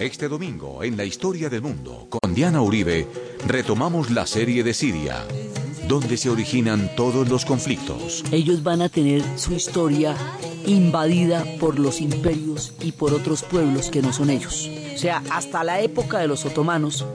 Este 0.00 0.28
domingo, 0.28 0.82
en 0.82 0.96
la 0.96 1.04
historia 1.04 1.48
del 1.48 1.62
mundo, 1.62 2.08
con 2.10 2.34
Diana 2.34 2.60
Uribe, 2.60 3.06
retomamos 3.46 4.10
la 4.10 4.26
serie 4.26 4.64
de 4.64 4.74
Siria, 4.74 5.24
donde 5.86 6.16
se 6.16 6.30
originan 6.30 6.90
todos 6.96 7.28
los 7.28 7.44
conflictos. 7.44 8.24
Ellos 8.32 8.64
van 8.64 8.82
a 8.82 8.88
tener 8.88 9.22
su 9.36 9.54
historia 9.54 10.16
invadida 10.66 11.44
por 11.60 11.78
los 11.78 12.00
imperios 12.00 12.74
y 12.80 12.90
por 12.90 13.14
otros 13.14 13.44
pueblos 13.44 13.88
que 13.88 14.02
no 14.02 14.12
son 14.12 14.30
ellos. 14.30 14.68
O 14.92 14.98
sea, 14.98 15.22
hasta 15.30 15.62
la 15.62 15.80
época 15.80 16.18
de 16.18 16.26
los 16.26 16.44
otomanos, 16.44 17.06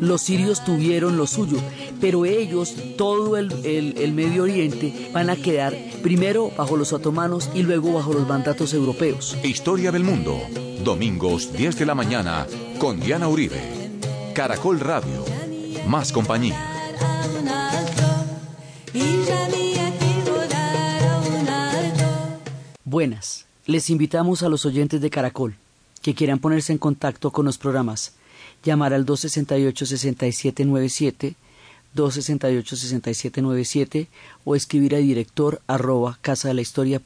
los 0.00 0.20
sirios 0.20 0.64
tuvieron 0.64 1.16
lo 1.16 1.28
suyo, 1.28 1.58
pero 2.00 2.24
ellos, 2.24 2.74
todo 2.96 3.36
el, 3.36 3.52
el, 3.64 4.12
Medio 4.12 4.44
Oriente, 4.44 5.10
van 5.12 5.30
a 5.30 5.36
quedar 5.36 5.74
primero 6.02 6.50
bajo 6.56 6.76
los 6.76 6.92
otomanos 6.92 7.50
y 7.54 7.62
luego 7.62 7.92
bajo 7.92 8.12
los 8.12 8.28
mandatos 8.28 8.74
europeos. 8.74 9.36
Historia 9.42 9.90
del 9.90 10.04
mundo 10.04 10.40
Domingos 10.84 11.52
10 11.54 11.78
de 11.78 11.86
la 11.86 11.94
mañana 11.94 12.46
con 12.78 13.00
Diana 13.00 13.26
Uribe. 13.26 13.58
Caracol 14.34 14.80
Radio. 14.80 15.24
Más 15.88 16.12
compañía. 16.12 16.60
Buenas. 22.84 23.46
Les 23.64 23.88
invitamos 23.88 24.42
a 24.42 24.50
los 24.50 24.66
oyentes 24.66 25.00
de 25.00 25.08
Caracol 25.08 25.56
que 26.02 26.14
quieran 26.14 26.38
ponerse 26.38 26.72
en 26.72 26.78
contacto 26.78 27.30
con 27.30 27.46
los 27.46 27.56
programas. 27.56 28.12
Llamar 28.62 28.92
al 28.92 29.06
268-6797 29.06 31.34
268-6797 31.94 34.08
o 34.44 34.56
escribir 34.56 34.94
a 34.94 34.98
director 34.98 35.62
arroba 35.66 36.18
casa 36.20 36.48
de 36.48 36.54
la 36.54 36.60
historia 36.60 37.00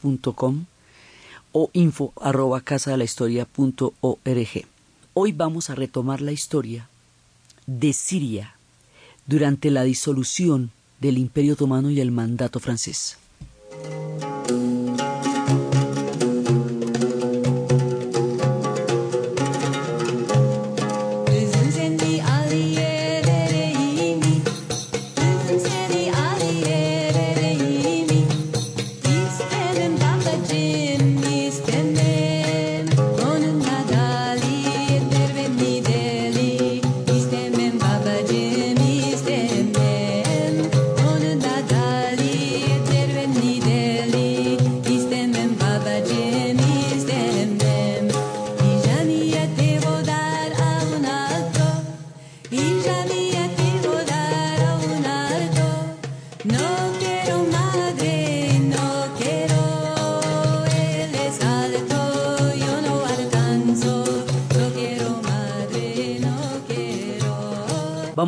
o 1.52 1.70
info 1.72 2.12
arroba 2.20 2.60
casa 2.60 2.90
de 2.90 2.98
la 2.98 3.04
historia 3.04 3.44
punto 3.44 3.94
org. 4.00 4.66
Hoy 5.14 5.32
vamos 5.32 5.70
a 5.70 5.74
retomar 5.74 6.20
la 6.20 6.32
historia 6.32 6.88
de 7.66 7.92
Siria 7.92 8.54
durante 9.26 9.70
la 9.70 9.84
disolución 9.84 10.70
del 11.00 11.18
Imperio 11.18 11.54
Otomano 11.54 11.90
y 11.90 12.00
el 12.00 12.10
mandato 12.10 12.60
francés. 12.60 13.18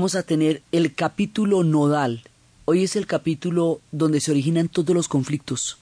Vamos 0.01 0.15
a 0.15 0.23
tener 0.23 0.63
el 0.73 0.95
capítulo 0.95 1.63
nodal. 1.63 2.23
Hoy 2.65 2.85
es 2.85 2.97
el 2.97 3.07
capítulo 3.07 3.83
donde 3.93 4.23
se 4.23 4.31
originan 4.31 4.71
todos 4.71 4.97
los 4.97 5.09
conflictos 5.09 5.77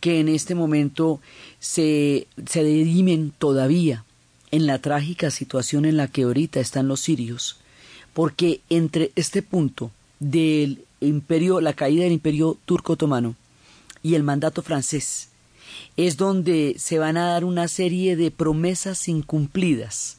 que 0.00 0.20
en 0.20 0.30
este 0.30 0.54
momento 0.54 1.20
se, 1.60 2.28
se 2.46 2.64
dirimen 2.64 3.30
todavía 3.38 4.06
en 4.52 4.66
la 4.66 4.78
trágica 4.78 5.30
situación 5.30 5.84
en 5.84 5.98
la 5.98 6.08
que 6.08 6.22
ahorita 6.22 6.60
están 6.60 6.88
los 6.88 7.00
sirios, 7.00 7.58
porque 8.14 8.62
entre 8.70 9.12
este 9.16 9.42
punto 9.42 9.90
del 10.18 10.86
imperio, 11.02 11.60
la 11.60 11.74
caída 11.74 12.04
del 12.04 12.14
imperio 12.14 12.56
turco 12.64 12.94
otomano 12.94 13.36
y 14.02 14.14
el 14.14 14.22
mandato 14.22 14.62
francés, 14.62 15.28
es 15.98 16.16
donde 16.16 16.76
se 16.78 16.98
van 16.98 17.18
a 17.18 17.26
dar 17.26 17.44
una 17.44 17.68
serie 17.68 18.16
de 18.16 18.30
promesas 18.30 19.08
incumplidas 19.08 20.16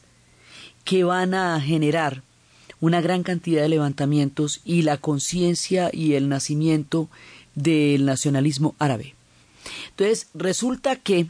que 0.84 1.02
van 1.02 1.34
a 1.34 1.60
generar 1.60 2.22
una 2.80 3.00
gran 3.00 3.22
cantidad 3.22 3.62
de 3.62 3.68
levantamientos 3.68 4.60
y 4.64 4.82
la 4.82 4.96
conciencia 4.96 5.90
y 5.92 6.14
el 6.14 6.28
nacimiento 6.28 7.08
del 7.54 8.04
nacionalismo 8.04 8.74
árabe. 8.78 9.14
Entonces, 9.90 10.28
resulta 10.34 10.96
que 10.96 11.28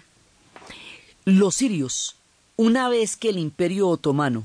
los 1.25 1.55
sirios, 1.55 2.17
una 2.57 2.89
vez 2.89 3.17
que 3.17 3.31
el 3.31 3.39
imperio 3.39 3.89
otomano 3.89 4.45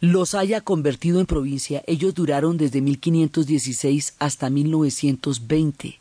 los 0.00 0.34
haya 0.34 0.60
convertido 0.60 1.20
en 1.20 1.26
provincia, 1.26 1.82
ellos 1.86 2.14
duraron 2.14 2.56
desde 2.56 2.80
1516 2.80 4.14
hasta 4.18 4.48
1920 4.48 5.98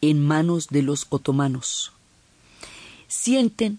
en 0.00 0.24
manos 0.24 0.68
de 0.68 0.82
los 0.82 1.06
otomanos. 1.10 1.92
Sienten 3.06 3.78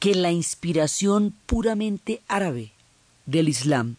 que 0.00 0.14
la 0.14 0.32
inspiración 0.32 1.34
puramente 1.46 2.20
árabe 2.26 2.72
del 3.26 3.48
Islam 3.48 3.96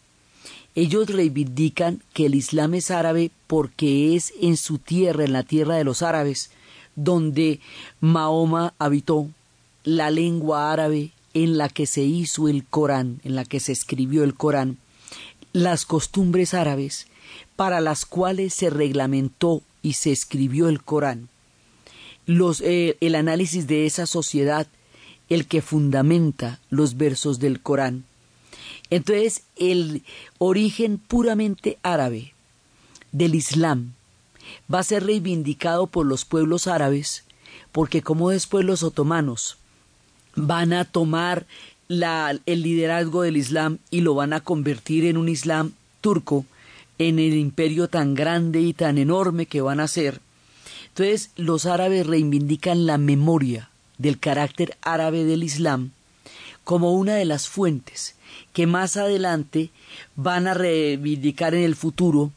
ellos 0.76 1.08
reivindican 1.08 2.02
que 2.12 2.26
el 2.26 2.34
Islam 2.34 2.74
es 2.74 2.90
árabe 2.90 3.30
porque 3.46 4.14
es 4.14 4.34
en 4.40 4.58
su 4.58 4.78
tierra, 4.78 5.24
en 5.24 5.32
la 5.32 5.42
tierra 5.42 5.74
de 5.74 5.84
los 5.84 6.02
árabes, 6.02 6.50
donde 6.94 7.60
Mahoma 8.00 8.74
habitó, 8.78 9.28
la 9.84 10.10
lengua 10.10 10.72
árabe 10.72 11.12
en 11.32 11.56
la 11.56 11.70
que 11.70 11.86
se 11.86 12.02
hizo 12.02 12.48
el 12.48 12.64
Corán, 12.64 13.20
en 13.24 13.34
la 13.34 13.44
que 13.44 13.58
se 13.58 13.72
escribió 13.72 14.22
el 14.22 14.34
Corán, 14.34 14.76
las 15.52 15.86
costumbres 15.86 16.52
árabes 16.52 17.06
para 17.56 17.80
las 17.80 18.04
cuales 18.04 18.52
se 18.52 18.68
reglamentó 18.68 19.62
y 19.82 19.94
se 19.94 20.12
escribió 20.12 20.68
el 20.68 20.82
Corán, 20.82 21.30
los, 22.26 22.60
eh, 22.60 22.98
el 23.00 23.14
análisis 23.14 23.66
de 23.66 23.86
esa 23.86 24.04
sociedad, 24.04 24.66
el 25.30 25.46
que 25.46 25.62
fundamenta 25.62 26.60
los 26.68 26.98
versos 26.98 27.38
del 27.38 27.62
Corán, 27.62 28.04
entonces, 28.90 29.42
el 29.56 30.02
origen 30.38 30.98
puramente 30.98 31.78
árabe 31.82 32.34
del 33.12 33.34
Islam 33.34 33.92
va 34.72 34.80
a 34.80 34.84
ser 34.84 35.04
reivindicado 35.04 35.86
por 35.86 36.06
los 36.06 36.24
pueblos 36.24 36.66
árabes, 36.66 37.24
porque 37.72 38.02
como 38.02 38.30
después 38.30 38.64
los 38.64 38.82
otomanos 38.82 39.58
van 40.36 40.72
a 40.72 40.84
tomar 40.84 41.46
el 41.88 42.62
liderazgo 42.62 43.22
del 43.22 43.36
Islam 43.36 43.78
y 43.90 44.00
lo 44.00 44.14
van 44.14 44.32
a 44.32 44.40
convertir 44.40 45.04
en 45.04 45.16
un 45.16 45.28
Islam 45.28 45.72
turco, 46.00 46.44
en 46.98 47.18
el 47.18 47.34
imperio 47.34 47.88
tan 47.88 48.14
grande 48.14 48.60
y 48.60 48.72
tan 48.72 48.98
enorme 48.98 49.46
que 49.46 49.60
van 49.60 49.80
a 49.80 49.88
ser. 49.88 50.20
Entonces, 50.88 51.30
los 51.36 51.66
árabes 51.66 52.06
reivindican 52.06 52.86
la 52.86 52.98
memoria 52.98 53.70
del 53.98 54.18
carácter 54.18 54.76
árabe 54.80 55.24
del 55.24 55.42
Islam 55.42 55.90
como 56.64 56.92
una 56.92 57.14
de 57.14 57.24
las 57.24 57.48
fuentes 57.48 58.15
que 58.52 58.66
más 58.66 58.96
adelante 58.96 59.70
van 60.14 60.46
a 60.46 60.54
reivindicar 60.54 61.54
en 61.54 61.62
el 61.62 61.76
futuro 61.76 62.32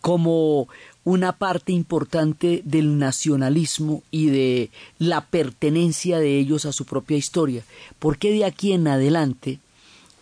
como 0.00 0.68
una 1.04 1.32
parte 1.32 1.72
importante 1.72 2.62
del 2.64 2.98
nacionalismo 2.98 4.02
y 4.10 4.26
de 4.26 4.70
la 4.98 5.22
pertenencia 5.26 6.18
de 6.18 6.38
ellos 6.38 6.64
a 6.64 6.72
su 6.72 6.84
propia 6.84 7.16
historia, 7.16 7.64
porque 7.98 8.32
de 8.32 8.44
aquí 8.44 8.72
en 8.72 8.86
adelante 8.86 9.58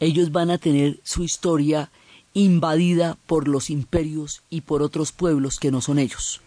ellos 0.00 0.32
van 0.32 0.50
a 0.50 0.58
tener 0.58 0.98
su 1.02 1.22
historia 1.22 1.90
invadida 2.32 3.18
por 3.26 3.48
los 3.48 3.70
imperios 3.70 4.42
y 4.48 4.62
por 4.62 4.82
otros 4.82 5.12
pueblos 5.12 5.58
que 5.58 5.70
no 5.70 5.80
son 5.80 5.98
ellos. 5.98 6.40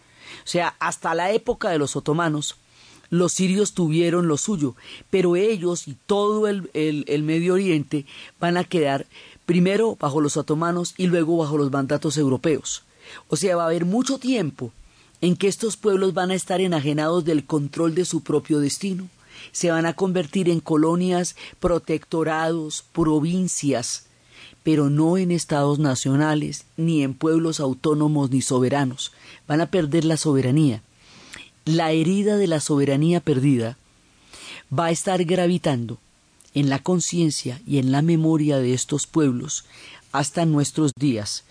O 0.44 0.48
sea, 0.48 0.76
hasta 0.80 1.14
la 1.14 1.32
época 1.32 1.70
de 1.70 1.78
los 1.78 1.96
otomanos, 1.96 2.56
los 3.10 3.34
sirios 3.34 3.74
tuvieron 3.74 4.28
lo 4.28 4.38
suyo, 4.38 4.76
pero 5.10 5.36
ellos 5.36 5.88
y 5.88 5.96
todo 6.06 6.48
el, 6.48 7.24
Medio 7.24 7.54
Oriente 7.54 8.06
van 8.40 8.58
a 8.58 8.64
quedar 8.64 9.06
primero 9.46 9.96
bajo 10.00 10.22
los 10.22 10.38
otomanos 10.38 10.94
y 10.98 11.08
luego 11.08 11.38
bajo 11.38 11.58
los 11.58 11.72
mandatos 11.72 12.18
europeos. 12.18 12.84
O 13.28 13.36
sea, 13.36 13.56
va 13.56 13.64
a 13.64 13.68
haber 13.68 13.86
mucho 13.86 14.18
tiempo 14.18 14.72
en 15.22 15.36
que 15.36 15.48
estos 15.48 15.78
pueblos 15.78 16.14
van 16.14 16.32
a 16.32 16.36
estar 16.36 16.60
enajenados 16.60 17.24
del 17.24 17.46
control 17.46 17.96
de 17.96 18.06
su 18.06 18.22
propio 18.22 18.60
destino, 18.60 19.08
se 19.52 19.72
van 19.72 19.86
a 19.86 19.94
convertir 19.94 20.50
en 20.50 20.60
colonias, 20.60 21.36
protectorados, 21.60 22.84
provincias, 22.94 24.06
pero 24.64 24.90
no 24.90 25.18
en 25.18 25.32
estados 25.32 25.80
nacionales, 25.80 26.66
ni 26.78 27.04
en 27.04 27.14
pueblos 27.14 27.60
autónomos 27.60 28.32
ni 28.32 28.42
soberanos. 28.42 29.12
Van 29.48 29.62
a 29.62 29.68
perder 29.68 30.06
la 30.06 30.18
soberanía 30.18 30.82
la 31.66 31.92
herida 31.92 32.38
de 32.38 32.48
la 32.48 32.60
soberanía 32.60 33.20
perdida 33.20 33.78
va 34.78 34.86
a 34.86 34.92
estar 34.92 35.24
gravitando 35.24 36.00
en 36.54 36.70
la 36.70 36.80
conciencia 36.80 37.62
y 37.66 37.78
en 37.78 37.92
la 37.92 38.02
memoria 38.02 38.58
de 38.58 38.74
estos 38.74 39.08
pueblos 39.08 39.66
hasta 40.12 40.46
nuestros 40.46 40.92
días, 40.96 41.44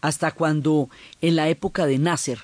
hasta 0.00 0.30
cuando 0.32 0.88
en 1.20 1.36
la 1.36 1.48
época 1.48 1.86
de 1.86 1.98
Nasser 1.98 2.40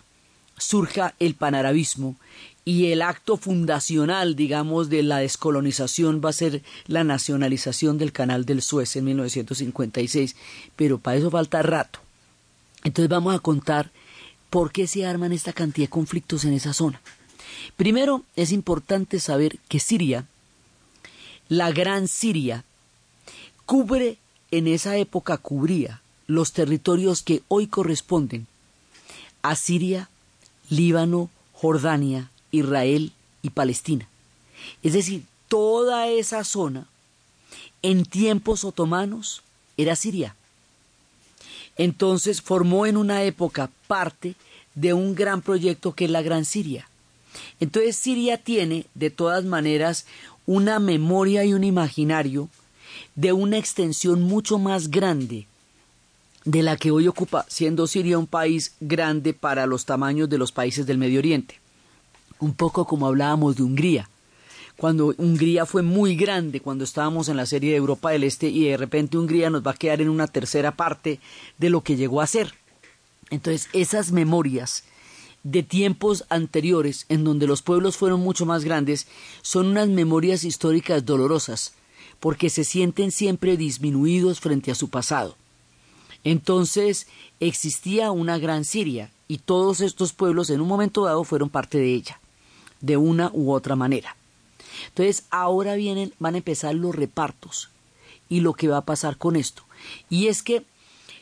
surja 0.58 1.14
el 1.18 1.34
panarabismo 1.34 2.16
y 2.64 2.92
el 2.92 3.02
acto 3.02 3.36
fundacional, 3.36 4.36
digamos, 4.36 4.88
de 4.88 5.02
la 5.02 5.18
descolonización 5.18 6.20
va 6.24 6.30
a 6.30 6.34
ser 6.34 6.62
la 6.86 7.02
nacionalización 7.02 7.98
del 7.98 8.12
canal 8.12 8.44
del 8.44 8.62
Suez 8.62 8.94
en 8.96 9.06
1956, 9.06 10.36
pero 10.76 10.98
para 10.98 11.16
eso 11.16 11.30
falta 11.30 11.62
rato. 11.62 11.98
Entonces 12.84 13.08
vamos 13.08 13.34
a 13.34 13.40
contar 13.40 13.90
por 14.52 14.70
qué 14.70 14.86
se 14.86 15.06
arman 15.06 15.32
esta 15.32 15.54
cantidad 15.54 15.86
de 15.86 15.90
conflictos 15.90 16.44
en 16.44 16.52
esa 16.52 16.74
zona. 16.74 17.00
Primero, 17.74 18.22
es 18.36 18.52
importante 18.52 19.18
saber 19.18 19.58
que 19.70 19.80
Siria, 19.80 20.26
la 21.48 21.72
Gran 21.72 22.06
Siria, 22.06 22.62
cubre, 23.64 24.18
en 24.50 24.66
esa 24.66 24.98
época 24.98 25.38
cubría 25.38 26.02
los 26.26 26.52
territorios 26.52 27.22
que 27.22 27.40
hoy 27.48 27.66
corresponden 27.66 28.46
a 29.40 29.56
Siria, 29.56 30.10
Líbano, 30.68 31.30
Jordania, 31.54 32.30
Israel 32.50 33.12
y 33.40 33.50
Palestina. 33.50 34.06
Es 34.82 34.92
decir, 34.92 35.24
toda 35.48 36.08
esa 36.08 36.44
zona 36.44 36.86
en 37.80 38.04
tiempos 38.04 38.64
otomanos 38.64 39.42
era 39.78 39.96
Siria. 39.96 40.36
Entonces 41.76 42.42
formó 42.42 42.86
en 42.86 42.96
una 42.96 43.22
época 43.22 43.70
parte 43.86 44.34
de 44.74 44.92
un 44.92 45.14
gran 45.14 45.42
proyecto 45.42 45.94
que 45.94 46.06
es 46.06 46.10
la 46.10 46.22
Gran 46.22 46.44
Siria. 46.44 46.88
Entonces 47.60 47.96
Siria 47.96 48.38
tiene, 48.38 48.86
de 48.94 49.10
todas 49.10 49.44
maneras, 49.44 50.06
una 50.46 50.78
memoria 50.78 51.44
y 51.44 51.54
un 51.54 51.64
imaginario 51.64 52.48
de 53.14 53.32
una 53.32 53.58
extensión 53.58 54.22
mucho 54.22 54.58
más 54.58 54.90
grande 54.90 55.46
de 56.44 56.62
la 56.62 56.76
que 56.76 56.90
hoy 56.90 57.06
ocupa, 57.06 57.46
siendo 57.48 57.86
Siria 57.86 58.18
un 58.18 58.26
país 58.26 58.74
grande 58.80 59.32
para 59.32 59.66
los 59.66 59.84
tamaños 59.84 60.28
de 60.28 60.38
los 60.38 60.52
países 60.52 60.86
del 60.86 60.98
Medio 60.98 61.20
Oriente. 61.20 61.60
Un 62.40 62.54
poco 62.54 62.86
como 62.86 63.06
hablábamos 63.06 63.56
de 63.56 63.62
Hungría. 63.62 64.08
Cuando 64.82 65.14
Hungría 65.16 65.64
fue 65.64 65.82
muy 65.82 66.16
grande, 66.16 66.58
cuando 66.58 66.82
estábamos 66.82 67.28
en 67.28 67.36
la 67.36 67.46
serie 67.46 67.70
de 67.70 67.76
Europa 67.76 68.10
del 68.10 68.24
Este 68.24 68.48
y 68.48 68.64
de 68.64 68.76
repente 68.76 69.16
Hungría 69.16 69.48
nos 69.48 69.64
va 69.64 69.70
a 69.70 69.76
quedar 69.76 70.00
en 70.00 70.08
una 70.08 70.26
tercera 70.26 70.72
parte 70.72 71.20
de 71.56 71.70
lo 71.70 71.82
que 71.82 71.94
llegó 71.94 72.20
a 72.20 72.26
ser. 72.26 72.54
Entonces, 73.30 73.68
esas 73.74 74.10
memorias 74.10 74.82
de 75.44 75.62
tiempos 75.62 76.24
anteriores, 76.30 77.06
en 77.08 77.22
donde 77.22 77.46
los 77.46 77.62
pueblos 77.62 77.96
fueron 77.96 78.22
mucho 78.22 78.44
más 78.44 78.64
grandes, 78.64 79.06
son 79.40 79.66
unas 79.66 79.88
memorias 79.88 80.42
históricas 80.42 81.06
dolorosas, 81.06 81.74
porque 82.18 82.50
se 82.50 82.64
sienten 82.64 83.12
siempre 83.12 83.56
disminuidos 83.56 84.40
frente 84.40 84.72
a 84.72 84.74
su 84.74 84.90
pasado. 84.90 85.36
Entonces 86.24 87.06
existía 87.38 88.10
una 88.10 88.36
gran 88.36 88.64
Siria 88.64 89.12
y 89.28 89.38
todos 89.38 89.80
estos 89.80 90.12
pueblos 90.12 90.50
en 90.50 90.60
un 90.60 90.66
momento 90.66 91.04
dado 91.04 91.22
fueron 91.22 91.50
parte 91.50 91.78
de 91.78 91.94
ella, 91.94 92.20
de 92.80 92.96
una 92.96 93.30
u 93.32 93.52
otra 93.52 93.76
manera. 93.76 94.16
Entonces 94.88 95.24
ahora 95.30 95.74
vienen, 95.74 96.12
van 96.18 96.34
a 96.34 96.38
empezar 96.38 96.74
los 96.74 96.94
repartos 96.94 97.70
y 98.28 98.40
lo 98.40 98.54
que 98.54 98.68
va 98.68 98.78
a 98.78 98.84
pasar 98.84 99.16
con 99.16 99.36
esto. 99.36 99.62
Y 100.08 100.28
es 100.28 100.42
que 100.42 100.64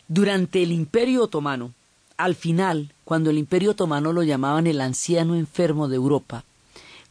durante 0.08 0.62
el 0.62 0.72
Imperio 0.72 1.24
Otomano, 1.24 1.72
al 2.16 2.34
final, 2.34 2.92
cuando 3.04 3.30
el 3.30 3.38
Imperio 3.38 3.72
Otomano 3.72 4.12
lo 4.12 4.22
llamaban 4.22 4.66
el 4.66 4.80
anciano 4.80 5.34
enfermo 5.34 5.88
de 5.88 5.96
Europa, 5.96 6.44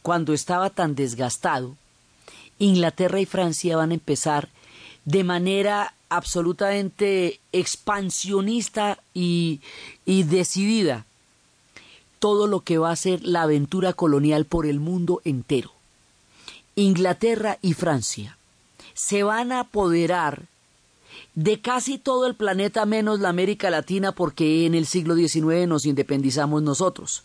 cuando 0.02 0.32
estaba 0.32 0.70
tan 0.70 0.94
desgastado, 0.94 1.76
Inglaterra 2.58 3.20
y 3.20 3.26
Francia 3.26 3.76
van 3.76 3.90
a 3.90 3.94
empezar 3.94 4.48
de 5.04 5.24
manera 5.24 5.94
absolutamente 6.10 7.40
expansionista 7.52 8.98
y, 9.14 9.60
y 10.04 10.24
decidida 10.24 11.06
todo 12.18 12.46
lo 12.46 12.60
que 12.60 12.78
va 12.78 12.90
a 12.90 12.96
ser 12.96 13.24
la 13.24 13.42
aventura 13.42 13.94
colonial 13.94 14.44
por 14.44 14.66
el 14.66 14.78
mundo 14.78 15.22
entero. 15.24 15.72
Inglaterra 16.76 17.58
y 17.62 17.74
Francia 17.74 18.36
se 18.94 19.22
van 19.22 19.52
a 19.52 19.60
apoderar 19.60 20.44
de 21.34 21.60
casi 21.60 21.98
todo 21.98 22.26
el 22.26 22.34
planeta 22.34 22.84
menos 22.86 23.20
la 23.20 23.28
América 23.28 23.70
Latina 23.70 24.12
porque 24.12 24.66
en 24.66 24.74
el 24.74 24.86
siglo 24.86 25.14
XIX 25.14 25.66
nos 25.66 25.86
independizamos 25.86 26.62
nosotros. 26.62 27.22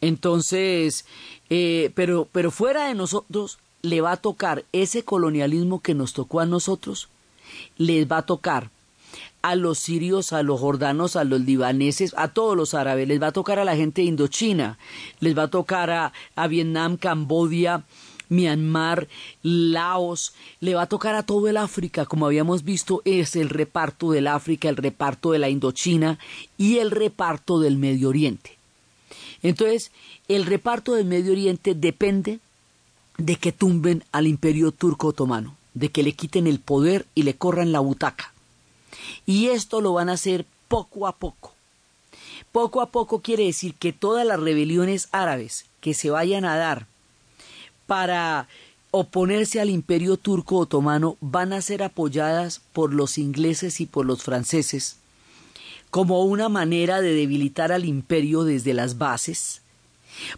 Entonces, 0.00 1.04
eh, 1.50 1.90
pero, 1.94 2.28
pero 2.30 2.50
fuera 2.50 2.88
de 2.88 2.94
nosotros 2.94 3.58
le 3.82 4.00
va 4.00 4.12
a 4.12 4.16
tocar 4.16 4.64
ese 4.72 5.04
colonialismo 5.04 5.80
que 5.80 5.94
nos 5.94 6.12
tocó 6.12 6.40
a 6.40 6.46
nosotros 6.46 7.08
les 7.76 8.10
va 8.10 8.18
a 8.18 8.26
tocar 8.26 8.70
a 9.42 9.56
los 9.56 9.78
sirios, 9.78 10.32
a 10.32 10.42
los 10.42 10.60
jordanos, 10.60 11.16
a 11.16 11.24
los 11.24 11.40
libaneses, 11.40 12.14
a 12.16 12.28
todos 12.28 12.56
los 12.56 12.74
árabes, 12.74 13.08
les 13.08 13.20
va 13.20 13.28
a 13.28 13.32
tocar 13.32 13.58
a 13.58 13.64
la 13.64 13.76
gente 13.76 14.02
de 14.02 14.08
Indochina, 14.08 14.78
les 15.20 15.36
va 15.36 15.44
a 15.44 15.50
tocar 15.50 15.90
a, 15.90 16.12
a 16.36 16.46
Vietnam, 16.46 16.96
Cambodia, 16.96 17.82
Myanmar, 18.32 19.08
Laos, 19.42 20.34
le 20.60 20.74
va 20.74 20.82
a 20.82 20.88
tocar 20.88 21.14
a 21.14 21.22
todo 21.22 21.48
el 21.48 21.56
África, 21.56 22.06
como 22.06 22.26
habíamos 22.26 22.64
visto, 22.64 23.02
es 23.04 23.36
el 23.36 23.48
reparto 23.48 24.10
del 24.10 24.26
África, 24.26 24.68
el 24.68 24.76
reparto 24.76 25.32
de 25.32 25.38
la 25.38 25.48
Indochina 25.48 26.18
y 26.58 26.78
el 26.78 26.90
reparto 26.90 27.60
del 27.60 27.76
Medio 27.76 28.08
Oriente. 28.08 28.56
Entonces, 29.42 29.90
el 30.28 30.46
reparto 30.46 30.94
del 30.94 31.06
Medio 31.06 31.32
Oriente 31.32 31.74
depende 31.74 32.40
de 33.18 33.36
que 33.36 33.52
tumben 33.52 34.04
al 34.12 34.26
imperio 34.26 34.72
turco 34.72 35.08
otomano 35.08 35.56
de 35.74 35.90
que 35.90 36.02
le 36.02 36.12
quiten 36.12 36.46
el 36.46 36.60
poder 36.60 37.06
y 37.14 37.22
le 37.22 37.34
corran 37.34 37.72
la 37.72 37.80
butaca. 37.80 38.32
Y 39.26 39.48
esto 39.48 39.80
lo 39.80 39.94
van 39.94 40.08
a 40.08 40.14
hacer 40.14 40.46
poco 40.68 41.06
a 41.06 41.12
poco. 41.16 41.52
Poco 42.50 42.80
a 42.80 42.90
poco 42.90 43.20
quiere 43.20 43.44
decir 43.44 43.74
que 43.74 43.92
todas 43.92 44.26
las 44.26 44.40
rebeliones 44.40 45.08
árabes 45.12 45.64
que 45.80 45.94
se 45.94 46.10
vayan 46.10 46.44
a 46.44 46.56
dar 46.56 46.86
para 47.92 48.48
oponerse 48.90 49.60
al 49.60 49.68
imperio 49.68 50.16
turco 50.16 50.56
otomano 50.56 51.18
van 51.20 51.52
a 51.52 51.60
ser 51.60 51.82
apoyadas 51.82 52.62
por 52.72 52.94
los 52.94 53.18
ingleses 53.18 53.82
y 53.82 53.86
por 53.86 54.06
los 54.06 54.22
franceses 54.22 54.96
como 55.90 56.24
una 56.24 56.48
manera 56.48 57.02
de 57.02 57.12
debilitar 57.12 57.70
al 57.70 57.84
imperio 57.84 58.44
desde 58.44 58.72
las 58.72 58.96
bases. 58.96 59.60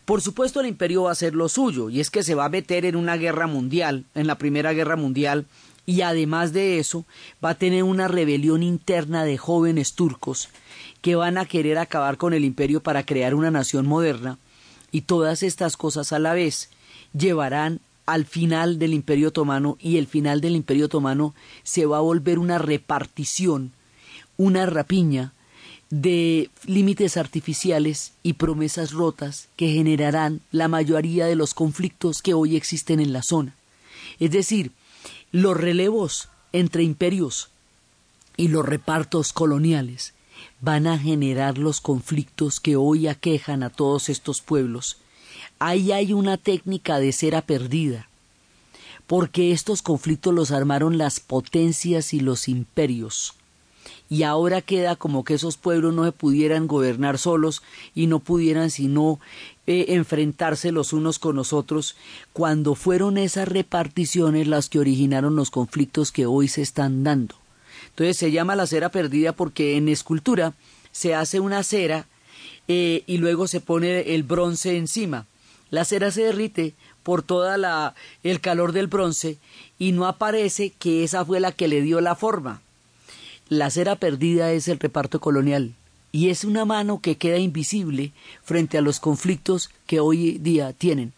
Por 0.04 0.20
supuesto 0.20 0.58
el 0.58 0.66
imperio 0.66 1.04
va 1.04 1.10
a 1.10 1.12
hacer 1.12 1.36
lo 1.36 1.48
suyo, 1.48 1.90
y 1.90 2.00
es 2.00 2.10
que 2.10 2.24
se 2.24 2.34
va 2.34 2.46
a 2.46 2.48
meter 2.48 2.84
en 2.86 2.96
una 2.96 3.16
guerra 3.16 3.46
mundial, 3.46 4.04
en 4.16 4.26
la 4.26 4.36
Primera 4.36 4.72
Guerra 4.72 4.96
Mundial, 4.96 5.46
y 5.86 6.00
además 6.00 6.52
de 6.52 6.80
eso 6.80 7.04
va 7.44 7.50
a 7.50 7.54
tener 7.54 7.84
una 7.84 8.08
rebelión 8.08 8.64
interna 8.64 9.22
de 9.22 9.38
jóvenes 9.38 9.92
turcos 9.92 10.48
que 11.02 11.14
van 11.14 11.38
a 11.38 11.46
querer 11.46 11.78
acabar 11.78 12.16
con 12.16 12.34
el 12.34 12.44
imperio 12.44 12.82
para 12.82 13.06
crear 13.06 13.32
una 13.32 13.52
nación 13.52 13.86
moderna, 13.86 14.38
y 14.90 15.02
todas 15.02 15.44
estas 15.44 15.76
cosas 15.76 16.12
a 16.12 16.18
la 16.18 16.34
vez 16.34 16.70
llevarán 17.16 17.80
al 18.06 18.26
final 18.26 18.78
del 18.78 18.92
imperio 18.92 19.28
otomano 19.28 19.78
y 19.80 19.96
el 19.96 20.06
final 20.06 20.40
del 20.40 20.56
imperio 20.56 20.86
otomano 20.86 21.34
se 21.62 21.86
va 21.86 21.98
a 21.98 22.02
volver 22.02 22.38
una 22.38 22.58
repartición, 22.58 23.72
una 24.36 24.66
rapiña 24.66 25.32
de 25.90 26.50
límites 26.66 27.16
artificiales 27.16 28.12
y 28.22 28.34
promesas 28.34 28.92
rotas 28.92 29.48
que 29.56 29.72
generarán 29.72 30.40
la 30.50 30.68
mayoría 30.68 31.26
de 31.26 31.36
los 31.36 31.54
conflictos 31.54 32.20
que 32.20 32.34
hoy 32.34 32.56
existen 32.56 33.00
en 33.00 33.12
la 33.12 33.22
zona. 33.22 33.54
Es 34.18 34.30
decir, 34.30 34.72
los 35.30 35.56
relevos 35.56 36.28
entre 36.52 36.82
imperios 36.82 37.48
y 38.36 38.48
los 38.48 38.66
repartos 38.66 39.32
coloniales 39.32 40.14
van 40.60 40.86
a 40.86 40.98
generar 40.98 41.58
los 41.58 41.80
conflictos 41.80 42.60
que 42.60 42.76
hoy 42.76 43.06
aquejan 43.06 43.62
a 43.62 43.70
todos 43.70 44.08
estos 44.08 44.40
pueblos. 44.40 44.98
Ahí 45.66 45.92
hay 45.92 46.12
una 46.12 46.36
técnica 46.36 46.98
de 46.98 47.10
cera 47.10 47.40
perdida, 47.40 48.10
porque 49.06 49.50
estos 49.50 49.80
conflictos 49.80 50.34
los 50.34 50.50
armaron 50.50 50.98
las 50.98 51.20
potencias 51.20 52.12
y 52.12 52.20
los 52.20 52.48
imperios 52.48 53.34
y 54.10 54.24
ahora 54.24 54.60
queda 54.60 54.94
como 54.94 55.24
que 55.24 55.32
esos 55.32 55.56
pueblos 55.56 55.94
no 55.94 56.04
se 56.04 56.12
pudieran 56.12 56.66
gobernar 56.66 57.16
solos 57.16 57.62
y 57.94 58.08
no 58.08 58.18
pudieran 58.18 58.70
sino 58.70 59.18
eh, 59.66 59.86
enfrentarse 59.88 60.70
los 60.70 60.92
unos 60.92 61.18
con 61.18 61.34
los 61.34 61.54
otros, 61.54 61.96
cuando 62.34 62.74
fueron 62.74 63.16
esas 63.16 63.48
reparticiones 63.48 64.46
las 64.46 64.68
que 64.68 64.80
originaron 64.80 65.34
los 65.34 65.50
conflictos 65.50 66.12
que 66.12 66.26
hoy 66.26 66.48
se 66.48 66.60
están 66.60 67.04
dando. 67.04 67.36
Entonces 67.88 68.18
se 68.18 68.32
llama 68.32 68.54
la 68.54 68.66
cera 68.66 68.90
perdida 68.90 69.32
porque 69.32 69.78
en 69.78 69.88
escultura 69.88 70.52
se 70.92 71.14
hace 71.14 71.40
una 71.40 71.62
cera 71.62 72.06
eh, 72.68 73.02
y 73.06 73.16
luego 73.16 73.46
se 73.46 73.62
pone 73.62 74.14
el 74.14 74.24
bronce 74.24 74.76
encima. 74.76 75.26
La 75.70 75.84
cera 75.84 76.10
se 76.10 76.22
derrite 76.22 76.74
por 77.02 77.22
toda 77.22 77.58
la 77.58 77.94
el 78.22 78.40
calor 78.40 78.72
del 78.72 78.86
bronce 78.86 79.38
y 79.78 79.92
no 79.92 80.06
aparece 80.06 80.70
que 80.70 81.04
esa 81.04 81.24
fue 81.24 81.40
la 81.40 81.52
que 81.52 81.68
le 81.68 81.82
dio 81.82 82.00
la 82.00 82.14
forma. 82.14 82.62
La 83.48 83.70
cera 83.70 83.96
perdida 83.96 84.52
es 84.52 84.68
el 84.68 84.78
reparto 84.78 85.20
colonial 85.20 85.74
y 86.12 86.30
es 86.30 86.44
una 86.44 86.64
mano 86.64 87.00
que 87.00 87.16
queda 87.16 87.38
invisible 87.38 88.12
frente 88.42 88.78
a 88.78 88.80
los 88.80 89.00
conflictos 89.00 89.70
que 89.86 90.00
hoy 90.00 90.38
día 90.38 90.72
tienen. 90.72 91.12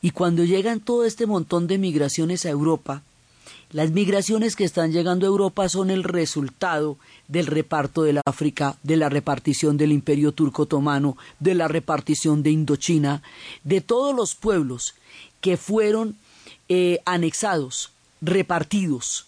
Y 0.00 0.12
cuando 0.12 0.44
llegan 0.44 0.80
todo 0.80 1.04
este 1.04 1.26
montón 1.26 1.66
de 1.66 1.78
migraciones 1.78 2.46
a 2.46 2.50
Europa, 2.50 3.02
Las 3.76 3.90
migraciones 3.90 4.56
que 4.56 4.64
están 4.64 4.90
llegando 4.90 5.26
a 5.26 5.28
Europa 5.28 5.68
son 5.68 5.90
el 5.90 6.02
resultado 6.02 6.96
del 7.28 7.46
reparto 7.46 8.04
del 8.04 8.22
África, 8.24 8.78
de 8.82 8.96
la 8.96 9.10
repartición 9.10 9.76
del 9.76 9.92
Imperio 9.92 10.32
Turco 10.32 10.62
Otomano, 10.62 11.18
de 11.40 11.54
la 11.54 11.68
repartición 11.68 12.42
de 12.42 12.52
Indochina, 12.52 13.22
de 13.64 13.82
todos 13.82 14.16
los 14.16 14.34
pueblos 14.34 14.94
que 15.42 15.58
fueron 15.58 16.16
eh, 16.70 17.00
anexados, 17.04 17.90
repartidos 18.22 19.26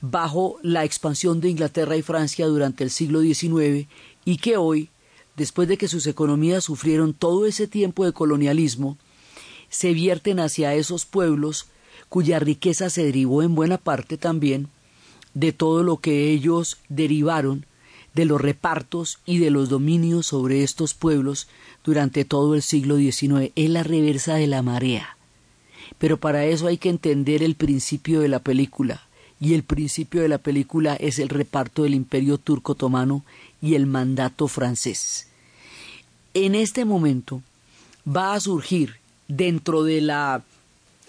bajo 0.00 0.58
la 0.62 0.82
expansión 0.82 1.40
de 1.40 1.50
Inglaterra 1.50 1.96
y 1.96 2.02
Francia 2.02 2.48
durante 2.48 2.82
el 2.82 2.90
siglo 2.90 3.20
XIX 3.20 3.86
y 4.24 4.38
que 4.38 4.56
hoy, 4.56 4.88
después 5.36 5.68
de 5.68 5.78
que 5.78 5.86
sus 5.86 6.08
economías 6.08 6.64
sufrieron 6.64 7.14
todo 7.14 7.46
ese 7.46 7.68
tiempo 7.68 8.04
de 8.04 8.12
colonialismo, 8.12 8.98
se 9.68 9.92
vierten 9.92 10.40
hacia 10.40 10.74
esos 10.74 11.06
pueblos 11.06 11.66
cuya 12.12 12.38
riqueza 12.38 12.90
se 12.90 13.06
derivó 13.06 13.42
en 13.42 13.54
buena 13.54 13.78
parte 13.78 14.18
también 14.18 14.68
de 15.32 15.54
todo 15.54 15.82
lo 15.82 15.96
que 15.96 16.30
ellos 16.30 16.76
derivaron 16.90 17.64
de 18.12 18.26
los 18.26 18.38
repartos 18.38 19.18
y 19.24 19.38
de 19.38 19.50
los 19.50 19.70
dominios 19.70 20.26
sobre 20.26 20.62
estos 20.62 20.92
pueblos 20.92 21.48
durante 21.82 22.26
todo 22.26 22.54
el 22.54 22.60
siglo 22.60 22.98
XIX. 22.98 23.50
Es 23.56 23.70
la 23.70 23.82
reversa 23.82 24.34
de 24.34 24.46
la 24.46 24.60
marea. 24.60 25.16
Pero 25.96 26.18
para 26.18 26.44
eso 26.44 26.66
hay 26.66 26.76
que 26.76 26.90
entender 26.90 27.42
el 27.42 27.54
principio 27.54 28.20
de 28.20 28.28
la 28.28 28.40
película. 28.40 29.00
Y 29.40 29.54
el 29.54 29.62
principio 29.62 30.20
de 30.20 30.28
la 30.28 30.36
película 30.36 30.96
es 30.96 31.18
el 31.18 31.30
reparto 31.30 31.84
del 31.84 31.94
imperio 31.94 32.36
turco 32.36 32.72
otomano 32.72 33.24
y 33.62 33.74
el 33.74 33.86
mandato 33.86 34.48
francés. 34.48 35.28
En 36.34 36.54
este 36.54 36.84
momento 36.84 37.40
va 38.06 38.34
a 38.34 38.40
surgir 38.40 38.96
dentro 39.28 39.82
de 39.82 40.02
la 40.02 40.42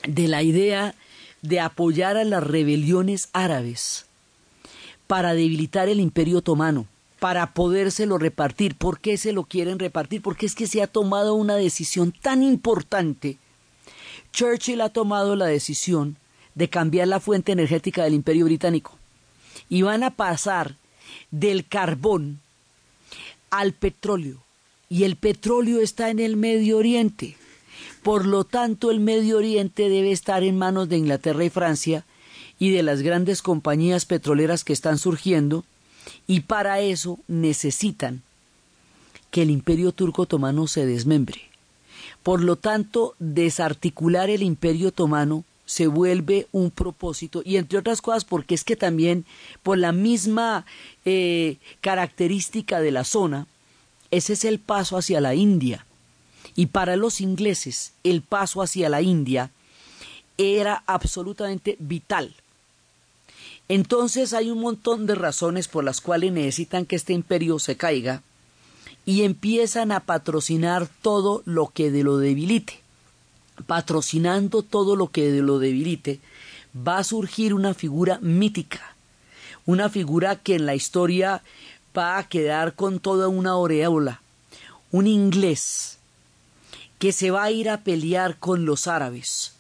de 0.07 0.27
la 0.27 0.43
idea 0.43 0.95
de 1.41 1.59
apoyar 1.59 2.17
a 2.17 2.23
las 2.23 2.43
rebeliones 2.43 3.29
árabes 3.33 4.05
para 5.07 5.33
debilitar 5.33 5.89
el 5.89 5.99
imperio 5.99 6.39
otomano, 6.39 6.87
para 7.19 7.53
podérselo 7.53 8.17
repartir. 8.17 8.75
¿Por 8.75 8.99
qué 8.99 9.17
se 9.17 9.33
lo 9.33 9.43
quieren 9.43 9.79
repartir? 9.79 10.21
Porque 10.21 10.45
es 10.45 10.55
que 10.55 10.67
se 10.67 10.81
ha 10.81 10.87
tomado 10.87 11.35
una 11.35 11.55
decisión 11.55 12.11
tan 12.11 12.43
importante. 12.43 13.37
Churchill 14.31 14.81
ha 14.81 14.89
tomado 14.89 15.35
la 15.35 15.45
decisión 15.45 16.17
de 16.55 16.69
cambiar 16.69 17.07
la 17.07 17.19
fuente 17.19 17.51
energética 17.51 18.03
del 18.03 18.13
imperio 18.13 18.45
británico 18.45 18.97
y 19.69 19.81
van 19.81 20.03
a 20.03 20.11
pasar 20.11 20.75
del 21.31 21.67
carbón 21.67 22.39
al 23.49 23.73
petróleo. 23.73 24.43
Y 24.89 25.03
el 25.03 25.15
petróleo 25.15 25.79
está 25.81 26.09
en 26.09 26.19
el 26.19 26.37
Medio 26.37 26.77
Oriente. 26.77 27.35
Por 28.01 28.25
lo 28.25 28.43
tanto, 28.43 28.91
el 28.91 28.99
Medio 28.99 29.37
Oriente 29.37 29.89
debe 29.89 30.11
estar 30.11 30.43
en 30.43 30.57
manos 30.57 30.89
de 30.89 30.97
Inglaterra 30.97 31.43
y 31.43 31.49
Francia 31.49 32.05
y 32.59 32.71
de 32.71 32.83
las 32.83 33.01
grandes 33.01 33.41
compañías 33.41 34.05
petroleras 34.05 34.63
que 34.63 34.73
están 34.73 34.97
surgiendo, 34.97 35.65
y 36.27 36.41
para 36.41 36.79
eso 36.79 37.19
necesitan 37.27 38.21
que 39.31 39.41
el 39.41 39.49
imperio 39.49 39.91
turco 39.91 40.23
otomano 40.23 40.67
se 40.67 40.85
desmembre. 40.85 41.41
Por 42.21 42.41
lo 42.41 42.55
tanto, 42.55 43.15
desarticular 43.19 44.29
el 44.29 44.43
imperio 44.43 44.89
otomano 44.89 45.43
se 45.65 45.87
vuelve 45.87 46.47
un 46.51 46.71
propósito 46.71 47.41
y 47.43 47.57
entre 47.57 47.79
otras 47.79 48.01
cosas 48.01 48.25
porque 48.25 48.53
es 48.53 48.63
que 48.63 48.75
también 48.75 49.25
por 49.63 49.77
la 49.77 49.91
misma 49.91 50.65
eh, 51.05 51.57
característica 51.81 52.79
de 52.79 52.91
la 52.91 53.03
zona, 53.03 53.47
ese 54.11 54.33
es 54.33 54.45
el 54.45 54.59
paso 54.59 54.97
hacia 54.97 55.21
la 55.21 55.35
India. 55.35 55.85
Y 56.55 56.67
para 56.67 56.95
los 56.95 57.21
ingleses 57.21 57.93
el 58.03 58.21
paso 58.21 58.61
hacia 58.61 58.89
la 58.89 59.01
India 59.01 59.51
era 60.37 60.83
absolutamente 60.87 61.75
vital. 61.79 62.35
Entonces 63.69 64.33
hay 64.33 64.51
un 64.51 64.59
montón 64.59 65.05
de 65.05 65.15
razones 65.15 65.67
por 65.67 65.83
las 65.83 66.01
cuales 66.01 66.31
necesitan 66.31 66.85
que 66.85 66.95
este 66.95 67.13
imperio 67.13 67.59
se 67.59 67.77
caiga 67.77 68.21
y 69.05 69.23
empiezan 69.23 69.91
a 69.91 70.01
patrocinar 70.01 70.87
todo 71.01 71.41
lo 71.45 71.67
que 71.67 71.91
de 71.91 72.03
lo 72.03 72.17
debilite. 72.17 72.79
Patrocinando 73.67 74.63
todo 74.63 74.95
lo 74.95 75.09
que 75.09 75.31
de 75.31 75.41
lo 75.41 75.59
debilite, 75.59 76.19
va 76.75 76.97
a 76.97 77.03
surgir 77.03 77.53
una 77.53 77.73
figura 77.73 78.17
mítica, 78.21 78.95
una 79.65 79.89
figura 79.89 80.37
que 80.37 80.55
en 80.55 80.65
la 80.65 80.75
historia 80.75 81.43
va 81.95 82.17
a 82.17 82.27
quedar 82.27 82.73
con 82.73 82.99
toda 82.99 83.27
una 83.27 83.51
aureola, 83.51 84.21
un 84.91 85.05
inglés 85.05 85.99
que 87.03 87.11
se 87.11 87.31
va 87.31 87.43
a 87.43 87.51
ir 87.51 87.69
a 87.69 87.81
pelear 87.81 88.39
con 88.39 88.65
los 88.65 88.87
árabes, 88.87 89.51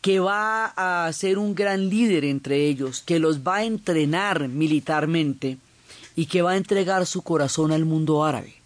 que 0.00 0.18
va 0.18 0.74
a 0.76 1.12
ser 1.12 1.38
un 1.38 1.54
gran 1.54 1.88
líder 1.88 2.24
entre 2.24 2.66
ellos, 2.66 3.00
que 3.00 3.20
los 3.20 3.46
va 3.46 3.58
a 3.58 3.64
entrenar 3.64 4.48
militarmente 4.48 5.58
y 6.16 6.26
que 6.26 6.42
va 6.42 6.50
a 6.50 6.56
entregar 6.56 7.06
su 7.06 7.22
corazón 7.22 7.70
al 7.70 7.84
mundo 7.84 8.24
árabe. 8.24 8.56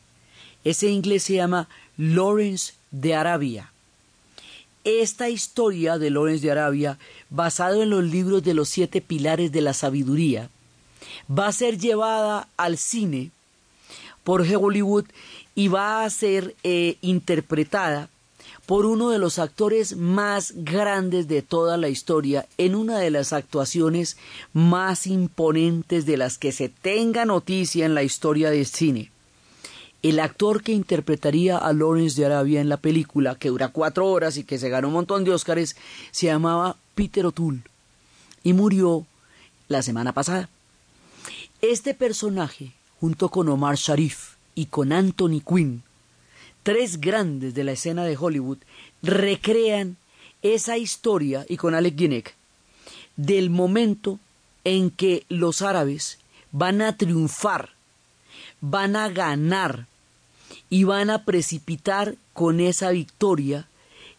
Ese 0.65 0.89
inglés 0.89 1.25
se 1.25 1.35
llama 1.35 1.69
Lawrence 1.99 2.73
de 2.93 3.15
Arabia. 3.15 3.71
Esta 4.85 5.29
historia 5.29 5.99
de 5.99 6.09
Lawrence 6.09 6.47
de 6.47 6.51
Arabia, 6.51 6.99
basado 7.29 7.83
en 7.83 7.91
los 7.91 8.05
libros 8.05 8.43
de 8.43 8.55
los 8.55 8.71
siete 8.71 9.03
pilares 9.03 9.53
de 9.53 9.61
la 9.61 9.75
sabiduría, 9.75 10.49
va 11.29 11.49
a 11.49 11.53
ser 11.53 11.77
llevada 11.77 12.49
al 12.57 12.79
cine 12.79 13.33
por 14.25 14.41
Hollywood 14.41 15.05
y 15.55 15.69
va 15.69 16.05
a 16.05 16.11
ser 16.11 16.55
eh, 16.63 16.97
interpretada 17.01 18.09
por 18.67 18.87
uno 18.87 19.11
de 19.11 19.19
los 19.19 19.39
actores 19.39 19.97
más 19.97 20.53
grandes 20.57 21.29
de 21.29 21.43
toda 21.43 21.77
la 21.77 21.89
historia 21.89 22.47
en 22.59 22.75
una 22.75 22.99
de 22.99 23.11
las 23.11 23.33
actuaciones 23.33 24.17
más 24.53 25.07
imponentes 25.07 26.07
de 26.07 26.17
las 26.17 26.39
que 26.39 26.53
se 26.53 26.69
tenga 26.69 27.25
noticia 27.25 27.85
en 27.85 27.95
la 27.95 28.03
historia 28.03 28.51
del 28.51 28.67
cine. 28.67 29.11
El 30.03 30.21
actor 30.21 30.63
que 30.63 30.73
interpretaría 30.73 31.59
a 31.59 31.73
Lawrence 31.73 32.19
de 32.21 32.27
Arabia 32.27 32.61
en 32.61 32.69
la 32.69 32.77
película, 32.77 33.37
que 33.37 33.51
dura 33.51 33.69
cuatro 33.69 34.07
horas 34.07 34.37
y 34.37 34.45
que 34.45 34.59
se 34.59 34.69
ganó 34.69 34.89
un 34.89 34.95
montón 34.95 35.25
de 35.25 35.33
Óscares, 35.33 35.77
se 36.11 36.27
llamaba 36.27 36.77
Peter 36.95 37.25
O'Toole 37.27 37.63
y 38.43 38.53
murió 38.53 39.07
la 39.69 39.83
semana 39.83 40.13
pasada. 40.13 40.49
Este 41.61 41.95
personaje, 41.95 42.73
junto 43.01 43.29
con 43.29 43.49
Omar 43.49 43.77
Sharif, 43.77 44.32
y 44.55 44.67
con 44.67 44.93
Anthony 44.93 45.41
Quinn, 45.47 45.83
tres 46.63 47.01
grandes 47.01 47.55
de 47.55 47.65
la 47.65 47.73
escena 47.73 48.05
de 48.05 48.17
Hollywood, 48.17 48.59
recrean 49.03 49.97
esa 50.43 50.77
historia, 50.77 51.47
y 51.49 51.57
con 51.57 51.75
Alec 51.75 51.97
Guinness, 51.97 52.35
del 53.17 53.51
momento 53.51 54.19
en 54.65 54.91
que 54.91 55.25
los 55.29 55.63
árabes 55.63 56.19
van 56.51 56.83
a 56.83 56.97
triunfar, 56.97 57.71
van 58.61 58.97
a 58.97 59.09
ganar 59.09 59.87
y 60.71 60.85
van 60.85 61.11
a 61.11 61.25
precipitar 61.25 62.17
con 62.33 62.61
esa 62.61 62.91
victoria 62.91 63.67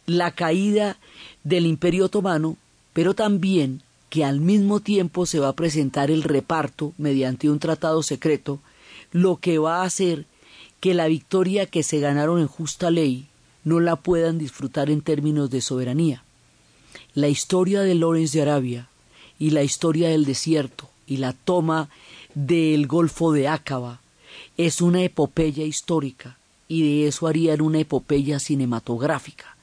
la 0.06 0.32
caída 0.32 0.98
del 1.44 1.66
imperio 1.66 2.06
otomano, 2.06 2.58
pero 2.94 3.14
también 3.14 3.82
que 4.10 4.24
al 4.24 4.40
mismo 4.40 4.80
tiempo 4.80 5.26
se 5.26 5.40
va 5.40 5.50
a 5.50 5.56
presentar 5.56 6.12
el 6.12 6.24
reparto 6.24 6.94
mediante 6.98 7.50
un 7.50 7.60
tratado 7.60 8.04
secreto 8.04 8.60
lo 9.14 9.38
que 9.38 9.60
va 9.60 9.82
a 9.82 9.86
hacer 9.86 10.26
que 10.82 10.94
la 10.94 11.08
victoria 11.08 11.66
que 11.66 11.84
se 11.84 12.00
ganaron 12.00 12.42
en 12.42 12.48
justa 12.48 12.92
ley 12.92 13.28
no 13.64 13.80
la 13.80 13.96
puedan 13.96 14.38
disfrutar 14.38 14.90
en 14.90 15.02
términos 15.02 15.50
de 15.50 15.62
soberanía. 15.62 16.24
La 17.14 17.30
historia 17.30 17.82
de 17.82 17.96
Lorenz 17.96 18.34
de 18.34 18.42
Arabia 18.42 18.90
y 19.40 19.52
la 19.52 19.64
historia 19.64 20.10
del 20.10 20.26
desierto 20.26 20.90
y 21.08 21.18
la 21.18 21.32
toma 21.32 21.90
del 22.34 22.88
Golfo 22.88 23.32
de 23.32 23.48
Ácaba 23.48 24.02
es 24.58 24.82
una 24.82 25.04
epopeya 25.04 25.64
histórica 25.64 26.38
y 26.68 26.82
de 26.82 27.08
eso 27.08 27.28
harían 27.28 27.62
una 27.62 27.80
epopeya 27.80 28.40
cinematográfica. 28.40 29.56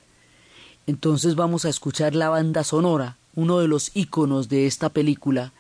Entonces 0.87 1.35
vamos 1.35 1.65
a 1.65 1.69
escuchar 1.69 2.15
la 2.15 2.29
banda 2.29 2.65
sonora, 2.65 3.17
uno 3.35 3.59
de 3.59 3.69
los 3.69 3.91
íconos 3.95 4.49
de 4.49 4.67
esta 4.67 4.89
película, 4.89 5.53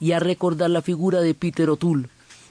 y 0.00 0.12
a 0.12 0.18
recordar 0.18 0.70
la 0.70 0.82
figura 0.82 1.20
de 1.20 1.34
Peter 1.34 1.70
O'Toole, 1.70 2.08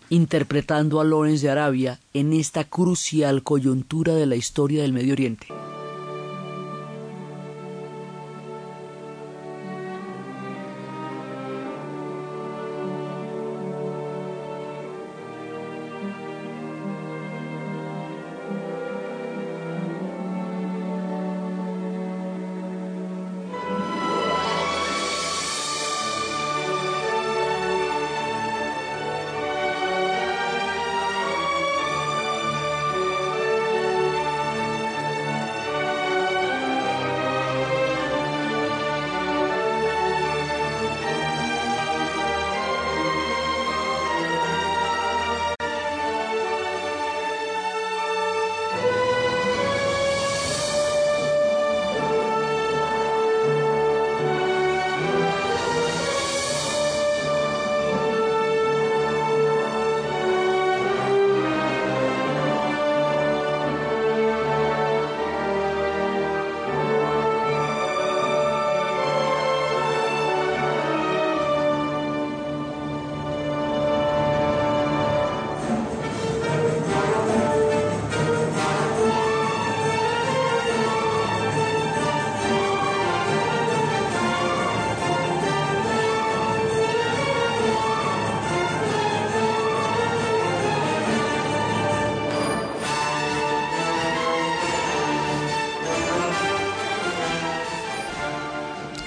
interpretando 0.10 1.00
a 1.00 1.04
Lawrence 1.04 1.46
de 1.46 1.52
Arabia 1.52 2.00
en 2.14 2.34
esta 2.34 2.64
crucial 2.64 3.44
coyuntura 3.44 4.16
de 4.16 4.26
la 4.26 4.36
historia 4.36 4.82
del 4.82 4.94
Medio 4.94 5.14
Oriente. 5.14 5.48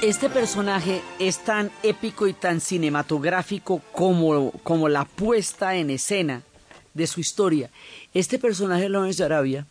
Este 0.00 0.31
personaje 0.31 1.02
es 1.19 1.40
tan 1.40 1.73
épico 1.83 2.28
y 2.28 2.33
tan 2.33 2.61
cinematográfico 2.61 3.83
como, 3.90 4.52
como 4.62 4.88
la 4.88 5.05
puesta 5.05 5.75
en 5.75 5.90
escena 5.90 6.45
de 6.95 7.09
su 7.09 7.19
historia. 7.19 7.69
Este 8.14 8.38
personaje, 8.38 8.88
Lawrence 8.88 9.19
de 9.19 9.25
Arabia, 9.25 9.67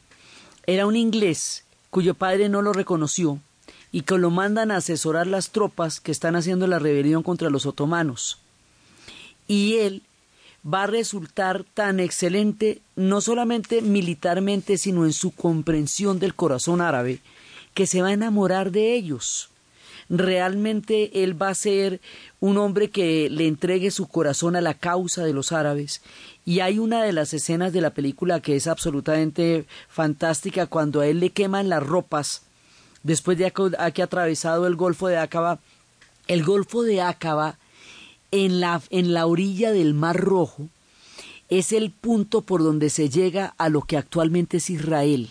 era 0.66 0.86
un 0.86 0.98
inglés 0.98 1.64
cuyo 1.90 2.14
padre 2.14 2.50
no 2.50 2.62
lo 2.62 2.74
reconoció 2.74 3.40
y 3.94 4.02
que 4.02 4.18
lo 4.18 4.30
mandan 4.30 4.70
a 4.70 4.78
asesorar 4.78 5.28
las 5.28 5.52
tropas 5.52 6.02
que 6.02 6.12
están 6.12 6.36
haciendo 6.36 6.68
la 6.68 6.80
rebelión 6.80 7.24
contra 7.24 7.50
los 7.50 7.66
otomanos. 7.66 8.38
Y 9.48 9.76
él 9.76 10.04
va 10.62 10.84
a 10.84 10.88
resultar 10.88 11.64
tan 11.74 12.02
excelente 12.02 12.82
no 12.98 13.22
solamente 13.22 13.82
militarmente, 13.82 14.78
sino 14.78 15.06
en 15.06 15.14
su 15.14 15.32
comprensión 15.32 16.20
del 16.20 16.36
corazón 16.36 16.82
árabe, 16.82 17.22
que 17.74 17.88
se 17.88 18.02
va 18.02 18.10
a 18.10 18.14
enamorar 18.14 18.72
de 18.72 18.94
ellos 18.94 19.52
realmente 20.10 21.24
él 21.24 21.40
va 21.40 21.50
a 21.50 21.56
ser 21.56 22.00
un 22.40 22.58
hombre 22.58 22.90
que 22.90 23.30
le 23.30 23.48
entregue 23.48 23.92
su 23.92 24.08
corazón 24.08 24.56
a 24.56 24.62
la 24.62 24.74
causa 24.74 25.24
de 25.24 25.34
los 25.34 25.52
árabes. 25.52 26.02
Y 26.46 26.62
hay 26.62 26.80
una 26.80 27.04
de 27.04 27.14
las 27.14 27.34
escenas 27.34 27.74
de 27.74 27.82
la 27.82 27.92
película 27.92 28.40
que 28.40 28.56
es 28.56 28.68
absolutamente 28.68 29.66
fantástica 29.90 30.66
cuando 30.68 31.02
a 31.02 31.08
él 31.08 31.20
le 31.20 31.32
queman 31.32 31.70
las 31.70 31.86
ropas 31.86 32.44
después 33.04 33.38
de 33.38 33.52
que 33.52 34.02
ha 34.02 34.04
atravesado 34.04 34.68
el 34.68 34.76
Golfo 34.76 35.08
de 35.08 35.18
Acaba. 35.18 35.60
El 36.28 36.44
Golfo 36.44 36.84
de 36.84 37.02
Acaba 37.02 37.58
en 38.32 38.60
la, 38.60 38.82
en 38.90 39.14
la 39.14 39.26
orilla 39.26 39.72
del 39.72 39.94
Mar 39.94 40.18
Rojo 40.18 40.70
es 41.50 41.72
el 41.72 41.92
punto 41.92 42.42
por 42.42 42.64
donde 42.64 42.90
se 42.90 43.10
llega 43.10 43.54
a 43.58 43.70
lo 43.70 43.82
que 43.82 43.98
actualmente 43.98 44.58
es 44.58 44.70
Israel. 44.70 45.30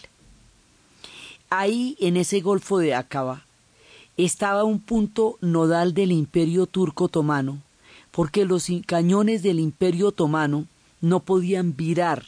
Ahí, 1.50 1.96
en 2.00 2.16
ese 2.16 2.40
Golfo 2.40 2.78
de 2.78 2.94
Acaba, 2.94 3.45
estaba 4.16 4.64
un 4.64 4.80
punto 4.80 5.38
nodal 5.40 5.92
del 5.92 6.10
imperio 6.10 6.66
turco 6.66 7.04
otomano, 7.04 7.62
porque 8.10 8.46
los 8.46 8.66
cañones 8.86 9.42
del 9.42 9.60
imperio 9.60 10.08
otomano 10.08 10.66
no 11.02 11.20
podían 11.20 11.76
virar, 11.76 12.24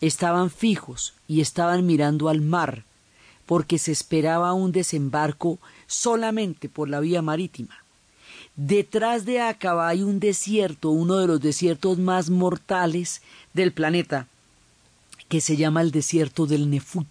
estaban 0.00 0.50
fijos 0.50 1.14
y 1.28 1.40
estaban 1.40 1.86
mirando 1.86 2.28
al 2.28 2.40
mar, 2.40 2.84
porque 3.46 3.78
se 3.78 3.92
esperaba 3.92 4.52
un 4.52 4.72
desembarco 4.72 5.58
solamente 5.86 6.68
por 6.68 6.88
la 6.88 6.98
vía 6.98 7.22
marítima. 7.22 7.76
Detrás 8.56 9.24
de 9.24 9.40
Acaba 9.40 9.88
hay 9.88 10.02
un 10.02 10.18
desierto, 10.18 10.90
uno 10.90 11.18
de 11.18 11.26
los 11.26 11.40
desiertos 11.40 11.98
más 11.98 12.28
mortales 12.30 13.22
del 13.54 13.72
planeta, 13.72 14.26
que 15.28 15.40
se 15.40 15.56
llama 15.56 15.82
el 15.82 15.92
desierto 15.92 16.46
del 16.46 16.68
Nefut. 16.68 17.06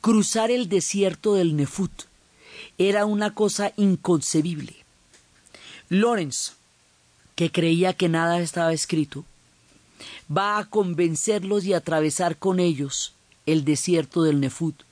Cruzar 0.00 0.50
el 0.50 0.68
desierto 0.68 1.34
del 1.34 1.56
Nefut 1.56 2.04
era 2.78 3.04
una 3.04 3.34
cosa 3.34 3.72
inconcebible. 3.76 4.76
Lawrence, 5.88 6.52
que 7.34 7.50
creía 7.50 7.92
que 7.92 8.08
nada 8.08 8.40
estaba 8.40 8.72
escrito, 8.72 9.24
va 10.34 10.58
a 10.58 10.64
convencerlos 10.66 11.64
y 11.64 11.74
atravesar 11.74 12.36
con 12.36 12.60
ellos 12.60 13.14
el 13.46 13.64
desierto 13.64 14.22
del 14.22 14.40
Nefut 14.40 14.82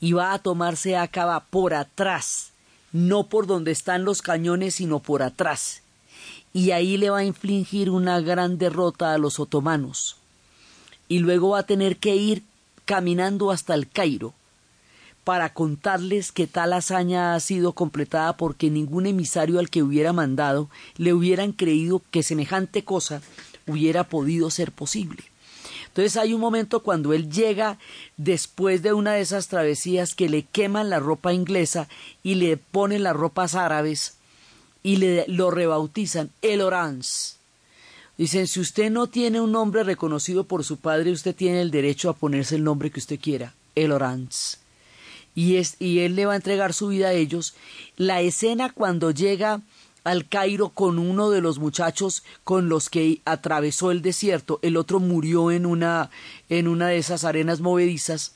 y 0.00 0.12
va 0.12 0.32
a 0.32 0.38
tomarse 0.38 0.96
a 0.96 1.08
cabo 1.08 1.42
por 1.50 1.74
atrás, 1.74 2.52
no 2.92 3.26
por 3.26 3.46
donde 3.46 3.72
están 3.72 4.04
los 4.04 4.22
cañones, 4.22 4.76
sino 4.76 5.00
por 5.00 5.22
atrás. 5.22 5.82
Y 6.52 6.70
ahí 6.70 6.96
le 6.96 7.10
va 7.10 7.18
a 7.18 7.24
infligir 7.24 7.90
una 7.90 8.20
gran 8.20 8.58
derrota 8.58 9.12
a 9.12 9.18
los 9.18 9.38
otomanos. 9.38 10.16
Y 11.06 11.18
luego 11.18 11.50
va 11.50 11.60
a 11.60 11.66
tener 11.66 11.96
que 11.96 12.16
ir 12.16 12.42
caminando 12.84 13.50
hasta 13.50 13.74
el 13.74 13.88
Cairo 13.88 14.34
para 15.30 15.54
contarles 15.54 16.32
que 16.32 16.48
tal 16.48 16.72
hazaña 16.72 17.36
ha 17.36 17.38
sido 17.38 17.72
completada 17.72 18.36
porque 18.36 18.68
ningún 18.68 19.06
emisario 19.06 19.60
al 19.60 19.70
que 19.70 19.84
hubiera 19.84 20.12
mandado 20.12 20.68
le 20.96 21.12
hubieran 21.14 21.52
creído 21.52 22.02
que 22.10 22.24
semejante 22.24 22.82
cosa 22.82 23.22
hubiera 23.68 24.02
podido 24.02 24.50
ser 24.50 24.72
posible. 24.72 25.22
Entonces 25.86 26.16
hay 26.16 26.34
un 26.34 26.40
momento 26.40 26.82
cuando 26.82 27.12
él 27.12 27.30
llega 27.30 27.78
después 28.16 28.82
de 28.82 28.92
una 28.92 29.12
de 29.12 29.20
esas 29.20 29.46
travesías 29.46 30.16
que 30.16 30.28
le 30.28 30.42
queman 30.42 30.90
la 30.90 30.98
ropa 30.98 31.32
inglesa 31.32 31.86
y 32.24 32.34
le 32.34 32.56
ponen 32.56 33.04
las 33.04 33.14
ropas 33.14 33.54
árabes 33.54 34.16
y 34.82 34.96
le 34.96 35.26
lo 35.28 35.52
rebautizan 35.52 36.30
el 36.42 36.60
Orange. 36.60 37.36
Dicen, 38.18 38.48
si 38.48 38.58
usted 38.58 38.90
no 38.90 39.06
tiene 39.06 39.40
un 39.40 39.52
nombre 39.52 39.84
reconocido 39.84 40.42
por 40.42 40.64
su 40.64 40.78
padre, 40.78 41.12
usted 41.12 41.36
tiene 41.36 41.60
el 41.60 41.70
derecho 41.70 42.10
a 42.10 42.14
ponerse 42.14 42.56
el 42.56 42.64
nombre 42.64 42.90
que 42.90 42.98
usted 42.98 43.20
quiera, 43.20 43.54
el 43.76 43.92
Orange 43.92 44.59
y, 45.34 45.56
es, 45.56 45.76
y 45.78 46.00
él 46.00 46.16
le 46.16 46.26
va 46.26 46.34
a 46.34 46.36
entregar 46.36 46.72
su 46.72 46.88
vida 46.88 47.08
a 47.08 47.12
ellos. 47.12 47.54
La 47.96 48.20
escena 48.20 48.72
cuando 48.72 49.10
llega 49.10 49.60
al 50.04 50.28
Cairo 50.28 50.70
con 50.70 50.98
uno 50.98 51.30
de 51.30 51.40
los 51.40 51.58
muchachos 51.58 52.22
con 52.44 52.68
los 52.68 52.88
que 52.88 53.20
atravesó 53.24 53.90
el 53.90 54.02
desierto, 54.02 54.58
el 54.62 54.76
otro 54.76 55.00
murió 55.00 55.50
en 55.50 55.66
una, 55.66 56.10
en 56.48 56.68
una 56.68 56.88
de 56.88 56.98
esas 56.98 57.24
arenas 57.24 57.60
movedizas. 57.60 58.34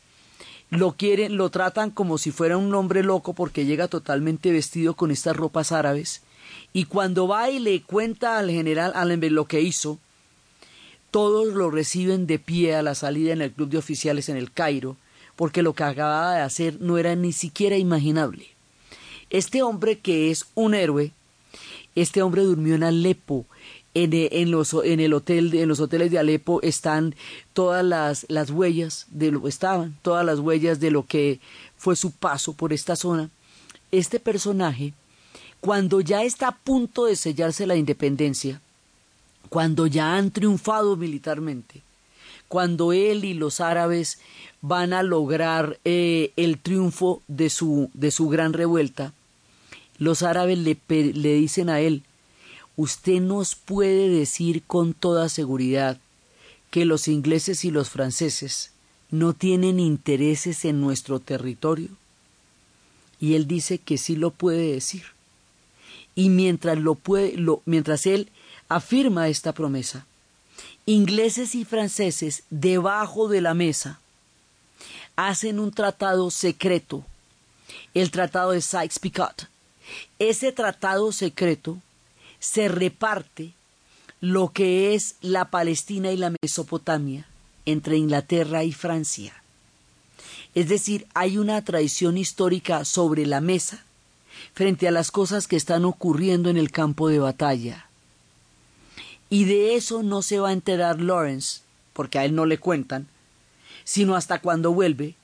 Lo 0.71 0.93
quieren, 0.93 1.37
lo 1.37 1.51
tratan 1.51 1.91
como 1.91 2.19
si 2.19 2.31
fuera 2.31 2.57
un 2.57 2.75
hombre 2.75 3.03
loco 3.03 3.33
porque 3.35 3.65
llega 3.65 3.89
totalmente 3.89 4.51
vestido 4.51 4.95
con 4.95 5.11
estas 5.11 5.37
ropas 5.37 5.73
árabes. 5.73 6.23
Y 6.73 6.87
cuando 6.87 7.29
va 7.29 7.51
y 7.51 7.59
le 7.59 7.83
cuenta 7.83 8.39
al 8.39 8.51
general 8.51 8.93
Allenby 8.95 9.31
lo 9.31 9.47
que 9.47 9.61
hizo, 9.61 9.99
todos 11.11 11.55
lo 11.55 11.71
reciben 11.71 12.27
de 12.27 12.41
pie 12.41 12.75
a 12.75 12.83
la 12.83 12.97
salida 12.97 13.33
en 13.33 13.41
el 13.41 13.53
club 13.53 13.69
de 13.69 13.79
oficiales 13.79 14.29
en 14.29 14.37
el 14.37 14.51
Cairo 14.51 14.97
porque 15.37 15.63
lo 15.63 15.73
que 15.73 15.85
acababa 15.85 16.35
de 16.35 16.43
hacer 16.43 16.81
no 16.81 16.99
era 16.99 17.15
ni 17.17 17.33
siquiera 17.33 17.77
imaginable. 17.77 18.49
Este 19.31 19.63
hombre 19.63 19.99
que 19.99 20.31
es 20.31 20.47
un 20.55 20.75
héroe, 20.75 21.13
este 21.95 22.23
hombre 22.23 22.43
durmió 22.43 22.75
en 22.75 22.85
Alepo, 22.85 23.47
en, 23.95 24.11
en, 24.13 24.51
los, 24.51 24.75
en 24.75 25.01
el 25.01 25.13
hotel, 25.13 25.55
en 25.55 25.69
los 25.69 25.81
hoteles 25.81 26.11
de 26.11 26.19
Alepo 26.19 26.61
están 26.63 27.15
todas 27.53 27.85
las, 27.85 28.27
las 28.29 28.51
huellas 28.51 29.07
de 29.11 29.31
lo 29.31 29.47
estaban, 29.47 29.97
todas 30.03 30.27
las 30.27 30.41
huellas 30.41 30.81
de 30.81 30.91
lo 30.91 31.07
que 31.07 31.41
fue 31.77 31.97
su 31.97 32.11
paso 32.11 32.53
por 32.53 32.73
esta 32.73 32.97
zona. 32.97 33.31
Este 33.93 34.19
personaje, 34.19 34.93
cuando 35.61 36.01
ya 36.01 36.25
está 36.25 36.49
a 36.49 36.57
punto 36.57 37.05
de 37.05 37.15
sellarse 37.15 37.67
la 37.67 37.77
independencia, 37.77 38.61
cuando 39.49 39.87
ya 39.87 40.17
han 40.17 40.33
triunfado 40.33 40.97
militarmente, 40.97 41.83
cuando 42.55 42.93
él 42.93 43.25
y 43.25 43.35
los 43.35 43.61
árabes 43.61 44.21
van 44.63 44.93
a 44.93 45.03
lograr 45.03 45.81
eh, 45.85 46.31
el 46.37 46.61
triunfo 46.61 47.21
de 47.27 47.51
su, 47.51 47.91
de 47.95 48.13
su 48.13 48.29
gran 48.29 48.53
revuelta, 48.53 49.13
los 49.99 50.23
árabes 50.23 50.59
le, 50.59 50.79
le 50.89 51.35
dicen 51.35 51.69
a 51.69 51.81
él, 51.81 52.05
usted 52.77 53.21
nos 53.21 53.57
puede 53.57 54.09
decir 54.09 54.63
con 54.69 54.95
toda 54.95 55.29
seguridad 55.29 55.99
que 56.71 56.85
los 56.85 57.09
ingleses 57.09 57.65
y 57.65 57.73
los 57.73 57.91
franceses 57.91 58.71
no 59.11 59.33
tienen 59.33 59.81
intereses 59.81 60.65
en 60.65 60.81
nuestro 60.81 61.19
territorio. 61.19 61.89
Y 63.19 63.35
él 63.35 63.49
dice 63.49 63.79
que 63.79 63.99
sí 63.99 64.15
lo 64.15 64.31
puede 64.31 64.71
decir. 64.71 65.03
Y 66.15 66.29
mientras 66.29 66.79
lo 66.79 66.95
puede, 66.95 67.35
mientras 67.65 68.07
él 68.07 68.29
afirma 68.69 69.27
esta 69.27 69.53
promesa, 69.53 70.07
ingleses 70.87 71.55
y 71.55 71.65
franceses 71.65 72.43
debajo 72.51 73.29
de 73.29 73.41
la 73.41 73.55
mesa 73.55 74.01
hacen 75.17 75.59
un 75.59 75.71
tratado 75.71 76.31
secreto, 76.31 77.05
el 77.95 78.11
tratado 78.11 78.51
de 78.51 78.61
Sykes-Picot. 78.61 79.49
Ese 80.19 80.53
tratado 80.53 81.13
secreto 81.13 81.79
se 82.39 82.69
reparte 82.69 83.53
lo 84.21 84.53
que 84.53 84.95
es 84.95 85.17
la 85.21 85.47
Palestina 85.47 86.11
y 86.11 86.17
la 86.17 86.33
Mesopotamia 86.43 87.27
entre 87.67 87.97
Inglaterra 87.97 88.65
y 88.65 88.73
Francia. 88.73 89.35
Es 90.55 90.69
decir, 90.69 91.07
hay 91.15 91.39
una 91.39 91.63
tradición 91.65 92.17
histórica 92.17 92.85
sobre 92.85 93.27
la 93.27 93.41
mesa 93.41 93.85
frente 94.53 94.87
a 94.89 94.91
las 94.91 95.11
cosas 95.11 95.47
que 95.47 95.57
están 95.57 95.85
ocurriendo 95.85 96.51
en 96.51 96.57
el 96.57 96.71
campo 96.71 97.09
de 97.09 97.19
batalla. 97.19 97.89
Y 99.35 99.47
de 99.47 99.75
eso 99.75 100.05
no 100.05 100.23
se 100.23 100.39
va 100.39 100.51
a 100.51 100.53
enterar 100.53 101.01
Lawrence, 101.01 101.63
porque 101.93 102.21
a 102.21 102.25
él 102.25 102.37
no 102.37 102.47
le 102.47 102.59
cuentan, 102.59 103.09
sino 103.83 104.15
hasta 104.15 104.39
cuando 104.39 104.73
vuelve. 104.73 105.17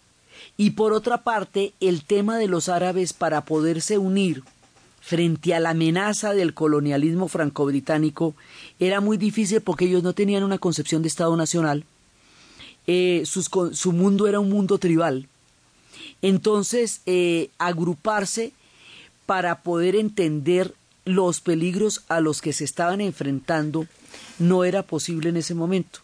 Y 0.57 0.71
por 0.71 0.93
otra 0.93 1.19
parte, 1.19 1.75
el 1.79 2.03
tema 2.03 2.37
de 2.37 2.49
los 2.49 2.69
árabes 2.69 3.13
para 3.13 3.45
poderse 3.45 3.99
unir 3.99 4.43
frente 5.01 5.55
a 5.55 5.61
la 5.61 5.71
amenaza 5.71 6.35
del 6.35 6.55
colonialismo 6.55 7.29
franco-británico 7.29 8.35
era 8.81 9.01
muy 9.01 9.17
difícil 9.17 9.61
porque 9.61 9.85
ellos 9.85 10.03
no 10.03 10.13
tenían 10.13 10.43
una 10.43 10.59
concepción 10.59 11.03
de 11.03 11.09
Estado 11.09 11.37
nacional. 11.37 11.85
Eh, 12.89 13.23
su 13.27 13.93
mundo 13.93 14.27
era 14.27 14.41
un 14.41 14.51
mundo 14.51 14.79
tribal. 14.79 15.29
Entonces, 16.21 17.01
eh, 17.07 17.51
agruparse 17.59 18.51
para 19.27 19.63
poder 19.63 19.95
entender 19.95 20.75
los 21.05 21.41
peligros 21.41 22.03
a 22.09 22.19
los 22.19 22.41
que 22.43 22.53
se 22.53 22.65
estaban 22.65 23.01
enfrentando 23.01 23.87
no 24.39 24.65
era 24.65 24.83
posible 24.83 25.29
en 25.29 25.37
ese 25.37 25.55
momento. 25.55 26.01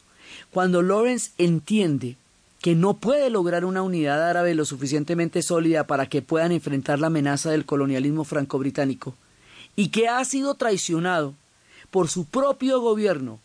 Cuando 0.50 0.82
Lawrence 0.82 1.30
entiende 1.38 2.16
que 2.60 2.74
no 2.74 2.94
puede 2.94 3.30
lograr 3.30 3.64
una 3.64 3.82
unidad 3.82 4.28
árabe 4.28 4.54
lo 4.54 4.64
suficientemente 4.64 5.42
sólida 5.42 5.86
para 5.86 6.06
que 6.08 6.22
puedan 6.22 6.52
enfrentar 6.52 6.98
la 6.98 7.08
amenaza 7.08 7.50
del 7.50 7.64
colonialismo 7.64 8.24
franco-británico 8.24 9.14
y 9.76 9.88
que 9.88 10.08
ha 10.08 10.24
sido 10.24 10.54
traicionado 10.54 11.34
por 11.90 12.08
su 12.08 12.24
propio 12.24 12.80
gobierno 12.80 13.38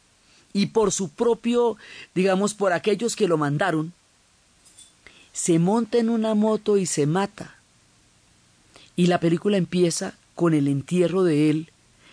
y 0.54 0.68
por 0.68 0.92
su 0.92 1.10
propio, 1.10 1.78
digamos, 2.16 2.54
por 2.54 2.74
aquellos 2.74 3.16
que 3.16 3.28
lo 3.28 3.38
mandaron, 3.38 3.94
se 5.34 5.60
monta 5.60 5.98
en 5.98 6.10
una 6.10 6.34
moto 6.36 6.78
y 6.78 6.86
se 6.86 7.06
mata. 7.06 7.56
Y 8.96 9.08
la 9.08 9.20
película 9.20 9.58
empieza 9.58 10.16
con 10.36 10.54
el 10.54 10.68
entierro 10.68 11.24
de 11.24 11.50
él, 11.50 11.71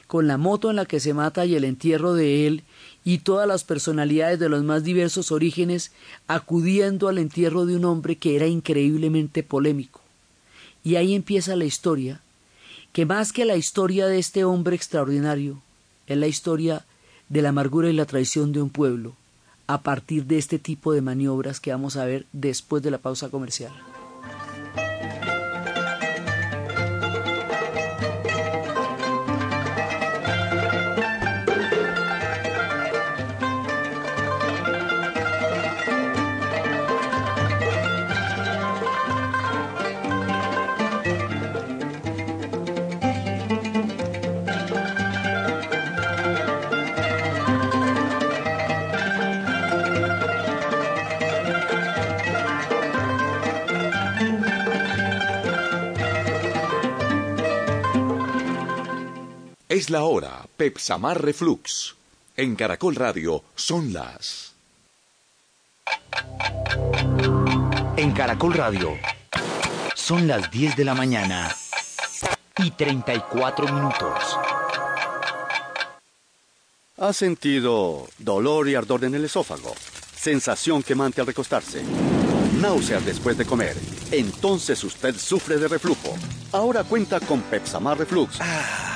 con 0.09 0.27
la 0.27 0.39
moto 0.39 0.71
en 0.71 0.77
la 0.77 0.87
que 0.87 0.99
se 0.99 1.15
mata 1.15 1.45
y 1.47 1.55
el 1.55 1.65
entierro 1.65 2.15
de 2.15 2.47
él, 2.47 2.65
y 3.05 3.19
todas 3.19 3.47
las 3.47 3.63
personalidades 3.63 4.41
de 4.41 4.49
los 4.49 4.65
más 4.65 4.83
diversos 4.83 5.31
orígenes 5.31 5.93
acudiendo 6.27 7.09
al 7.09 7.19
entierro 7.19 7.67
de 7.67 7.77
un 7.77 7.85
hombre 7.85 8.17
que 8.17 8.35
era 8.35 8.47
increíblemente 8.47 9.43
polémico. 9.43 10.01
Y 10.83 10.97
ahí 10.97 11.15
empieza 11.15 11.57
la 11.57 11.67
historia, 11.67 12.21
que 12.93 13.07
más 13.07 13.33
que 13.33 13.45
la 13.45 13.57
historia 13.57 14.07
de 14.07 14.19
este 14.19 14.45
hombre 14.45 14.75
extraordinario, 14.75 15.63
es 16.07 16.17
la 16.17 16.27
historia 16.27 16.85
de 17.29 17.43
la 17.43 17.51
amargura 17.51 17.91
y 17.91 17.93
la 17.93 18.07
traición 18.07 18.53
de 18.53 18.63
un 18.63 18.71
pueblo, 18.71 19.15
a 19.67 19.83
partir 19.83 20.25
de 20.25 20.39
este 20.39 20.59
tipo 20.59 20.93
de 20.93 21.03
maniobras 21.03 21.61
que 21.61 21.71
vamos 21.71 21.97
a 21.97 22.07
ver 22.07 22.25
después 22.33 22.83
de 22.83 22.91
la 22.91 22.99
pausa 22.99 23.29
comercial. 23.29 23.73
Es 59.79 59.91
la 59.91 60.03
hora, 60.03 60.45
Pepsamar 60.57 61.23
Reflux. 61.23 61.95
En 62.37 62.57
Caracol 62.57 62.97
Radio 62.97 63.45
son 63.55 63.93
las... 63.93 64.53
En 67.97 68.11
Caracol 68.11 68.55
Radio 68.55 68.99
son 69.95 70.27
las 70.27 70.51
10 70.51 70.75
de 70.75 70.85
la 70.85 70.97
mañana 70.97 71.55
y 72.57 72.73
34 72.73 73.73
minutos. 73.73 74.37
¿Ha 76.97 77.13
sentido 77.13 78.09
dolor 78.19 78.69
y 78.69 78.75
ardor 78.75 79.05
en 79.05 79.15
el 79.15 79.27
esófago? 79.27 79.77
Sensación 80.17 80.83
quemante 80.83 81.21
al 81.21 81.29
recostarse. 81.29 81.85
Náuseas 82.61 83.07
después 83.07 83.39
de 83.39 83.47
comer. 83.47 83.77
Entonces 84.11 84.83
usted 84.85 85.15
sufre 85.17 85.59
de 85.59 85.69
reflujo. 85.69 86.15
Ahora 86.53 86.83
cuenta 86.83 87.21
con 87.21 87.43
Pepsamar 87.43 87.99
Reflux, 87.99 88.39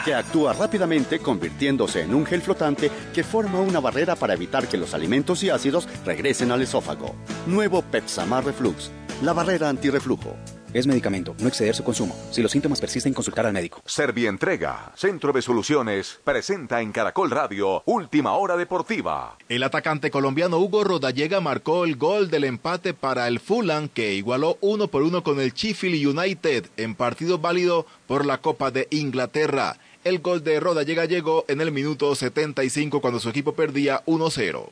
que 0.04 0.14
actúa 0.14 0.54
rápidamente 0.54 1.18
convirtiéndose 1.18 2.00
en 2.00 2.14
un 2.14 2.24
gel 2.24 2.40
flotante 2.40 2.90
que 3.12 3.22
forma 3.22 3.60
una 3.60 3.80
barrera 3.80 4.16
para 4.16 4.34
evitar 4.34 4.66
que 4.68 4.78
los 4.78 4.94
alimentos 4.94 5.42
y 5.42 5.50
ácidos 5.50 5.86
regresen 6.06 6.50
al 6.50 6.62
esófago. 6.62 7.14
Nuevo 7.46 7.82
Pepsamar 7.82 8.44
Reflux, 8.44 8.90
la 9.22 9.34
barrera 9.34 9.68
antirreflujo. 9.68 10.34
Es 10.74 10.86
medicamento, 10.86 11.34
no 11.38 11.48
exceder 11.48 11.74
su 11.74 11.84
consumo. 11.84 12.16
Si 12.30 12.42
los 12.42 12.50
síntomas 12.50 12.80
persisten, 12.80 13.12
consultar 13.12 13.46
al 13.46 13.52
médico. 13.52 13.82
Servientrega, 13.84 14.92
Centro 14.96 15.32
de 15.32 15.42
Soluciones, 15.42 16.18
presenta 16.24 16.80
en 16.80 16.92
Caracol 16.92 17.30
Radio 17.30 17.82
Última 17.84 18.32
Hora 18.32 18.56
Deportiva. 18.56 19.36
El 19.48 19.62
atacante 19.62 20.10
colombiano 20.10 20.58
Hugo 20.58 20.84
Rodallega 20.84 21.40
marcó 21.40 21.84
el 21.84 21.96
gol 21.96 22.30
del 22.30 22.44
empate 22.44 22.94
para 22.94 23.28
el 23.28 23.38
Fulham, 23.38 23.88
que 23.88 24.14
igualó 24.14 24.56
uno 24.60 24.88
por 24.88 25.02
uno 25.02 25.22
con 25.22 25.40
el 25.40 25.52
Sheffield 25.52 26.18
United 26.18 26.66
en 26.76 26.94
partido 26.94 27.38
válido 27.38 27.86
por 28.06 28.24
la 28.24 28.38
Copa 28.38 28.70
de 28.70 28.88
Inglaterra. 28.90 29.76
El 30.04 30.20
gol 30.20 30.42
de 30.42 30.58
Rodallega 30.58 31.04
llegó 31.04 31.44
en 31.48 31.60
el 31.60 31.70
minuto 31.70 32.14
75 32.14 33.00
cuando 33.00 33.20
su 33.20 33.28
equipo 33.28 33.52
perdía 33.52 34.02
1-0. 34.06 34.68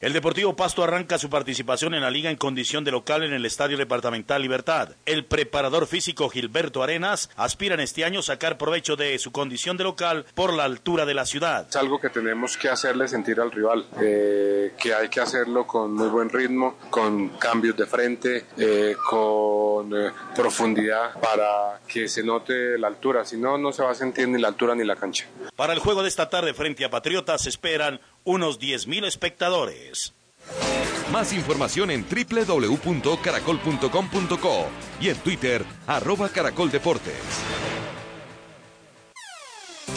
El 0.00 0.12
Deportivo 0.12 0.54
Pasto 0.54 0.84
arranca 0.84 1.18
su 1.18 1.28
participación 1.28 1.92
en 1.92 2.02
la 2.02 2.10
liga 2.12 2.30
en 2.30 2.36
condición 2.36 2.84
de 2.84 2.92
local 2.92 3.24
en 3.24 3.32
el 3.32 3.44
Estadio 3.44 3.76
Departamental 3.76 4.40
Libertad. 4.40 4.90
El 5.06 5.24
preparador 5.24 5.88
físico 5.88 6.28
Gilberto 6.28 6.84
Arenas 6.84 7.30
aspira 7.34 7.74
en 7.74 7.80
este 7.80 8.04
año 8.04 8.22
sacar 8.22 8.58
provecho 8.58 8.94
de 8.94 9.18
su 9.18 9.32
condición 9.32 9.76
de 9.76 9.82
local 9.82 10.24
por 10.36 10.52
la 10.52 10.62
altura 10.62 11.04
de 11.04 11.14
la 11.14 11.26
ciudad. 11.26 11.66
Es 11.68 11.74
algo 11.74 12.00
que 12.00 12.10
tenemos 12.10 12.56
que 12.56 12.68
hacerle 12.68 13.08
sentir 13.08 13.40
al 13.40 13.50
rival, 13.50 13.86
eh, 14.00 14.72
que 14.80 14.94
hay 14.94 15.08
que 15.08 15.18
hacerlo 15.20 15.66
con 15.66 15.92
muy 15.94 16.06
buen 16.06 16.30
ritmo, 16.30 16.76
con 16.90 17.30
cambios 17.30 17.76
de 17.76 17.86
frente, 17.86 18.44
eh, 18.56 18.94
con 19.10 19.92
eh, 19.92 20.12
profundidad 20.32 21.18
para 21.20 21.80
que 21.88 22.06
se 22.06 22.22
note 22.22 22.78
la 22.78 22.86
altura, 22.86 23.24
si 23.24 23.36
no, 23.36 23.58
no 23.58 23.72
se 23.72 23.82
va 23.82 23.90
a 23.90 23.96
sentir 23.96 24.28
ni 24.28 24.40
la 24.40 24.46
altura 24.46 24.76
ni 24.76 24.84
la 24.84 24.94
cancha. 24.94 25.26
Para 25.56 25.72
el 25.72 25.80
juego 25.80 26.04
de 26.04 26.08
esta 26.08 26.30
tarde 26.30 26.54
frente 26.54 26.84
a 26.84 26.88
Patriotas 26.88 27.42
se 27.42 27.48
esperan 27.48 28.00
unos 28.28 28.60
10.000 28.60 29.06
espectadores. 29.06 30.12
Más 31.10 31.32
información 31.32 31.90
en 31.90 32.04
www.caracol.com.co 32.04 34.66
y 35.00 35.08
en 35.08 35.16
Twitter, 35.16 35.64
arroba 35.86 36.28
caracoldeportes. 36.28 37.14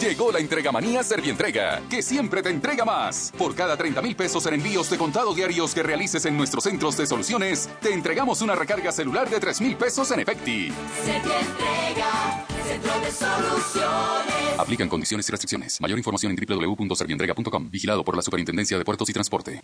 Llegó 0.00 0.32
la 0.32 0.38
entregamanía 0.38 1.02
Servientrega, 1.02 1.80
que 1.88 2.02
siempre 2.02 2.42
te 2.42 2.50
entrega 2.50 2.84
más. 2.84 3.32
Por 3.36 3.54
cada 3.54 3.76
30 3.76 4.02
mil 4.02 4.16
pesos 4.16 4.44
en 4.46 4.54
envíos 4.54 4.90
de 4.90 4.98
contado 4.98 5.34
diarios 5.34 5.74
que 5.74 5.82
realices 5.82 6.24
en 6.26 6.36
nuestros 6.36 6.64
centros 6.64 6.96
de 6.96 7.06
soluciones, 7.06 7.68
te 7.80 7.92
entregamos 7.92 8.42
una 8.42 8.54
recarga 8.54 8.90
celular 8.92 9.28
de 9.30 9.38
3 9.38 9.60
mil 9.60 9.76
pesos 9.76 10.10
en 10.10 10.20
Efecti. 10.20 10.72
Servientrega, 11.04 12.46
centro 12.66 13.00
de 13.00 13.10
soluciones. 13.10 14.58
Aplican 14.58 14.88
condiciones 14.88 15.28
y 15.28 15.30
restricciones. 15.30 15.80
Mayor 15.80 15.98
información 15.98 16.32
en 16.36 16.46
www.servientrega.com. 16.46 17.70
Vigilado 17.70 18.04
por 18.04 18.16
la 18.16 18.22
Superintendencia 18.22 18.78
de 18.78 18.84
Puertos 18.84 19.08
y 19.08 19.12
Transporte. 19.12 19.60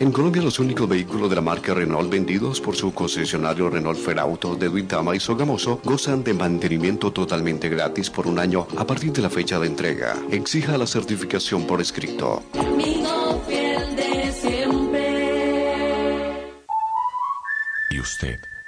En 0.00 0.12
Colombia, 0.12 0.40
los 0.40 0.60
únicos 0.60 0.88
vehículos 0.88 1.28
de 1.28 1.34
la 1.34 1.42
marca 1.42 1.74
Renault 1.74 2.08
vendidos 2.08 2.60
por 2.60 2.76
su 2.76 2.94
concesionario 2.94 3.68
Renault 3.68 3.98
Ferauto 3.98 4.54
de 4.54 4.68
Duitama 4.68 5.16
y 5.16 5.20
Sogamoso 5.20 5.80
gozan 5.82 6.22
de 6.22 6.34
mantenimiento 6.34 7.12
totalmente 7.12 7.68
gratis 7.68 8.08
por 8.08 8.28
un 8.28 8.38
año 8.38 8.68
a 8.76 8.86
partir 8.86 9.12
de 9.12 9.22
la 9.22 9.30
fecha 9.30 9.58
de 9.58 9.66
entrega. 9.66 10.14
Exija 10.30 10.78
la 10.78 10.86
certificación 10.86 11.66
por 11.66 11.80
escrito. 11.80 12.44
Amigo 12.56 13.42
fiel 13.48 13.96
de 13.96 14.32
siempre. 14.32 15.08
¿Y 17.90 17.98
usted? 17.98 18.38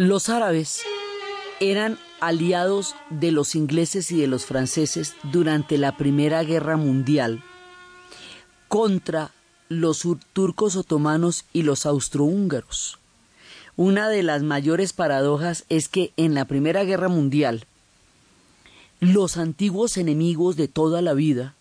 Los 0.00 0.30
árabes 0.30 0.80
eran 1.60 1.98
aliados 2.20 2.94
de 3.10 3.32
los 3.32 3.54
ingleses 3.54 4.10
y 4.10 4.18
de 4.18 4.28
los 4.28 4.46
franceses 4.46 5.14
durante 5.24 5.76
la 5.76 5.98
Primera 5.98 6.42
Guerra 6.42 6.78
Mundial 6.78 7.42
contra 8.68 9.30
los 9.68 10.08
turcos 10.32 10.76
otomanos 10.76 11.44
y 11.52 11.64
los 11.64 11.84
austrohúngaros. 11.84 12.98
una 13.76 14.08
de 14.08 14.22
las 14.22 14.42
mayores 14.42 14.94
paradojas 14.94 15.66
es 15.68 15.90
que 15.90 16.14
en 16.16 16.32
la 16.32 16.46
Primera 16.46 16.84
Guerra 16.84 17.10
Mundial, 17.10 17.66
los 19.00 19.36
antiguos 19.36 19.98
enemigos 19.98 20.56
de 20.56 20.66
toda 20.66 21.02
la 21.02 21.12
vida, 21.12 21.54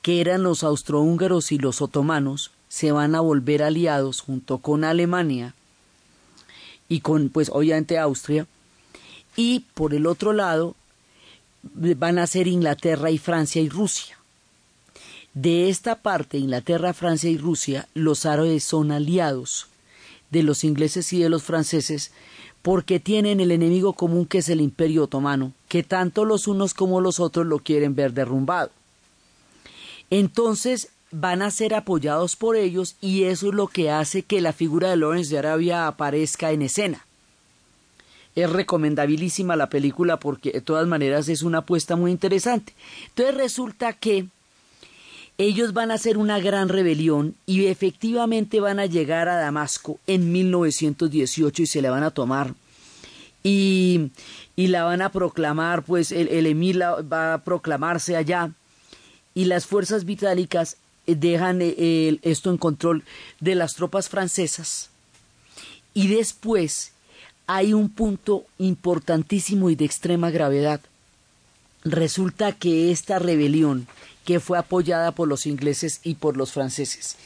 que 0.00 0.20
eran 0.20 0.44
los 0.44 0.62
austrohúngaros 0.62 1.50
y 1.50 1.58
los 1.58 1.82
otomanos, 1.82 2.52
se 2.68 2.92
van 2.92 3.16
a 3.16 3.20
volver 3.20 3.64
aliados 3.64 4.20
junto 4.20 4.58
con 4.58 4.84
Alemania 4.84 5.56
y 6.90 7.00
con, 7.00 7.30
pues 7.30 7.48
obviamente 7.50 7.98
Austria, 7.98 8.46
y 9.36 9.60
por 9.72 9.94
el 9.94 10.06
otro 10.06 10.34
lado 10.34 10.74
van 11.62 12.18
a 12.18 12.26
ser 12.26 12.48
Inglaterra 12.48 13.10
y 13.10 13.16
Francia 13.16 13.62
y 13.62 13.70
Rusia. 13.70 14.18
De 15.32 15.70
esta 15.70 16.02
parte, 16.02 16.36
Inglaterra, 16.36 16.92
Francia 16.92 17.30
y 17.30 17.38
Rusia, 17.38 17.88
los 17.94 18.26
árabes 18.26 18.64
son 18.64 18.90
aliados 18.90 19.68
de 20.30 20.42
los 20.42 20.64
ingleses 20.64 21.12
y 21.12 21.20
de 21.20 21.28
los 21.28 21.44
franceses 21.44 22.10
porque 22.62 22.98
tienen 22.98 23.40
el 23.40 23.52
enemigo 23.52 23.92
común 23.92 24.26
que 24.26 24.38
es 24.38 24.48
el 24.48 24.60
imperio 24.60 25.04
otomano, 25.04 25.52
que 25.68 25.84
tanto 25.84 26.24
los 26.24 26.48
unos 26.48 26.74
como 26.74 27.00
los 27.00 27.20
otros 27.20 27.46
lo 27.46 27.60
quieren 27.60 27.94
ver 27.94 28.12
derrumbado. 28.12 28.70
Entonces 30.10 30.88
van 31.10 31.42
a 31.42 31.50
ser 31.50 31.74
apoyados 31.74 32.36
por 32.36 32.56
ellos 32.56 32.96
y 33.00 33.24
eso 33.24 33.48
es 33.48 33.54
lo 33.54 33.66
que 33.66 33.90
hace 33.90 34.22
que 34.22 34.40
la 34.40 34.52
figura 34.52 34.90
de 34.90 34.96
Lawrence 34.96 35.30
de 35.30 35.38
Arabia 35.38 35.86
aparezca 35.86 36.52
en 36.52 36.62
escena. 36.62 37.04
Es 38.36 38.48
recomendabilísima 38.48 39.56
la 39.56 39.68
película 39.68 40.18
porque 40.18 40.52
de 40.52 40.60
todas 40.60 40.86
maneras 40.86 41.28
es 41.28 41.42
una 41.42 41.58
apuesta 41.58 41.96
muy 41.96 42.12
interesante. 42.12 42.74
Entonces 43.08 43.34
resulta 43.34 43.92
que 43.92 44.26
ellos 45.36 45.72
van 45.72 45.90
a 45.90 45.94
hacer 45.94 46.16
una 46.16 46.38
gran 46.38 46.68
rebelión 46.68 47.34
y 47.46 47.66
efectivamente 47.66 48.60
van 48.60 48.78
a 48.78 48.86
llegar 48.86 49.28
a 49.28 49.36
Damasco 49.36 49.98
en 50.06 50.30
1918 50.30 51.62
y 51.62 51.66
se 51.66 51.82
la 51.82 51.90
van 51.90 52.04
a 52.04 52.10
tomar 52.10 52.54
y, 53.42 54.10
y 54.54 54.68
la 54.68 54.84
van 54.84 55.02
a 55.02 55.10
proclamar, 55.10 55.82
pues 55.82 56.12
el, 56.12 56.28
el 56.28 56.46
emir 56.46 56.80
va 56.80 57.34
a 57.34 57.42
proclamarse 57.42 58.16
allá 58.16 58.52
y 59.34 59.46
las 59.46 59.66
fuerzas 59.66 60.04
vitálicas 60.04 60.76
dejan 61.14 61.60
eh, 61.62 62.18
esto 62.22 62.50
en 62.50 62.58
control 62.58 63.04
de 63.40 63.54
las 63.54 63.74
tropas 63.74 64.08
francesas 64.08 64.90
y 65.94 66.08
después 66.08 66.92
hay 67.46 67.72
un 67.72 67.88
punto 67.88 68.44
importantísimo 68.58 69.70
y 69.70 69.74
de 69.74 69.84
extrema 69.84 70.30
gravedad. 70.30 70.80
Resulta 71.82 72.52
que 72.52 72.92
esta 72.92 73.18
rebelión, 73.18 73.88
que 74.24 74.38
fue 74.38 74.58
apoyada 74.58 75.12
por 75.12 75.26
los 75.26 75.46
ingleses 75.46 76.00
y 76.04 76.14
por 76.14 76.36
los 76.36 76.52
franceses, 76.52 77.16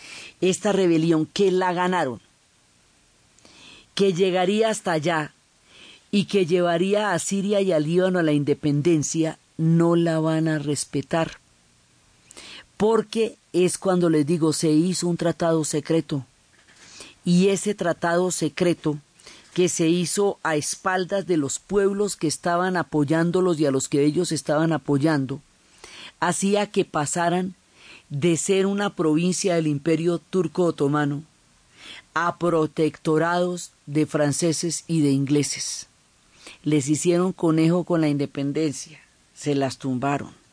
esta 0.41 0.73
rebelión 0.73 1.27
que 1.27 1.51
la 1.51 1.73
ganaron, 1.73 2.21
que 3.95 4.13
llegaría 4.13 4.71
hasta 4.71 4.93
allá 4.93 5.35
y 6.11 6.25
que 6.25 6.47
llevaría 6.47 7.13
a 7.13 7.19
Siria 7.19 7.61
y 7.61 7.73
al 7.73 7.85
Líbano 7.85 8.21
a 8.21 8.23
la 8.23 8.33
independencia, 8.33 9.39
no 9.57 9.97
la 9.97 10.21
van 10.21 10.49
a 10.49 10.59
respetar. 10.59 11.33
Porque 12.77 13.37
es 13.55 13.79
cuando 13.79 14.11
les 14.11 14.27
digo, 14.27 14.53
se 14.53 14.71
hizo 14.71 15.07
un 15.07 15.17
tratado 15.17 15.65
secreto. 15.65 16.27
Y 17.25 17.49
ese 17.49 17.75
tratado 17.75 18.31
secreto 18.33 18.99
que 19.55 19.69
se 19.69 19.89
hizo 19.89 20.39
a 20.43 20.57
espaldas 20.57 21.27
de 21.27 21.37
los 21.37 21.61
pueblos 21.61 22.17
que 22.17 22.27
estaban 22.27 22.77
apoyándolos 22.77 23.61
y 23.61 23.67
a 23.67 23.71
los 23.71 23.89
que 23.89 24.05
ellos 24.05 24.33
estaban 24.33 24.73
apoyando, 24.73 25.41
hacía 26.19 26.67
que 26.71 26.85
pasaran 26.85 27.55
de 28.11 28.37
ser 28.37 28.67
una 28.67 28.95
provincia 28.95 29.55
del 29.55 29.69
imperio 29.69 30.19
turco 30.19 30.65
otomano 30.65 31.23
a 32.13 32.39
protectorados 32.39 33.71
de 33.87 34.07
franceses 34.07 34.85
y 34.89 35.03
de 35.03 35.11
ingleses. 35.11 35.87
Les 36.65 36.89
hicieron 36.89 37.33
conejo 37.33 37.85
con 37.85 38.01
la 38.01 38.09
independencia, 38.09 39.01
se 39.35 39.55
las 39.55 39.79
tumbaron. 39.79 40.44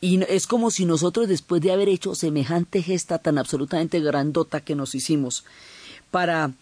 Y 0.00 0.22
es 0.24 0.46
como 0.46 0.70
si 0.70 0.86
nosotros, 0.86 1.28
después 1.28 1.60
de 1.60 1.72
haber 1.72 1.88
hecho 1.88 2.14
semejante 2.14 2.82
gesta 2.82 3.18
tan 3.18 3.36
absolutamente 3.36 4.00
grandota 4.00 4.62
que 4.62 4.74
nos 4.74 4.94
hicimos 4.94 5.44
para 6.10 6.52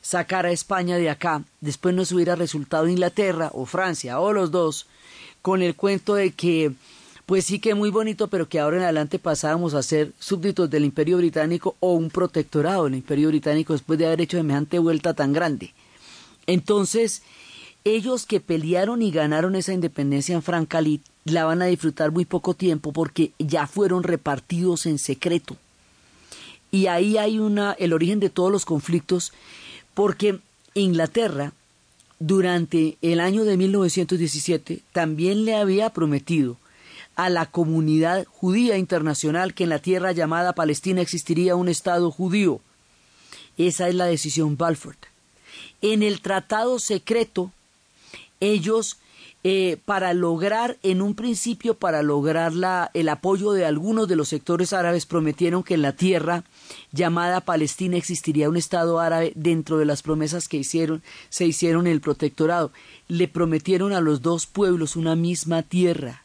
sacar 0.00 0.46
a 0.46 0.50
España 0.52 0.96
de 0.96 1.10
acá, 1.10 1.44
después 1.60 1.94
nos 1.94 2.10
hubiera 2.12 2.34
resultado 2.34 2.88
Inglaterra 2.88 3.50
o 3.52 3.66
Francia 3.66 4.18
o 4.20 4.32
los 4.32 4.50
dos, 4.50 4.86
con 5.42 5.62
el 5.62 5.76
cuento 5.76 6.14
de 6.14 6.32
que, 6.32 6.72
pues 7.24 7.44
sí 7.44 7.60
que 7.60 7.74
muy 7.74 7.90
bonito, 7.90 8.28
pero 8.28 8.48
que 8.48 8.58
ahora 8.58 8.78
en 8.78 8.82
adelante 8.82 9.18
pasábamos 9.20 9.74
a 9.74 9.82
ser 9.82 10.12
súbditos 10.18 10.68
del 10.68 10.84
Imperio 10.84 11.18
Británico 11.18 11.76
o 11.78 11.92
un 11.92 12.10
protectorado 12.10 12.84
del 12.84 12.96
Imperio 12.96 13.28
Británico 13.28 13.74
después 13.74 13.98
de 13.98 14.06
haber 14.06 14.22
hecho 14.22 14.36
semejante 14.36 14.78
vuelta 14.78 15.14
tan 15.14 15.32
grande. 15.32 15.72
Entonces, 16.46 17.22
ellos 17.94 18.26
que 18.26 18.40
pelearon 18.40 19.02
y 19.02 19.10
ganaron 19.10 19.54
esa 19.54 19.72
independencia 19.72 20.34
en 20.34 20.42
Francalit 20.42 21.02
la 21.24 21.44
van 21.44 21.62
a 21.62 21.66
disfrutar 21.66 22.10
muy 22.10 22.24
poco 22.24 22.54
tiempo 22.54 22.92
porque 22.92 23.32
ya 23.38 23.66
fueron 23.66 24.02
repartidos 24.02 24.86
en 24.86 24.98
secreto. 24.98 25.56
Y 26.70 26.86
ahí 26.86 27.16
hay 27.18 27.38
una, 27.38 27.72
el 27.72 27.92
origen 27.92 28.20
de 28.20 28.30
todos 28.30 28.52
los 28.52 28.64
conflictos 28.64 29.32
porque 29.94 30.38
Inglaterra 30.74 31.52
durante 32.18 32.98
el 33.00 33.20
año 33.20 33.44
de 33.44 33.56
1917 33.56 34.80
también 34.92 35.44
le 35.44 35.54
había 35.54 35.90
prometido 35.90 36.56
a 37.16 37.30
la 37.30 37.46
comunidad 37.46 38.26
judía 38.26 38.76
internacional 38.76 39.54
que 39.54 39.64
en 39.64 39.70
la 39.70 39.80
tierra 39.80 40.12
llamada 40.12 40.52
Palestina 40.52 41.00
existiría 41.00 41.56
un 41.56 41.68
Estado 41.68 42.10
judío. 42.10 42.60
Esa 43.56 43.88
es 43.88 43.94
la 43.94 44.06
decisión 44.06 44.56
Balfour. 44.56 44.96
En 45.80 46.02
el 46.02 46.20
tratado 46.20 46.78
secreto, 46.78 47.52
ellos 48.40 48.98
eh, 49.44 49.78
para 49.84 50.14
lograr, 50.14 50.78
en 50.82 51.00
un 51.00 51.14
principio, 51.14 51.74
para 51.74 52.02
lograr 52.02 52.54
la, 52.54 52.90
el 52.92 53.08
apoyo 53.08 53.52
de 53.52 53.64
algunos 53.64 54.08
de 54.08 54.16
los 54.16 54.28
sectores 54.28 54.72
árabes, 54.72 55.06
prometieron 55.06 55.62
que 55.62 55.74
en 55.74 55.82
la 55.82 55.92
tierra 55.92 56.42
llamada 56.90 57.40
Palestina 57.40 57.96
existiría 57.96 58.48
un 58.48 58.56
Estado 58.56 58.98
árabe 58.98 59.32
dentro 59.36 59.78
de 59.78 59.84
las 59.84 60.02
promesas 60.02 60.48
que 60.48 60.56
hicieron, 60.56 61.02
se 61.28 61.46
hicieron 61.46 61.86
en 61.86 61.92
el 61.92 62.00
protectorado. 62.00 62.72
Le 63.06 63.28
prometieron 63.28 63.92
a 63.92 64.00
los 64.00 64.22
dos 64.22 64.46
pueblos 64.46 64.96
una 64.96 65.14
misma 65.14 65.62
tierra, 65.62 66.24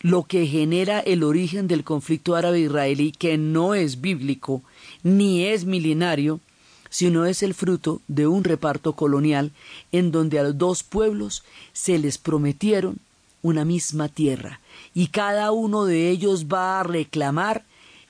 lo 0.00 0.24
que 0.24 0.46
genera 0.46 1.00
el 1.00 1.24
origen 1.24 1.68
del 1.68 1.84
conflicto 1.84 2.34
árabe-israelí, 2.34 3.12
que 3.12 3.36
no 3.36 3.74
es 3.74 4.00
bíblico 4.00 4.62
ni 5.02 5.44
es 5.44 5.66
milenario, 5.66 6.40
sino 6.90 7.26
es 7.26 7.42
el 7.42 7.54
fruto 7.54 8.00
de 8.08 8.26
un 8.26 8.44
reparto 8.44 8.94
colonial 8.94 9.52
en 9.92 10.10
donde 10.10 10.38
a 10.38 10.44
dos 10.52 10.82
pueblos 10.82 11.44
se 11.72 11.98
les 11.98 12.18
prometieron 12.18 12.98
una 13.42 13.64
misma 13.64 14.08
tierra 14.08 14.60
y 14.94 15.08
cada 15.08 15.52
uno 15.52 15.84
de 15.84 16.10
ellos 16.10 16.46
va 16.46 16.80
a 16.80 16.82
reclamar 16.82 17.64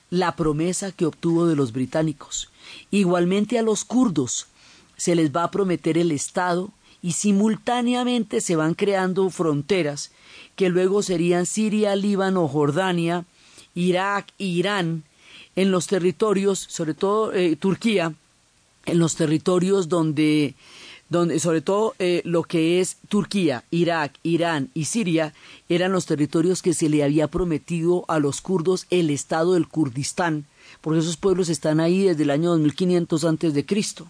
la 0.09 0.35
promesa 0.35 0.91
que 0.91 1.05
obtuvo 1.05 1.45
de 1.45 1.55
los 1.55 1.71
británicos. 1.71 2.49
Igualmente 2.91 3.59
a 3.59 3.61
los 3.61 3.85
kurdos 3.85 4.47
se 4.97 5.15
les 5.15 5.31
va 5.31 5.43
a 5.43 5.51
prometer 5.51 5.97
el 5.97 6.11
Estado 6.11 6.71
y 7.01 7.13
simultáneamente 7.13 8.41
se 8.41 8.55
van 8.55 8.73
creando 8.73 9.29
fronteras 9.29 10.11
que 10.55 10.69
luego 10.69 11.01
serían 11.01 11.45
Siria, 11.45 11.95
Líbano, 11.95 12.47
Jordania, 12.47 13.25
Irak, 13.75 14.27
Irán, 14.37 15.03
en 15.55 15.71
los 15.71 15.87
territorios, 15.87 16.59
sobre 16.69 16.93
todo 16.93 17.33
eh, 17.33 17.55
Turquía, 17.55 18.13
en 18.89 18.99
los 18.99 19.15
territorios 19.15 19.89
donde, 19.89 20.55
donde 21.09 21.39
sobre 21.39 21.61
todo 21.61 21.95
eh, 21.99 22.21
lo 22.25 22.43
que 22.43 22.79
es 22.79 22.97
Turquía, 23.07 23.63
Irak, 23.71 24.13
Irán 24.23 24.69
y 24.73 24.85
Siria, 24.85 25.33
eran 25.67 25.91
los 25.91 26.05
territorios 26.05 26.61
que 26.61 26.73
se 26.73 26.89
le 26.89 27.03
había 27.03 27.27
prometido 27.27 28.05
a 28.07 28.19
los 28.19 28.41
kurdos 28.41 28.85
el 28.89 29.09
Estado 29.09 29.53
del 29.53 29.67
Kurdistán, 29.67 30.45
porque 30.81 30.99
esos 30.99 31.17
pueblos 31.17 31.49
están 31.49 31.79
ahí 31.79 32.03
desde 32.03 32.23
el 32.23 32.31
año 32.31 32.49
2500 32.51 33.23
antes 33.25 33.53
de 33.53 33.65
Cristo. 33.65 34.07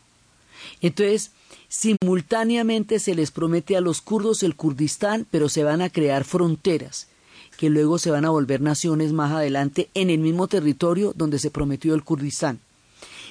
Entonces, 0.82 1.32
simultáneamente 1.68 3.00
se 3.00 3.16
les 3.16 3.32
promete 3.32 3.78
a 3.78 3.82
los 3.82 4.02
kurdos 4.02 4.44
el 4.44 4.56
Kurdistán, 4.56 5.26
pero 5.30 5.50
se 5.50 5.64
van 5.64 5.82
a 5.82 5.90
crear 5.90 6.24
fronteras 6.24 7.08
que 7.60 7.70
luego 7.70 8.00
se 8.00 8.10
van 8.10 8.24
a 8.24 8.30
volver 8.30 8.62
naciones 8.62 9.12
más 9.12 9.34
adelante 9.34 9.90
en 9.94 10.10
el 10.10 10.20
mismo 10.20 10.48
territorio 10.48 11.12
donde 11.18 11.40
se 11.40 11.52
prometió 11.52 11.94
el 11.94 12.06
Kurdistán. 12.06 12.62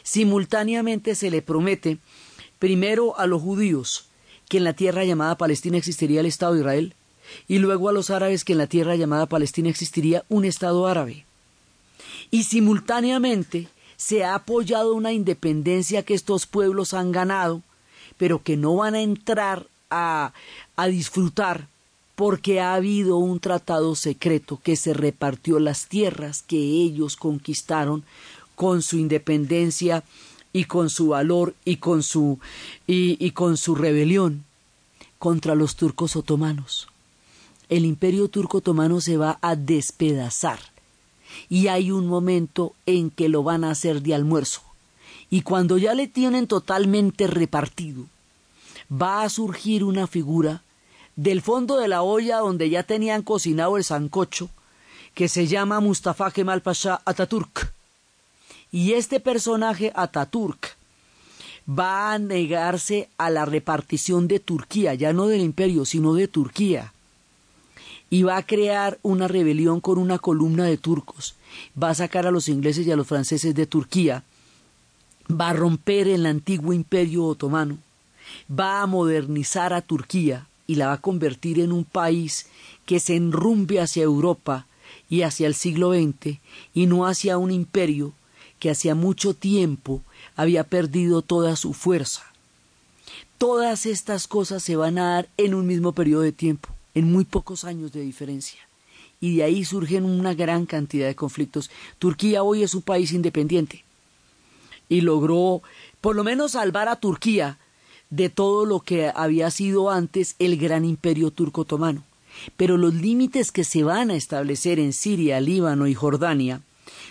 Simultáneamente 0.08 1.14
se 1.14 1.30
le 1.30 1.42
promete 1.42 1.98
primero 2.58 3.18
a 3.18 3.26
los 3.26 3.42
judíos 3.42 4.06
que 4.48 4.56
en 4.56 4.64
la 4.64 4.72
tierra 4.72 5.04
llamada 5.04 5.36
Palestina 5.36 5.76
existiría 5.76 6.20
el 6.20 6.26
Estado 6.26 6.54
de 6.54 6.60
Israel 6.60 6.94
y 7.46 7.58
luego 7.58 7.90
a 7.90 7.92
los 7.92 8.08
árabes 8.08 8.42
que 8.42 8.52
en 8.52 8.58
la 8.58 8.68
tierra 8.68 8.96
llamada 8.96 9.26
Palestina 9.26 9.68
existiría 9.68 10.24
un 10.30 10.46
Estado 10.46 10.86
árabe. 10.86 11.26
Y 12.30 12.44
simultáneamente 12.44 13.68
se 13.98 14.24
ha 14.24 14.34
apoyado 14.34 14.94
una 14.94 15.12
independencia 15.12 16.02
que 16.02 16.14
estos 16.14 16.46
pueblos 16.46 16.94
han 16.94 17.12
ganado, 17.12 17.62
pero 18.16 18.42
que 18.42 18.56
no 18.56 18.76
van 18.76 18.94
a 18.94 19.02
entrar 19.02 19.66
a, 19.90 20.32
a 20.76 20.86
disfrutar 20.86 21.68
porque 22.16 22.60
ha 22.60 22.74
habido 22.74 23.18
un 23.18 23.40
tratado 23.40 23.94
secreto 23.94 24.58
que 24.64 24.74
se 24.74 24.94
repartió 24.94 25.58
las 25.60 25.86
tierras 25.86 26.42
que 26.42 26.56
ellos 26.56 27.14
conquistaron 27.14 28.04
con 28.58 28.82
su 28.82 28.98
independencia 28.98 30.02
y 30.52 30.64
con 30.64 30.90
su 30.90 31.10
valor 31.10 31.54
y 31.64 31.76
con 31.76 32.02
su, 32.02 32.40
y, 32.88 33.16
y 33.24 33.30
con 33.30 33.56
su 33.56 33.76
rebelión 33.76 34.44
contra 35.20 35.54
los 35.54 35.76
turcos 35.76 36.16
otomanos. 36.16 36.88
El 37.68 37.84
imperio 37.84 38.26
turco 38.26 38.58
otomano 38.58 39.00
se 39.00 39.16
va 39.16 39.38
a 39.42 39.54
despedazar 39.54 40.58
y 41.48 41.68
hay 41.68 41.92
un 41.92 42.08
momento 42.08 42.74
en 42.84 43.10
que 43.10 43.28
lo 43.28 43.44
van 43.44 43.62
a 43.62 43.70
hacer 43.70 44.02
de 44.02 44.16
almuerzo. 44.16 44.62
Y 45.30 45.42
cuando 45.42 45.78
ya 45.78 45.94
le 45.94 46.08
tienen 46.08 46.48
totalmente 46.48 47.28
repartido, 47.28 48.06
va 48.90 49.22
a 49.22 49.28
surgir 49.28 49.84
una 49.84 50.08
figura 50.08 50.62
del 51.14 51.42
fondo 51.42 51.76
de 51.76 51.86
la 51.86 52.02
olla 52.02 52.38
donde 52.38 52.70
ya 52.70 52.82
tenían 52.82 53.22
cocinado 53.22 53.76
el 53.76 53.84
sancocho, 53.84 54.50
que 55.14 55.28
se 55.28 55.46
llama 55.46 55.78
Mustafa 55.78 56.32
Kemal 56.32 56.60
Pasha 56.60 57.00
Ataturk. 57.04 57.77
Y 58.70 58.92
este 58.92 59.20
personaje 59.20 59.92
Ataturk 59.94 60.76
va 61.68 62.12
a 62.12 62.18
negarse 62.18 63.08
a 63.18 63.30
la 63.30 63.44
repartición 63.44 64.28
de 64.28 64.40
Turquía, 64.40 64.94
ya 64.94 65.12
no 65.12 65.26
del 65.26 65.42
imperio, 65.42 65.84
sino 65.84 66.14
de 66.14 66.28
Turquía. 66.28 66.92
Y 68.10 68.22
va 68.22 68.38
a 68.38 68.46
crear 68.46 68.98
una 69.02 69.28
rebelión 69.28 69.80
con 69.80 69.98
una 69.98 70.18
columna 70.18 70.64
de 70.64 70.78
turcos. 70.78 71.34
Va 71.80 71.90
a 71.90 71.94
sacar 71.94 72.26
a 72.26 72.30
los 72.30 72.48
ingleses 72.48 72.86
y 72.86 72.90
a 72.90 72.96
los 72.96 73.06
franceses 73.06 73.54
de 73.54 73.66
Turquía. 73.66 74.24
Va 75.30 75.50
a 75.50 75.54
romper 75.54 76.08
el 76.08 76.24
antiguo 76.24 76.72
imperio 76.72 77.24
otomano. 77.24 77.76
Va 78.50 78.80
a 78.80 78.86
modernizar 78.86 79.74
a 79.74 79.82
Turquía 79.82 80.46
y 80.66 80.76
la 80.76 80.88
va 80.88 80.94
a 80.94 81.00
convertir 81.00 81.60
en 81.60 81.72
un 81.72 81.84
país 81.84 82.46
que 82.86 83.00
se 83.00 83.16
enrumbe 83.16 83.80
hacia 83.80 84.04
Europa 84.04 84.66
y 85.10 85.22
hacia 85.22 85.46
el 85.46 85.54
siglo 85.54 85.92
XX 85.92 86.38
y 86.72 86.86
no 86.86 87.06
hacia 87.06 87.36
un 87.36 87.50
imperio 87.50 88.14
que 88.58 88.70
hacía 88.70 88.94
mucho 88.94 89.34
tiempo 89.34 90.02
había 90.36 90.64
perdido 90.64 91.22
toda 91.22 91.56
su 91.56 91.74
fuerza. 91.74 92.22
Todas 93.38 93.86
estas 93.86 94.26
cosas 94.26 94.62
se 94.62 94.76
van 94.76 94.98
a 94.98 95.14
dar 95.14 95.28
en 95.36 95.54
un 95.54 95.66
mismo 95.66 95.92
periodo 95.92 96.22
de 96.22 96.32
tiempo, 96.32 96.68
en 96.94 97.10
muy 97.10 97.24
pocos 97.24 97.64
años 97.64 97.92
de 97.92 98.00
diferencia. 98.00 98.60
Y 99.20 99.36
de 99.36 99.44
ahí 99.44 99.64
surgen 99.64 100.04
una 100.04 100.34
gran 100.34 100.66
cantidad 100.66 101.06
de 101.06 101.14
conflictos. 101.14 101.70
Turquía 101.98 102.42
hoy 102.42 102.62
es 102.62 102.74
un 102.74 102.82
país 102.82 103.12
independiente 103.12 103.84
y 104.88 105.00
logró 105.00 105.62
por 106.00 106.16
lo 106.16 106.24
menos 106.24 106.52
salvar 106.52 106.88
a 106.88 106.96
Turquía 106.96 107.58
de 108.10 108.30
todo 108.30 108.64
lo 108.64 108.80
que 108.80 109.12
había 109.14 109.50
sido 109.50 109.90
antes 109.90 110.34
el 110.38 110.56
gran 110.56 110.84
imperio 110.84 111.30
turco 111.30 111.62
otomano. 111.62 112.04
Pero 112.56 112.76
los 112.76 112.94
límites 112.94 113.52
que 113.52 113.64
se 113.64 113.82
van 113.82 114.10
a 114.10 114.14
establecer 114.14 114.78
en 114.78 114.92
Siria, 114.92 115.40
Líbano 115.40 115.86
y 115.88 115.94
Jordania 115.94 116.62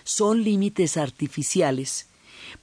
son 0.08 0.44
límites 0.44 0.96
artificiales, 0.96 2.08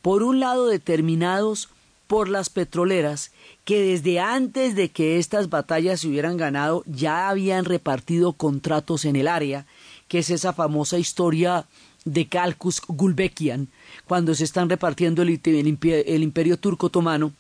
por 0.01 0.23
un 0.23 0.41
lado 0.41 0.67
determinados 0.67 1.69
por 2.07 2.29
las 2.29 2.49
petroleras, 2.49 3.33
que 3.65 3.83
desde 3.83 4.19
antes 4.19 4.75
de 4.75 4.91
que 4.91 5.19
estas 5.19 5.51
batallas 5.51 6.01
se 6.01 6.09
hubieran 6.09 6.37
ganado 6.37 6.83
ya 6.87 7.29
habían 7.29 7.67
repartido 7.67 8.33
contratos 8.33 9.05
en 9.05 9.17
el 9.17 9.29
área, 9.29 9.67
que 10.09 10.19
es 10.21 10.31
esa 10.31 10.53
famosa 10.55 10.99
historia 10.99 11.67
de 12.07 12.27
Calcus 12.29 12.81
Gulbekian, 12.87 13.69
cuando 14.07 14.35
se 14.35 14.45
están 14.45 14.71
repartiendo 14.71 15.23
el, 15.23 15.31
imperio 15.67 16.57
turco 16.59 16.87
otomano, 16.87 17.33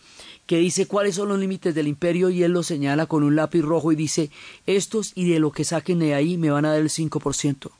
que 0.47 0.59
dice 0.59 0.87
cuáles 0.87 1.14
son 1.14 1.29
los 1.29 1.38
límites 1.38 1.75
del 1.75 1.88
imperio 1.88 2.29
y 2.29 2.43
él 2.43 2.53
los 2.53 2.67
señala 2.67 3.07
con 3.07 3.23
un 3.23 3.37
lápiz 3.37 3.62
rojo 3.62 3.93
y 3.93 3.97
dice 3.97 4.31
estos 4.67 5.12
y 5.14 5.31
de 5.31 5.38
lo 5.38 5.51
que 5.51 5.64
saquen 5.64 5.99
de 5.99 6.14
ahí 6.14 6.37
me 6.37 6.51
van 6.51 6.67
a 6.67 6.73
dar 6.73 6.81
el 6.81 6.90
5%. 6.90 7.71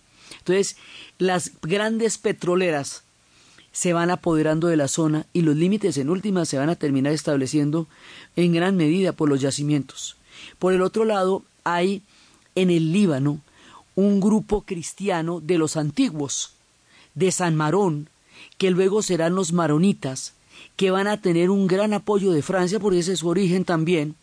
Entonces, 0.45 0.77
las 1.19 1.53
grandes 1.63 2.19
petroleras 2.19 3.03
se 3.73 3.95
van 3.95 4.11
apoderando 4.11 4.69
de 4.69 4.77
la 4.77 4.89
zona 4.89 5.25
y 5.33 5.41
los 5.41 5.57
límites 5.57 5.97
en 5.97 6.11
última 6.11 6.45
se 6.45 6.59
van 6.59 6.69
a 6.69 6.77
terminar 6.77 7.15
estableciendo 7.15 7.89
en 8.37 8.53
gran 8.53 8.77
medida 8.77 9.13
por 9.13 9.31
los 9.31 9.41
yacimientos. 9.41 10.17
Por 10.59 10.75
el 10.75 10.83
otro 10.83 11.07
lado, 11.07 11.43
hay 11.65 12.03
en 12.55 12.71
el 12.71 12.93
Líbano 12.93 13.41
un 13.97 14.21
grupo 14.21 14.63
cristiano 14.63 15.41
de 15.41 15.57
los 15.57 15.79
antiguos, 15.79 16.53
de 17.15 17.33
San 17.33 17.57
Marón, 17.57 18.09
que 18.59 18.71
luego 18.71 19.03
serán 19.03 19.35
los 19.35 19.53
maronitas, 19.53 20.35
que 20.77 20.91
van 20.91 21.07
a 21.07 21.23
tener 21.23 21.49
un 21.49 21.67
gran 21.67 21.95
apoyo 21.95 22.33
de 22.33 22.43
Francia, 22.43 22.81
porque 22.81 22.99
ese 22.99 23.15
es 23.15 23.21
su 23.21 23.29
origen 23.29 23.65
también, 23.65 24.15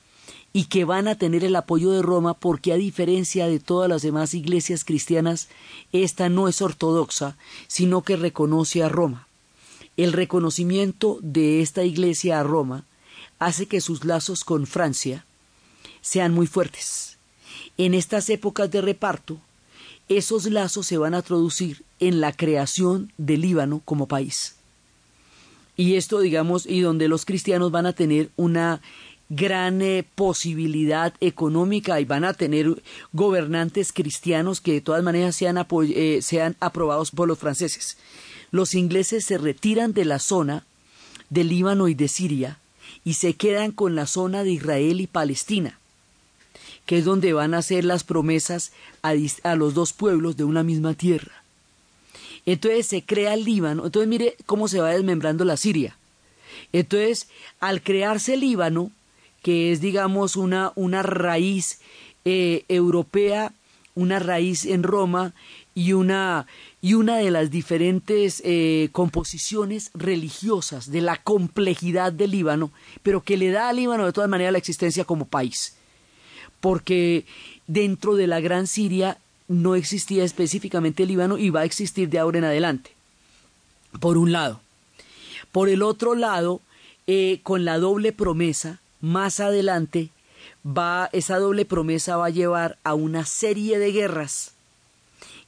y 0.53 0.65
que 0.65 0.85
van 0.85 1.07
a 1.07 1.15
tener 1.15 1.43
el 1.43 1.55
apoyo 1.55 1.91
de 1.91 2.01
Roma 2.01 2.33
porque 2.33 2.73
a 2.73 2.77
diferencia 2.77 3.47
de 3.47 3.59
todas 3.59 3.89
las 3.89 4.01
demás 4.01 4.33
iglesias 4.33 4.83
cristianas, 4.83 5.47
esta 5.91 6.29
no 6.29 6.47
es 6.47 6.61
ortodoxa, 6.61 7.37
sino 7.67 8.01
que 8.01 8.17
reconoce 8.17 8.83
a 8.83 8.89
Roma. 8.89 9.27
El 9.97 10.13
reconocimiento 10.13 11.19
de 11.21 11.61
esta 11.61 11.83
iglesia 11.83 12.39
a 12.39 12.43
Roma 12.43 12.85
hace 13.39 13.65
que 13.65 13.81
sus 13.81 14.03
lazos 14.03 14.43
con 14.43 14.67
Francia 14.67 15.25
sean 16.01 16.33
muy 16.33 16.47
fuertes. 16.47 17.17
En 17.77 17.93
estas 17.93 18.29
épocas 18.29 18.69
de 18.71 18.81
reparto, 18.81 19.39
esos 20.09 20.45
lazos 20.45 20.87
se 20.87 20.97
van 20.97 21.13
a 21.13 21.21
traducir 21.21 21.83
en 21.99 22.19
la 22.19 22.33
creación 22.33 23.13
del 23.17 23.41
Líbano 23.41 23.81
como 23.85 24.07
país. 24.07 24.55
Y 25.77 25.95
esto, 25.95 26.19
digamos, 26.19 26.65
y 26.65 26.81
donde 26.81 27.07
los 27.07 27.25
cristianos 27.25 27.71
van 27.71 27.85
a 27.85 27.93
tener 27.93 28.29
una 28.35 28.81
gran 29.33 29.81
eh, 29.81 30.03
posibilidad 30.15 31.13
económica 31.21 32.01
y 32.01 32.05
van 32.05 32.25
a 32.25 32.33
tener 32.33 32.83
gobernantes 33.13 33.93
cristianos 33.93 34.59
que 34.59 34.73
de 34.73 34.81
todas 34.81 35.03
maneras 35.03 35.37
sean, 35.37 35.57
eh, 35.87 36.19
sean 36.21 36.57
aprobados 36.59 37.11
por 37.11 37.29
los 37.29 37.39
franceses. 37.39 37.97
Los 38.51 38.75
ingleses 38.75 39.23
se 39.23 39.37
retiran 39.37 39.93
de 39.93 40.03
la 40.03 40.19
zona 40.19 40.65
de 41.29 41.45
Líbano 41.45 41.87
y 41.87 41.93
de 41.93 42.09
Siria 42.09 42.59
y 43.05 43.13
se 43.13 43.35
quedan 43.35 43.71
con 43.71 43.95
la 43.95 44.05
zona 44.05 44.43
de 44.43 44.51
Israel 44.51 44.99
y 44.99 45.07
Palestina, 45.07 45.79
que 46.85 46.97
es 46.97 47.05
donde 47.05 47.31
van 47.31 47.53
a 47.53 47.59
hacer 47.59 47.85
las 47.85 48.03
promesas 48.03 48.73
a, 49.01 49.13
a 49.43 49.55
los 49.55 49.73
dos 49.73 49.93
pueblos 49.93 50.35
de 50.35 50.43
una 50.43 50.61
misma 50.61 50.93
tierra. 50.93 51.41
Entonces 52.45 52.85
se 52.85 53.05
crea 53.05 53.33
el 53.33 53.45
Líbano, 53.45 53.85
entonces 53.85 54.09
mire 54.09 54.35
cómo 54.45 54.67
se 54.67 54.81
va 54.81 54.89
desmembrando 54.89 55.45
la 55.45 55.55
Siria. 55.55 55.95
Entonces, 56.73 57.29
al 57.61 57.81
crearse 57.81 58.33
el 58.33 58.41
Líbano, 58.41 58.91
que 59.41 59.71
es, 59.71 59.81
digamos, 59.81 60.35
una, 60.35 60.71
una 60.75 61.03
raíz 61.03 61.79
eh, 62.25 62.63
europea, 62.67 63.53
una 63.95 64.19
raíz 64.19 64.65
en 64.65 64.83
Roma 64.83 65.33
y 65.73 65.93
una, 65.93 66.47
y 66.81 66.93
una 66.93 67.17
de 67.17 67.31
las 67.31 67.49
diferentes 67.49 68.41
eh, 68.45 68.89
composiciones 68.91 69.91
religiosas 69.93 70.91
de 70.91 71.01
la 71.01 71.17
complejidad 71.17 72.13
del 72.13 72.31
Líbano, 72.31 72.71
pero 73.03 73.21
que 73.21 73.37
le 73.37 73.51
da 73.51 73.69
al 73.69 73.77
Líbano 73.77 74.05
de 74.05 74.13
todas 74.13 74.29
maneras 74.29 74.51
la 74.51 74.59
existencia 74.59 75.05
como 75.05 75.25
país. 75.25 75.75
Porque 76.59 77.25
dentro 77.67 78.15
de 78.15 78.27
la 78.27 78.39
Gran 78.39 78.67
Siria 78.67 79.17
no 79.47 79.75
existía 79.75 80.23
específicamente 80.23 81.03
el 81.03 81.09
Líbano 81.09 81.37
y 81.37 81.49
va 81.49 81.61
a 81.61 81.65
existir 81.65 82.09
de 82.09 82.19
ahora 82.19 82.37
en 82.37 82.45
adelante. 82.45 82.91
Por 83.99 84.17
un 84.17 84.31
lado. 84.31 84.61
Por 85.51 85.67
el 85.67 85.81
otro 85.81 86.15
lado, 86.15 86.61
eh, 87.07 87.39
con 87.43 87.65
la 87.65 87.79
doble 87.79 88.13
promesa 88.13 88.79
más 89.01 89.39
adelante 89.39 90.09
va 90.65 91.09
esa 91.11 91.39
doble 91.39 91.65
promesa 91.65 92.17
va 92.17 92.27
a 92.27 92.31
llevar 92.31 92.77
a 92.83 92.93
una 92.93 93.25
serie 93.25 93.79
de 93.79 93.91
guerras 93.91 94.53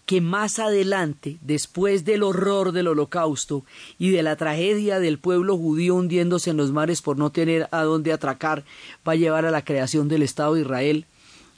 que 0.05 0.19
más 0.19 0.59
adelante, 0.59 1.37
después 1.41 2.03
del 2.03 2.23
horror 2.23 2.73
del 2.73 2.87
holocausto 2.87 3.63
y 3.97 4.11
de 4.11 4.21
la 4.21 4.35
tragedia 4.35 4.99
del 4.99 5.17
pueblo 5.17 5.57
judío 5.57 5.95
hundiéndose 5.95 6.49
en 6.49 6.57
los 6.57 6.71
mares 6.71 7.01
por 7.01 7.17
no 7.17 7.31
tener 7.31 7.69
a 7.71 7.83
dónde 7.83 8.11
atracar, 8.11 8.65
va 9.07 9.13
a 9.13 9.17
llevar 9.17 9.45
a 9.45 9.51
la 9.51 9.63
creación 9.63 10.09
del 10.09 10.23
Estado 10.23 10.55
de 10.55 10.61
Israel 10.61 11.05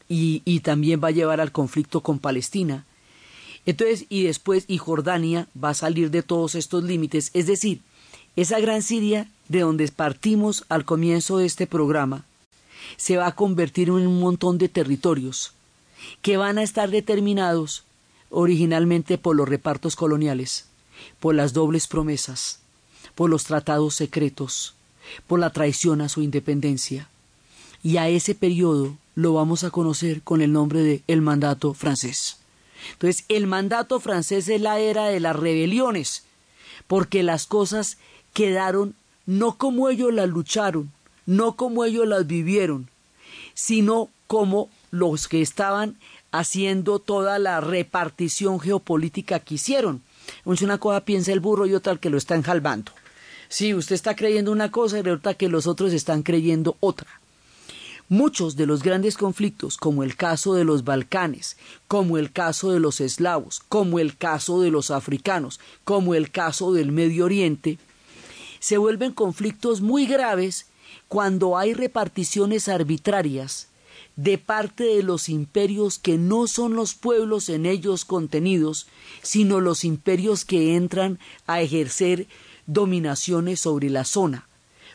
y, 0.08 0.44
y 0.46 0.60
también 0.60 1.02
va 1.04 1.08
a 1.08 1.12
llevar 1.12 1.42
al 1.42 1.52
conflicto 1.52 2.02
con 2.02 2.20
Palestina. 2.20 2.86
Entonces, 3.66 4.06
y 4.10 4.24
después, 4.24 4.66
y 4.68 4.78
Jordania 4.78 5.48
va 5.62 5.70
a 5.70 5.74
salir 5.74 6.12
de 6.12 6.22
todos 6.22 6.54
estos 6.54 6.84
límites, 6.84 7.32
es 7.34 7.48
decir, 7.48 7.82
esa 8.36 8.60
gran 8.60 8.84
Siria 8.84 9.28
de 9.48 9.62
donde 9.62 9.88
partimos 9.90 10.66
al 10.70 10.86
comienzo 10.86 11.38
de 11.38 11.46
este 11.46 11.68
programa, 11.68 12.26
se 12.98 13.18
va 13.18 13.28
a 13.28 13.36
convertir 13.36 13.90
en 13.90 14.08
un 14.08 14.20
montón 14.20 14.58
de 14.58 14.70
territorios 14.70 15.54
que 16.22 16.38
van 16.38 16.58
a 16.58 16.64
estar 16.64 16.90
determinados 16.90 17.84
originalmente 18.30 19.18
por 19.18 19.36
los 19.36 19.48
repartos 19.48 19.96
coloniales, 19.96 20.66
por 21.20 21.36
las 21.36 21.54
dobles 21.54 21.88
promesas, 21.88 22.60
por 23.16 23.30
los 23.30 23.46
tratados 23.46 23.96
secretos, 23.96 24.74
por 25.28 25.40
la 25.40 25.52
traición 25.52 26.02
a 26.02 26.10
su 26.10 26.22
independencia. 26.22 27.10
Y 27.84 27.98
a 27.98 28.10
ese 28.10 28.36
periodo 28.36 28.98
lo 29.16 29.34
vamos 29.34 29.64
a 29.64 29.72
conocer 29.72 30.22
con 30.22 30.42
el 30.42 30.52
nombre 30.52 30.82
de 30.82 31.04
el 31.08 31.22
mandato 31.22 31.74
francés. 31.74 32.38
Entonces, 32.94 33.26
el 33.30 33.48
mandato 33.48 34.00
francés 34.00 34.48
es 34.50 34.62
la 34.62 34.80
era 34.80 35.06
de 35.06 35.20
las 35.20 35.36
rebeliones, 35.36 36.24
porque 36.88 37.24
las 37.24 37.48
cosas 37.48 37.98
quedaron 38.34 38.96
no 39.26 39.58
como 39.58 39.90
ellos 39.90 40.14
las 40.14 40.30
lucharon, 40.30 40.92
no 41.26 41.56
como 41.56 41.86
ellos 41.86 42.08
las 42.08 42.28
vivieron, 42.28 42.90
sino 43.54 44.10
como 44.28 44.70
los 44.92 45.28
que 45.28 45.42
estaban 45.42 45.98
haciendo 46.32 47.00
toda 47.00 47.40
la 47.40 47.62
repartición 47.62 48.60
geopolítica 48.60 49.40
que 49.40 49.56
hicieron. 49.56 50.02
Una 50.44 50.78
cosa 50.78 51.06
piensa 51.06 51.32
el 51.32 51.40
burro 51.40 51.66
y 51.66 51.74
otra 51.74 51.94
el 51.94 52.00
que 52.00 52.10
lo 52.10 52.18
está 52.18 52.36
enjalbando. 52.36 52.92
Sí, 53.48 53.74
usted 53.74 53.96
está 53.96 54.16
creyendo 54.16 54.52
una 54.52 54.72
cosa 54.72 54.98
y 55.00 55.02
resulta 55.02 55.36
que 55.36 55.50
los 55.50 55.68
otros 55.68 55.94
están 55.94 56.24
creyendo 56.24 56.78
otra. 56.80 57.08
Muchos 58.08 58.56
de 58.56 58.68
los 58.68 58.84
grandes 58.84 59.18
conflictos, 59.18 59.78
como 59.78 60.04
el 60.04 60.16
caso 60.16 60.54
de 60.54 60.64
los 60.64 60.84
Balcanes, 60.84 61.58
como 61.88 62.18
el 62.18 62.32
caso 62.32 62.72
de 62.72 62.80
los 62.80 63.02
eslavos, 63.02 63.62
como 63.68 63.98
el 63.98 64.16
caso 64.16 64.62
de 64.62 64.70
los 64.70 64.92
africanos, 64.92 65.60
como 65.84 66.14
el 66.14 66.30
caso 66.30 66.72
del 66.74 66.92
Medio 66.92 67.26
Oriente, 67.26 67.80
se 68.66 68.80
vuelven 68.80 69.12
conflictos 69.12 69.82
muy 69.82 70.08
graves 70.08 70.66
cuando 71.08 71.56
hay 71.56 71.76
reparticiones 71.76 72.68
arbitrarias 72.68 73.68
de 74.16 74.40
parte 74.40 74.86
de 74.86 75.04
los 75.04 75.30
imperios 75.30 76.00
que 76.00 76.18
no 76.18 76.48
son 76.48 76.74
los 76.74 76.96
pueblos 76.96 77.50
en 77.50 77.68
ellos 77.68 78.06
contenidos, 78.06 78.88
sino 79.22 79.62
los 79.62 79.84
imperios 79.84 80.46
que 80.46 80.76
entran 80.76 81.20
a 81.46 81.62
ejercer 81.62 82.26
dominaciones 82.66 83.60
sobre 83.60 83.92
la 83.92 84.04
zona, 84.04 84.48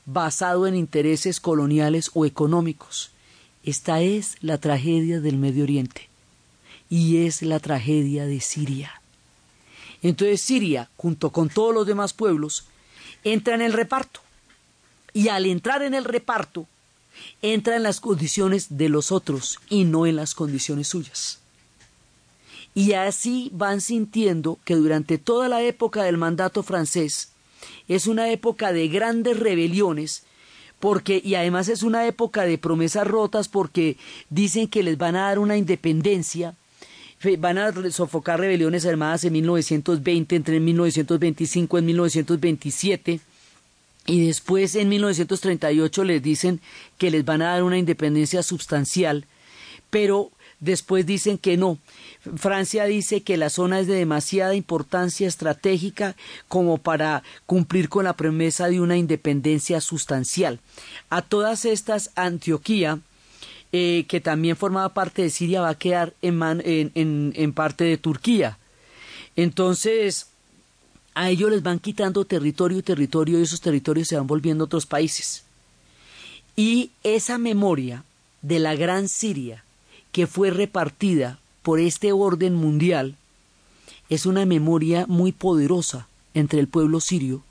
basado 0.04 0.66
en 0.66 0.74
intereses 0.74 1.38
coloniales 1.38 2.10
o 2.14 2.26
económicos. 2.26 3.12
Esta 3.62 4.00
es 4.00 4.36
la 4.40 4.58
tragedia 4.58 5.20
del 5.20 5.36
Medio 5.36 5.62
Oriente 5.62 6.08
y 6.88 7.18
es 7.18 7.40
la 7.40 7.60
tragedia 7.60 8.26
de 8.26 8.40
Siria. 8.40 9.00
Entonces 10.02 10.40
Siria, 10.40 10.90
junto 10.96 11.30
con 11.30 11.48
todos 11.50 11.72
los 11.72 11.86
demás 11.86 12.12
pueblos, 12.12 12.64
entra 13.24 13.54
en 13.54 13.62
el 13.62 13.72
reparto. 13.72 14.20
Y 15.12 15.28
al 15.28 15.46
entrar 15.46 15.82
en 15.82 15.94
el 15.94 16.04
reparto, 16.04 16.66
entra 17.42 17.76
en 17.76 17.82
las 17.82 18.00
condiciones 18.00 18.78
de 18.78 18.88
los 18.88 19.12
otros 19.12 19.58
y 19.68 19.84
no 19.84 20.06
en 20.06 20.16
las 20.16 20.34
condiciones 20.34 20.88
suyas. 20.88 21.40
Y 22.74 22.92
así 22.92 23.50
van 23.52 23.80
sintiendo 23.80 24.58
que 24.64 24.76
durante 24.76 25.18
toda 25.18 25.48
la 25.48 25.62
época 25.62 26.04
del 26.04 26.16
mandato 26.16 26.62
francés 26.62 27.32
es 27.88 28.06
una 28.06 28.30
época 28.30 28.72
de 28.72 28.88
grandes 28.88 29.38
rebeliones, 29.38 30.22
porque 30.78 31.20
y 31.22 31.34
además 31.34 31.68
es 31.68 31.82
una 31.82 32.06
época 32.06 32.44
de 32.44 32.58
promesas 32.58 33.06
rotas 33.06 33.48
porque 33.48 33.96
dicen 34.30 34.68
que 34.68 34.82
les 34.82 34.96
van 34.96 35.16
a 35.16 35.26
dar 35.26 35.38
una 35.38 35.56
independencia, 35.56 36.54
van 37.38 37.58
a 37.58 37.72
sofocar 37.90 38.40
rebeliones 38.40 38.86
armadas 38.86 39.24
en 39.24 39.34
1920, 39.34 40.36
entre 40.36 40.60
1925 40.60 41.78
y 41.78 41.82
1927 41.82 43.20
y 44.06 44.26
después 44.26 44.74
en 44.74 44.88
1938 44.88 46.04
les 46.04 46.22
dicen 46.22 46.60
que 46.98 47.10
les 47.10 47.24
van 47.24 47.42
a 47.42 47.52
dar 47.52 47.62
una 47.62 47.78
independencia 47.78 48.42
sustancial, 48.42 49.26
pero 49.90 50.30
después 50.60 51.06
dicen 51.06 51.38
que 51.38 51.56
no. 51.56 51.78
Francia 52.36 52.84
dice 52.86 53.22
que 53.22 53.36
la 53.36 53.50
zona 53.50 53.80
es 53.80 53.86
de 53.86 53.94
demasiada 53.94 54.54
importancia 54.54 55.28
estratégica 55.28 56.16
como 56.48 56.78
para 56.78 57.22
cumplir 57.46 57.88
con 57.88 58.04
la 58.04 58.14
promesa 58.16 58.68
de 58.68 58.80
una 58.80 58.96
independencia 58.96 59.80
sustancial. 59.80 60.58
A 61.08 61.22
todas 61.22 61.64
estas, 61.64 62.10
Antioquía, 62.14 63.00
eh, 63.72 64.04
que 64.08 64.20
también 64.20 64.56
formaba 64.56 64.94
parte 64.94 65.22
de 65.22 65.30
Siria, 65.30 65.60
va 65.60 65.70
a 65.70 65.78
quedar 65.78 66.14
en, 66.22 66.42
en, 66.94 67.32
en 67.34 67.52
parte 67.52 67.84
de 67.84 67.98
Turquía. 67.98 68.58
Entonces, 69.36 70.28
a 71.14 71.30
ellos 71.30 71.50
les 71.50 71.62
van 71.62 71.78
quitando 71.78 72.24
territorio 72.24 72.78
y 72.78 72.82
territorio 72.82 73.38
y 73.38 73.42
esos 73.42 73.60
territorios 73.60 74.08
se 74.08 74.16
van 74.16 74.26
volviendo 74.26 74.64
otros 74.64 74.86
países. 74.86 75.44
Y 76.56 76.90
esa 77.04 77.38
memoria 77.38 78.04
de 78.42 78.58
la 78.58 78.74
gran 78.74 79.08
Siria 79.08 79.64
que 80.12 80.26
fue 80.26 80.50
repartida 80.50 81.38
por 81.62 81.78
este 81.78 82.12
orden 82.12 82.54
mundial 82.54 83.16
es 84.08 84.26
una 84.26 84.44
memoria 84.44 85.06
muy 85.08 85.32
poderosa 85.32 86.08
entre 86.34 86.60
el 86.60 86.68
pueblo 86.68 87.00
sirio. 87.00 87.42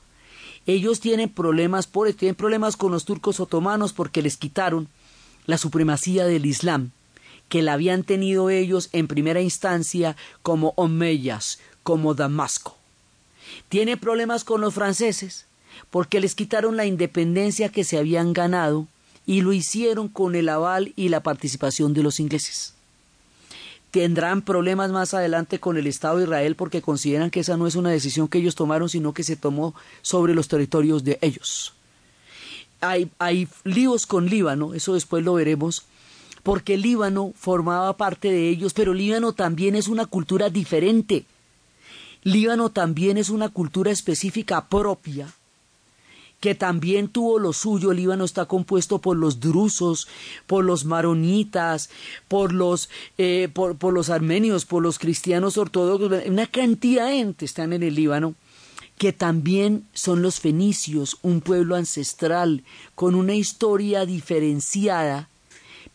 Ellos 0.65 0.99
tienen 0.99 1.29
problemas 1.29 1.87
por 1.87 2.11
tienen 2.13 2.35
problemas 2.35 2.75
con 2.75 2.91
los 2.91 3.05
turcos 3.05 3.39
otomanos 3.39 3.93
porque 3.93 4.21
les 4.21 4.37
quitaron 4.37 4.87
la 5.49 5.57
supremacía 5.57 6.25
del 6.25 6.45
Islam 6.45 6.91
que 7.49 7.63
la 7.63 7.73
habían 7.73 8.03
tenido 8.03 8.51
ellos 8.51 8.89
en 8.93 9.07
primera 9.07 9.41
instancia 9.41 10.15
como 10.43 10.73
Omeyas, 10.75 11.57
como 11.81 12.13
Damasco. 12.13 12.77
Tiene 13.67 13.97
problemas 13.97 14.43
con 14.43 14.61
los 14.61 14.75
franceses 14.75 15.47
porque 15.89 16.19
les 16.19 16.35
quitaron 16.35 16.77
la 16.77 16.85
independencia 16.85 17.69
que 17.69 17.83
se 17.83 17.97
habían 17.97 18.33
ganado 18.33 18.85
y 19.25 19.41
lo 19.41 19.51
hicieron 19.51 20.07
con 20.07 20.35
el 20.35 20.49
aval 20.49 20.93
y 20.95 21.09
la 21.09 21.23
participación 21.23 21.95
de 21.95 22.03
los 22.03 22.19
ingleses. 22.19 22.75
Tendrán 23.89 24.43
problemas 24.43 24.91
más 24.91 25.15
adelante 25.15 25.59
con 25.59 25.77
el 25.77 25.87
Estado 25.87 26.17
de 26.17 26.25
Israel 26.25 26.55
porque 26.55 26.83
consideran 26.83 27.31
que 27.31 27.39
esa 27.39 27.57
no 27.57 27.65
es 27.65 27.73
una 27.73 27.89
decisión 27.89 28.27
que 28.27 28.37
ellos 28.37 28.53
tomaron, 28.53 28.87
sino 28.87 29.13
que 29.15 29.23
se 29.23 29.35
tomó 29.35 29.73
sobre 30.03 30.35
los 30.35 30.47
territorios 30.47 31.03
de 31.03 31.17
ellos. 31.21 31.73
Hay, 32.81 33.09
hay 33.19 33.47
líos 33.63 34.05
con 34.05 34.27
Líbano, 34.27 34.73
eso 34.73 34.93
después 34.93 35.23
lo 35.23 35.33
veremos, 35.33 35.83
porque 36.43 36.77
Líbano 36.77 37.33
formaba 37.35 37.97
parte 37.97 38.31
de 38.31 38.49
ellos, 38.49 38.73
pero 38.73 38.93
Líbano 38.93 39.33
también 39.33 39.75
es 39.75 39.87
una 39.87 40.05
cultura 40.05 40.49
diferente 40.49 41.25
Líbano 42.23 42.69
también 42.69 43.17
es 43.17 43.29
una 43.29 43.49
cultura 43.49 43.91
específica 43.91 44.67
propia 44.67 45.33
que 46.41 46.55
también 46.55 47.09
tuvo 47.09 47.39
lo 47.39 47.53
suyo. 47.53 47.93
Líbano 47.93 48.23
está 48.23 48.45
compuesto 48.45 48.99
por 48.99 49.17
los 49.17 49.39
drusos, 49.39 50.07
por 50.47 50.63
los 50.63 50.85
maronitas, 50.85 51.89
por 52.27 52.53
los, 52.53 52.89
eh, 53.17 53.49
por, 53.53 53.77
por, 53.77 53.93
los 53.93 54.09
armenios, 54.09 54.65
por 54.65 54.81
los 54.83 54.99
cristianos 54.99 55.57
ortodoxos. 55.57 56.23
Una 56.27 56.47
cantidad 56.47 57.07
de 57.07 57.17
gente 57.17 57.45
están 57.45 57.73
en 57.73 57.83
el 57.83 57.95
Líbano 57.95 58.35
que 58.99 59.13
también 59.13 59.85
son 59.93 60.21
los 60.21 60.41
fenicios, 60.41 61.17
un 61.21 61.39
pueblo 61.39 61.77
ancestral 61.77 62.63
con 62.95 63.15
una 63.15 63.33
historia 63.33 64.05
diferenciada, 64.05 65.29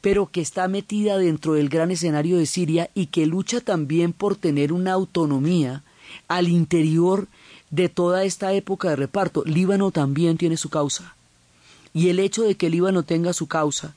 pero 0.01 0.31
que 0.31 0.41
está 0.41 0.69
metida 0.69 1.19
dentro 1.19 1.53
del 1.53 1.69
gran 1.69 1.91
escenario 1.91 2.39
de 2.39 2.47
Siria 2.47 2.89
y 2.95 3.07
que 3.07 3.27
lucha 3.27 3.61
también 3.61 4.15
por 4.15 4.37
tener 4.37 4.73
una 4.73 4.95
autonomía 4.95 5.85
al 6.29 6.49
interior 6.49 7.29
de 7.71 7.91
toda 7.91 8.25
esta 8.25 8.55
época 8.55 8.89
de 8.89 8.97
reparto. 8.97 9.45
Líbano 9.45 9.91
también 9.91 10.39
tiene 10.39 10.57
su 10.57 10.71
causa. 10.71 11.15
Y 11.93 12.09
el 12.09 12.19
hecho 12.19 12.43
de 12.43 12.55
que 12.55 12.71
Líbano 12.71 13.03
tenga 13.03 13.35
su 13.35 13.49
causa 13.49 13.95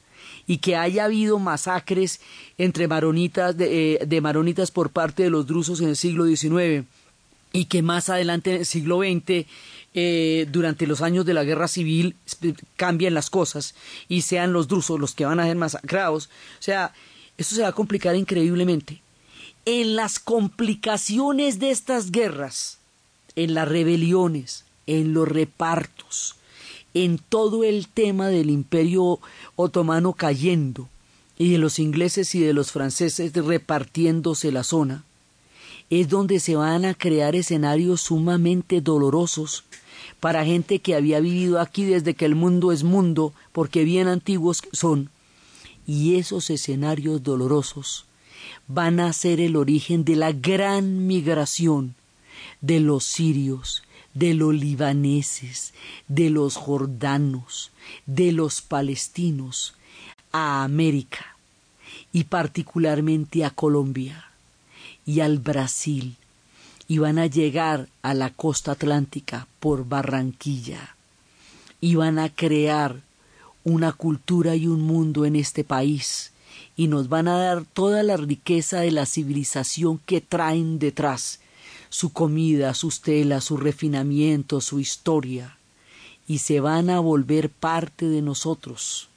y 0.47 0.58
que 0.58 0.76
haya 0.76 1.05
habido 1.05 1.39
masacres 1.39 2.20
entre 2.58 2.89
maronitas 2.89 3.55
de, 3.55 3.93
eh, 3.93 4.05
de 4.05 4.20
maronitas 4.20 4.70
por 4.70 4.89
parte 4.89 5.24
de 5.24 5.30
los 5.30 5.47
drusos 5.47 5.80
en 5.80 5.88
el 5.88 5.95
siglo 5.95 6.26
XIX 6.26 6.86
y 7.54 7.66
que 7.66 7.82
más 7.82 8.10
adelante 8.10 8.52
en 8.52 8.58
el 8.58 8.66
siglo 8.66 9.00
XX 9.00 9.45
eh, 9.93 10.48
durante 10.52 10.86
los 10.86 11.02
años 11.02 11.26
de 11.26 11.34
la 11.34 11.43
guerra 11.43 11.68
civil 11.68 12.16
cambien 12.76 13.14
las 13.14 13.30
cosas 13.30 13.74
y 14.08 14.22
sean 14.22 14.54
los 14.54 14.68
drusos 14.68 15.00
los 15.00 15.16
que 15.16 15.26
van 15.26 15.39
a 15.39 15.45
ser 15.45 15.56
masacrados. 15.56 16.30
O 16.60 16.62
sea, 16.62 16.93
esto 17.38 17.56
se 17.56 17.62
va 17.62 17.70
a 17.70 17.74
complicar 17.74 18.16
increíblemente 18.16 19.02
en 19.68 19.98
las 19.98 20.20
complicaciones 20.20 21.60
de 21.60 21.72
estas 21.72 22.12
guerras, 22.12 22.78
en 23.36 23.54
las 23.54 23.68
rebeliones, 23.68 24.64
en 24.86 25.14
los 25.14 25.28
repartos, 25.28 26.36
en 26.93 27.18
todo 27.20 27.66
el 27.66 27.89
tema 27.89 28.30
del 28.30 28.50
imperio 28.50 29.20
otomano 29.58 30.14
cayendo 30.14 30.88
y 31.38 31.52
de 31.52 31.58
los 31.58 31.80
ingleses 31.80 32.34
y 32.34 32.39
de 32.39 32.54
los 32.54 32.72
franceses 32.72 33.34
repartiéndose 33.34 34.54
la 34.54 34.64
zona, 34.64 35.04
es 35.89 36.09
donde 36.09 36.39
se 36.39 36.55
van 36.55 36.85
a 36.85 36.93
crear 36.93 37.35
escenarios 37.35 38.01
sumamente 38.01 38.81
dolorosos 38.81 39.63
para 40.19 40.45
gente 40.45 40.79
que 40.79 40.95
había 40.95 41.19
vivido 41.19 41.61
aquí 41.61 41.85
desde 41.85 42.13
que 42.13 42.25
el 42.25 42.35
mundo 42.35 42.71
es 42.71 42.83
mundo, 42.83 43.33
porque 43.51 43.83
bien 43.83 44.07
antiguos 44.07 44.61
son. 44.73 45.09
Y 45.85 46.15
esos 46.15 46.49
escenarios 46.49 47.23
dolorosos 47.23 48.05
van 48.67 48.99
a 48.99 49.13
ser 49.13 49.39
el 49.39 49.55
origen 49.55 50.03
de 50.03 50.15
la 50.15 50.31
gran 50.33 51.07
migración 51.07 51.95
de 52.59 52.79
los 52.79 53.05
sirios, 53.05 53.83
de 54.13 54.33
los 54.33 54.53
libaneses, 54.53 55.73
de 56.07 56.29
los 56.29 56.55
jordanos, 56.55 57.71
de 58.05 58.31
los 58.31 58.61
palestinos 58.61 59.75
a 60.31 60.63
América 60.63 61.38
y 62.11 62.25
particularmente 62.25 63.45
a 63.45 63.51
Colombia 63.51 64.26
y 65.08 65.22
al 65.22 65.39
Brasil 65.39 66.18
y 66.88 66.99
van 66.99 67.18
a 67.18 67.26
llegar 67.26 67.88
a 68.03 68.14
la 68.14 68.30
costa 68.30 68.74
atlántica 68.74 69.47
por 69.60 69.88
Barranquilla 69.88 70.95
y 71.82 71.95
van 71.95 72.20
a 72.20 72.30
crear 72.30 73.01
una 73.64 73.93
cultura 73.93 74.55
y 74.55 74.68
un 74.68 74.82
mundo 74.82 75.26
en 75.26 75.36
este 75.36 75.64
país 75.64 76.32
y 76.76 76.88
nos 76.88 77.10
van 77.10 77.28
a 77.28 77.38
dar 77.38 77.66
toda 77.66 78.03
la 78.03 78.18
riqueza 78.18 78.82
de 78.82 78.91
la 78.91 79.05
civilización 79.05 79.99
que 80.05 80.22
traen 80.22 80.78
detrás, 80.78 81.39
su 81.89 82.12
comida, 82.12 82.74
sus 82.74 83.01
telas, 83.01 83.45
su 83.45 83.58
refinamiento, 83.58 84.62
su 84.62 84.80
historia, 84.80 85.58
y 86.28 86.39
se 86.39 86.60
van 86.60 86.89
a 86.89 86.99
volver 86.99 87.49
parte 87.49 88.08
de 88.08 88.22
nosotros. 88.22 89.08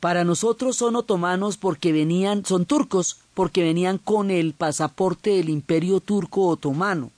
Para 0.00 0.24
nosotros 0.24 0.76
son 0.76 0.94
otomanos 0.96 1.56
porque 1.56 1.92
venían, 1.92 2.44
son 2.44 2.64
turcos 2.64 3.18
porque 3.38 3.62
venían 3.62 3.98
con 3.98 4.32
el 4.32 4.52
pasaporte 4.52 5.30
del 5.30 5.48
imperio 5.48 6.00
turco 6.00 6.48
otomano. 6.48 7.12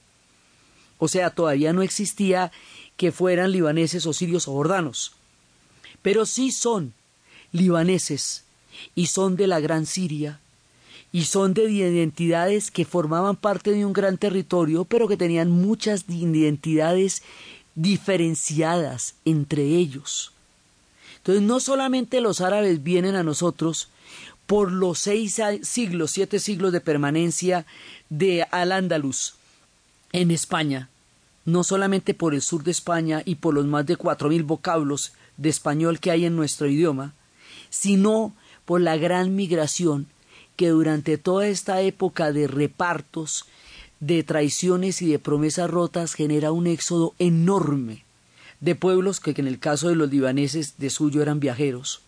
O 0.98 1.08
sea, 1.08 1.30
todavía 1.30 1.72
no 1.72 1.80
existía 1.80 2.52
que 2.98 3.10
fueran 3.10 3.52
libaneses 3.52 4.04
o 4.04 4.12
sirios 4.12 4.46
o 4.46 4.52
jordanos, 4.52 5.12
pero 6.02 6.26
sí 6.26 6.52
son 6.52 6.92
libaneses 7.52 8.44
y 8.94 9.06
son 9.06 9.36
de 9.36 9.46
la 9.46 9.60
Gran 9.60 9.86
Siria 9.86 10.40
y 11.10 11.24
son 11.24 11.54
de 11.54 11.70
identidades 11.70 12.70
que 12.70 12.84
formaban 12.84 13.36
parte 13.36 13.70
de 13.70 13.86
un 13.86 13.94
gran 13.94 14.18
territorio, 14.18 14.84
pero 14.84 15.08
que 15.08 15.16
tenían 15.16 15.50
muchas 15.50 16.04
identidades 16.06 17.22
diferenciadas 17.74 19.14
entre 19.24 19.62
ellos. 19.64 20.32
Entonces 21.16 21.42
no 21.42 21.60
solamente 21.60 22.20
los 22.20 22.42
árabes 22.42 22.82
vienen 22.82 23.14
a 23.14 23.22
nosotros 23.22 23.88
por 24.50 24.72
los 24.72 24.98
seis 24.98 25.40
siglos, 25.62 26.10
siete 26.10 26.40
siglos 26.40 26.72
de 26.72 26.80
permanencia 26.80 27.66
de 28.08 28.42
Al-Ándalus 28.50 29.34
en 30.10 30.32
España, 30.32 30.88
no 31.44 31.62
solamente 31.62 32.14
por 32.14 32.34
el 32.34 32.42
sur 32.42 32.64
de 32.64 32.72
España 32.72 33.22
y 33.24 33.36
por 33.36 33.54
los 33.54 33.66
más 33.66 33.86
de 33.86 33.94
cuatro 33.94 34.28
mil 34.28 34.42
vocablos 34.42 35.12
de 35.36 35.50
español 35.50 36.00
que 36.00 36.10
hay 36.10 36.24
en 36.24 36.34
nuestro 36.34 36.66
idioma, 36.66 37.14
sino 37.68 38.34
por 38.64 38.80
la 38.80 38.96
gran 38.96 39.36
migración 39.36 40.08
que 40.56 40.70
durante 40.70 41.16
toda 41.16 41.46
esta 41.46 41.80
época 41.82 42.32
de 42.32 42.48
repartos, 42.48 43.44
de 44.00 44.24
traiciones 44.24 45.00
y 45.00 45.12
de 45.12 45.20
promesas 45.20 45.70
rotas 45.70 46.14
genera 46.14 46.50
un 46.50 46.66
éxodo 46.66 47.14
enorme 47.20 48.02
de 48.58 48.74
pueblos 48.74 49.20
que 49.20 49.30
en 49.30 49.46
el 49.46 49.60
caso 49.60 49.90
de 49.90 49.94
los 49.94 50.10
libaneses 50.10 50.76
de 50.76 50.90
suyo 50.90 51.22
eran 51.22 51.38
viajeros 51.38 52.02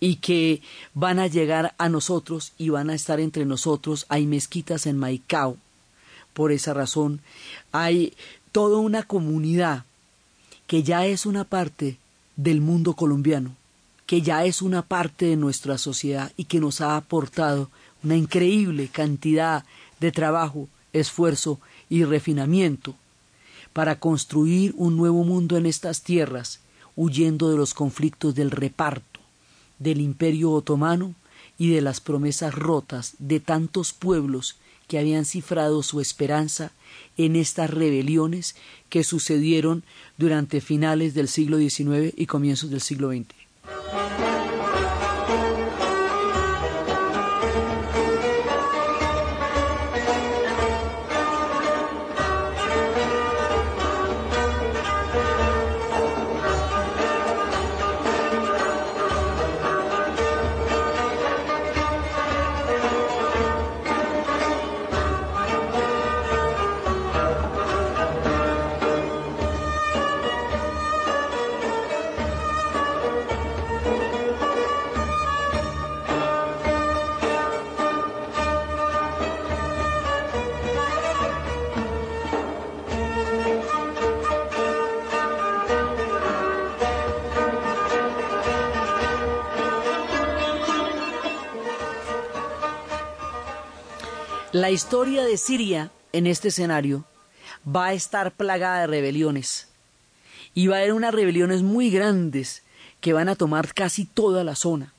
y 0.00 0.16
que 0.16 0.60
van 0.92 1.18
a 1.18 1.26
llegar 1.26 1.74
a 1.78 1.88
nosotros 1.88 2.52
y 2.58 2.68
van 2.68 2.90
a 2.90 2.94
estar 2.94 3.20
entre 3.20 3.44
nosotros. 3.44 4.06
Hay 4.08 4.26
mezquitas 4.26 4.86
en 4.86 4.98
Maicao. 4.98 5.56
Por 6.32 6.52
esa 6.52 6.74
razón 6.74 7.20
hay 7.72 8.14
toda 8.52 8.78
una 8.78 9.02
comunidad 9.02 9.84
que 10.66 10.82
ya 10.82 11.06
es 11.06 11.26
una 11.26 11.44
parte 11.44 11.98
del 12.36 12.60
mundo 12.60 12.94
colombiano 12.94 13.54
que 14.06 14.22
ya 14.22 14.44
es 14.44 14.62
una 14.62 14.82
parte 14.82 15.26
de 15.26 15.36
nuestra 15.36 15.78
sociedad 15.78 16.32
y 16.36 16.44
que 16.44 16.60
nos 16.60 16.80
ha 16.80 16.96
aportado 16.96 17.70
una 18.02 18.16
increíble 18.16 18.88
cantidad 18.88 19.64
de 20.00 20.12
trabajo, 20.12 20.68
esfuerzo 20.92 21.58
y 21.88 22.04
refinamiento 22.04 22.94
para 23.72 23.98
construir 23.98 24.74
un 24.76 24.96
nuevo 24.96 25.24
mundo 25.24 25.56
en 25.56 25.66
estas 25.66 26.02
tierras, 26.02 26.60
huyendo 26.96 27.50
de 27.50 27.56
los 27.56 27.74
conflictos 27.74 28.34
del 28.34 28.50
reparto, 28.50 29.13
del 29.78 30.00
imperio 30.00 30.50
otomano 30.52 31.14
y 31.58 31.70
de 31.70 31.80
las 31.80 32.00
promesas 32.00 32.54
rotas 32.54 33.14
de 33.18 33.40
tantos 33.40 33.92
pueblos 33.92 34.56
que 34.88 34.98
habían 34.98 35.24
cifrado 35.24 35.82
su 35.82 36.00
esperanza 36.00 36.72
en 37.16 37.36
estas 37.36 37.70
rebeliones 37.70 38.54
que 38.88 39.04
sucedieron 39.04 39.82
durante 40.18 40.60
finales 40.60 41.14
del 41.14 41.28
siglo 41.28 41.58
XIX 41.58 42.12
y 42.16 42.26
comienzos 42.26 42.70
del 42.70 42.80
siglo 42.80 43.10
XX. 43.10 44.33
Historia 94.74 95.24
de 95.24 95.38
Siria 95.38 95.92
en 96.12 96.26
este 96.26 96.48
escenario 96.48 97.04
va 97.64 97.86
a 97.86 97.92
estar 97.92 98.32
plagada 98.32 98.80
de 98.80 98.86
rebeliones. 98.88 99.68
Y 100.52 100.66
va 100.66 100.76
a 100.76 100.78
haber 100.80 100.92
unas 100.92 101.14
rebeliones 101.14 101.62
muy 101.62 101.90
grandes 101.90 102.62
que 103.00 103.12
van 103.12 103.28
a 103.28 103.36
tomar 103.36 103.72
casi 103.72 104.04
toda 104.04 104.42
la 104.42 104.56
zona. 104.56 104.92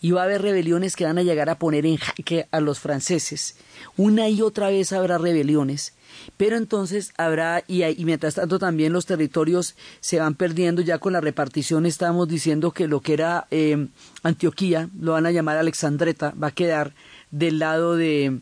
Y 0.00 0.12
va 0.12 0.20
a 0.20 0.24
haber 0.24 0.42
rebeliones 0.42 0.94
que 0.94 1.04
van 1.04 1.18
a 1.18 1.24
llegar 1.24 1.50
a 1.50 1.58
poner 1.58 1.84
en 1.84 1.96
jaque 1.96 2.46
a 2.52 2.60
los 2.60 2.78
franceses. 2.78 3.56
Una 3.96 4.28
y 4.28 4.40
otra 4.40 4.68
vez 4.68 4.92
habrá 4.92 5.18
rebeliones. 5.18 5.94
Pero 6.36 6.56
entonces 6.56 7.12
habrá, 7.16 7.64
y, 7.66 7.82
mientras 8.04 8.36
tanto 8.36 8.60
también 8.60 8.92
los 8.92 9.06
territorios 9.06 9.74
se 9.98 10.20
van 10.20 10.36
perdiendo, 10.36 10.80
ya 10.80 10.98
con 10.98 11.12
la 11.12 11.20
repartición 11.20 11.86
estamos 11.86 12.28
diciendo 12.28 12.70
que 12.70 12.86
lo 12.86 13.00
que 13.00 13.14
era 13.14 13.48
eh, 13.50 13.88
Antioquía, 14.22 14.88
lo 15.00 15.12
van 15.12 15.26
a 15.26 15.32
llamar 15.32 15.56
Alexandreta, 15.56 16.32
va 16.40 16.48
a 16.48 16.52
quedar 16.52 16.94
del 17.32 17.58
lado 17.58 17.96
de, 17.96 18.40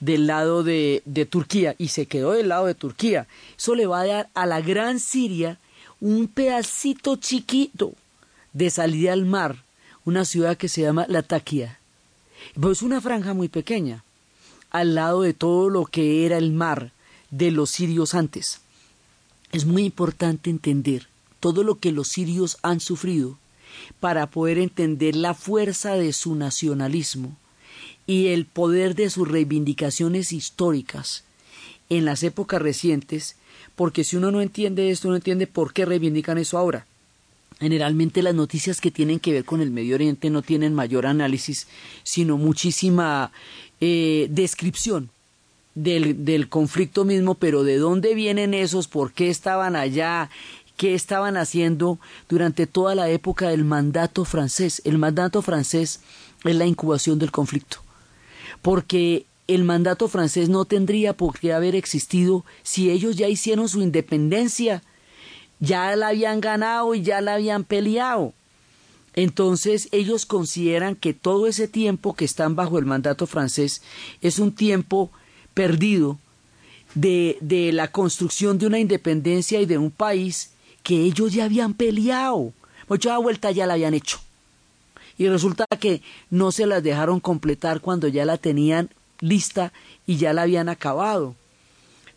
del 0.00 0.26
lado 0.26 0.62
de, 0.62 1.02
de, 1.04 1.26
Turquía 1.26 1.74
y 1.78 1.88
se 1.88 2.06
quedó 2.06 2.32
del 2.32 2.48
lado 2.48 2.66
de 2.66 2.74
Turquía. 2.74 3.26
Eso 3.56 3.74
le 3.74 3.86
va 3.86 4.00
a 4.00 4.06
dar 4.06 4.28
a 4.34 4.46
la 4.46 4.60
gran 4.60 5.00
Siria 5.00 5.58
un 6.00 6.28
pedacito 6.28 7.16
chiquito 7.16 7.94
de 8.52 8.70
salida 8.70 9.12
al 9.12 9.24
mar, 9.24 9.64
una 10.04 10.24
ciudad 10.24 10.56
que 10.56 10.68
se 10.68 10.82
llama 10.82 11.06
Latakia. 11.08 11.78
Pues 12.60 12.82
una 12.82 13.00
franja 13.00 13.34
muy 13.34 13.48
pequeña, 13.48 14.04
al 14.70 14.94
lado 14.94 15.22
de 15.22 15.34
todo 15.34 15.70
lo 15.70 15.86
que 15.86 16.26
era 16.26 16.36
el 16.36 16.52
mar 16.52 16.92
de 17.30 17.50
los 17.50 17.70
sirios 17.70 18.14
antes. 18.14 18.60
Es 19.52 19.64
muy 19.64 19.84
importante 19.84 20.50
entender 20.50 21.08
todo 21.40 21.62
lo 21.64 21.78
que 21.78 21.92
los 21.92 22.08
sirios 22.08 22.58
han 22.62 22.80
sufrido 22.80 23.38
para 24.00 24.26
poder 24.26 24.58
entender 24.58 25.16
la 25.16 25.34
fuerza 25.34 25.94
de 25.94 26.12
su 26.12 26.34
nacionalismo 26.34 27.36
y 28.06 28.28
el 28.28 28.46
poder 28.46 28.94
de 28.94 29.10
sus 29.10 29.28
reivindicaciones 29.28 30.32
históricas 30.32 31.24
en 31.88 32.04
las 32.04 32.22
épocas 32.22 32.62
recientes, 32.62 33.36
porque 33.74 34.04
si 34.04 34.16
uno 34.16 34.30
no 34.30 34.40
entiende 34.40 34.90
esto, 34.90 35.08
no 35.08 35.16
entiende 35.16 35.46
por 35.46 35.72
qué 35.72 35.84
reivindican 35.84 36.38
eso 36.38 36.58
ahora. 36.58 36.86
Generalmente 37.58 38.22
las 38.22 38.34
noticias 38.34 38.80
que 38.80 38.90
tienen 38.90 39.18
que 39.18 39.32
ver 39.32 39.44
con 39.44 39.60
el 39.60 39.70
Medio 39.70 39.94
Oriente 39.94 40.30
no 40.30 40.42
tienen 40.42 40.74
mayor 40.74 41.06
análisis, 41.06 41.66
sino 42.02 42.36
muchísima 42.36 43.32
eh, 43.80 44.28
descripción 44.30 45.10
del, 45.74 46.24
del 46.24 46.48
conflicto 46.48 47.04
mismo, 47.04 47.34
pero 47.34 47.64
de 47.64 47.78
dónde 47.78 48.14
vienen 48.14 48.52
esos, 48.52 48.88
por 48.88 49.12
qué 49.12 49.30
estaban 49.30 49.74
allá, 49.74 50.28
qué 50.76 50.94
estaban 50.94 51.36
haciendo 51.36 51.98
durante 52.28 52.66
toda 52.66 52.94
la 52.94 53.08
época 53.08 53.48
del 53.48 53.64
mandato 53.64 54.24
francés. 54.24 54.82
El 54.84 54.98
mandato 54.98 55.40
francés 55.40 56.00
es 56.44 56.56
la 56.56 56.66
incubación 56.66 57.18
del 57.18 57.30
conflicto 57.30 57.85
porque 58.62 59.26
el 59.48 59.64
mandato 59.64 60.08
francés 60.08 60.48
no 60.48 60.64
tendría 60.64 61.12
por 61.12 61.38
qué 61.38 61.52
haber 61.52 61.76
existido 61.76 62.44
si 62.62 62.90
ellos 62.90 63.16
ya 63.16 63.28
hicieron 63.28 63.68
su 63.68 63.80
independencia, 63.80 64.82
ya 65.60 65.94
la 65.96 66.08
habían 66.08 66.40
ganado 66.40 66.94
y 66.94 67.02
ya 67.02 67.20
la 67.20 67.34
habían 67.34 67.64
peleado. 67.64 68.32
Entonces 69.14 69.88
ellos 69.92 70.26
consideran 70.26 70.94
que 70.94 71.14
todo 71.14 71.46
ese 71.46 71.68
tiempo 71.68 72.14
que 72.14 72.24
están 72.24 72.54
bajo 72.54 72.78
el 72.78 72.84
mandato 72.84 73.26
francés 73.26 73.82
es 74.20 74.38
un 74.38 74.52
tiempo 74.52 75.10
perdido 75.54 76.18
de, 76.94 77.38
de 77.40 77.72
la 77.72 77.90
construcción 77.90 78.58
de 78.58 78.66
una 78.66 78.78
independencia 78.78 79.60
y 79.60 79.66
de 79.66 79.78
un 79.78 79.90
país 79.90 80.50
que 80.82 81.00
ellos 81.00 81.32
ya 81.32 81.44
habían 81.44 81.72
peleado. 81.72 82.52
Mucha 82.88 83.16
vuelta 83.18 83.50
ya 83.52 83.66
la 83.66 83.74
habían 83.74 83.94
hecho 83.94 84.25
y 85.18 85.28
resulta 85.28 85.66
que 85.80 86.02
no 86.30 86.52
se 86.52 86.66
las 86.66 86.82
dejaron 86.82 87.20
completar 87.20 87.80
cuando 87.80 88.08
ya 88.08 88.24
la 88.24 88.38
tenían 88.38 88.90
lista 89.20 89.72
y 90.06 90.16
ya 90.16 90.32
la 90.32 90.42
habían 90.42 90.68
acabado. 90.68 91.34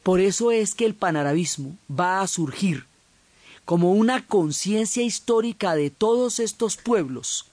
Por 0.04 0.20
eso 0.20 0.52
es 0.52 0.76
que 0.76 0.86
el 0.86 0.96
panarabismo 0.96 1.76
va 1.90 2.22
a 2.22 2.28
surgir 2.28 2.86
como 3.66 3.94
una 3.94 4.26
conciencia 4.26 5.04
histórica 5.04 5.76
de 5.76 5.90
todos 5.90 6.40
estos 6.40 6.78
pueblos 6.78 7.46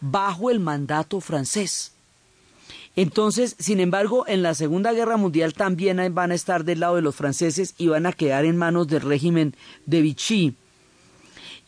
bajo 0.00 0.50
el 0.50 0.60
mandato 0.60 1.20
francés. 1.20 1.92
Entonces, 2.96 3.54
sin 3.58 3.80
embargo, 3.80 4.24
en 4.26 4.42
la 4.42 4.54
Segunda 4.54 4.92
Guerra 4.92 5.16
Mundial 5.16 5.54
también 5.54 6.14
van 6.14 6.32
a 6.32 6.34
estar 6.34 6.64
del 6.64 6.80
lado 6.80 6.96
de 6.96 7.02
los 7.02 7.14
franceses 7.14 7.74
y 7.78 7.86
van 7.86 8.06
a 8.06 8.12
quedar 8.12 8.44
en 8.44 8.56
manos 8.56 8.88
del 8.88 9.02
régimen 9.02 9.54
de 9.86 10.02
Vichy 10.02 10.54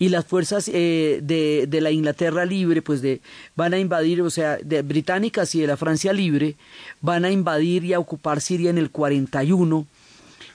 y 0.01 0.09
las 0.09 0.25
fuerzas 0.25 0.69
eh, 0.73 1.21
de, 1.23 1.67
de, 1.69 1.81
la 1.83 1.91
Inglaterra 1.91 2.47
libre 2.47 2.81
pues 2.81 3.03
de, 3.03 3.21
van 3.55 3.75
a 3.75 3.79
invadir, 3.79 4.23
o 4.23 4.31
sea, 4.31 4.57
de 4.57 4.81
británicas 4.81 5.55
y 5.55 5.61
de 5.61 5.67
la 5.67 5.77
Francia 5.77 6.15
libre, 6.15 6.57
van 7.03 7.27
a 7.27 7.31
invadir 7.31 7.85
y 7.85 7.93
a 7.93 7.99
ocupar 7.99 8.41
Siria 8.41 8.71
en 8.71 8.79
el 8.79 8.91
41 8.91 9.87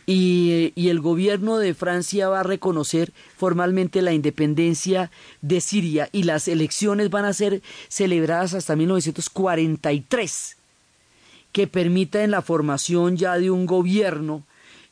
y, 0.08 0.74
y, 0.76 0.89
el 0.89 1.00
gobierno 1.00 1.60
de 1.60 1.76
Francia 1.76 2.28
va 2.28 2.39
a 2.39 2.43
reconocer 2.43 3.14
formalmente 3.38 4.02
la 4.02 4.14
independencia 4.14 5.12
de 5.41 5.62
Siria 5.62 6.10
y 6.12 6.24
las 6.24 6.48
elecciones 6.48 7.12
van 7.12 7.26
a 7.26 7.34
ser 7.34 7.62
celebradas 7.88 8.56
hasta 8.56 8.76
1943, 8.76 10.58
que 11.52 11.68
permiten 11.68 12.32
la 12.32 12.41
formación 12.41 13.16
ya 13.16 13.38
de 13.38 13.52
un 13.52 13.68
gobierno 13.68 14.43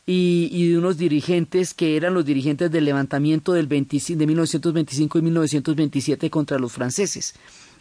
y, 0.05 0.69
de 0.69 0.77
unos 0.77 0.97
dirigentes 0.97 1.73
que 1.73 1.95
eran 1.95 2.13
los 2.13 2.25
dirigentes 2.25 2.69
del 2.71 2.85
levantamiento 2.85 3.53
del 3.53 3.67
20, 3.67 4.15
de 4.15 4.27
1925 4.27 5.19
y 5.19 5.21
1927 5.21 6.29
contra 6.29 6.59
los 6.59 6.73
franceses. 6.73 7.35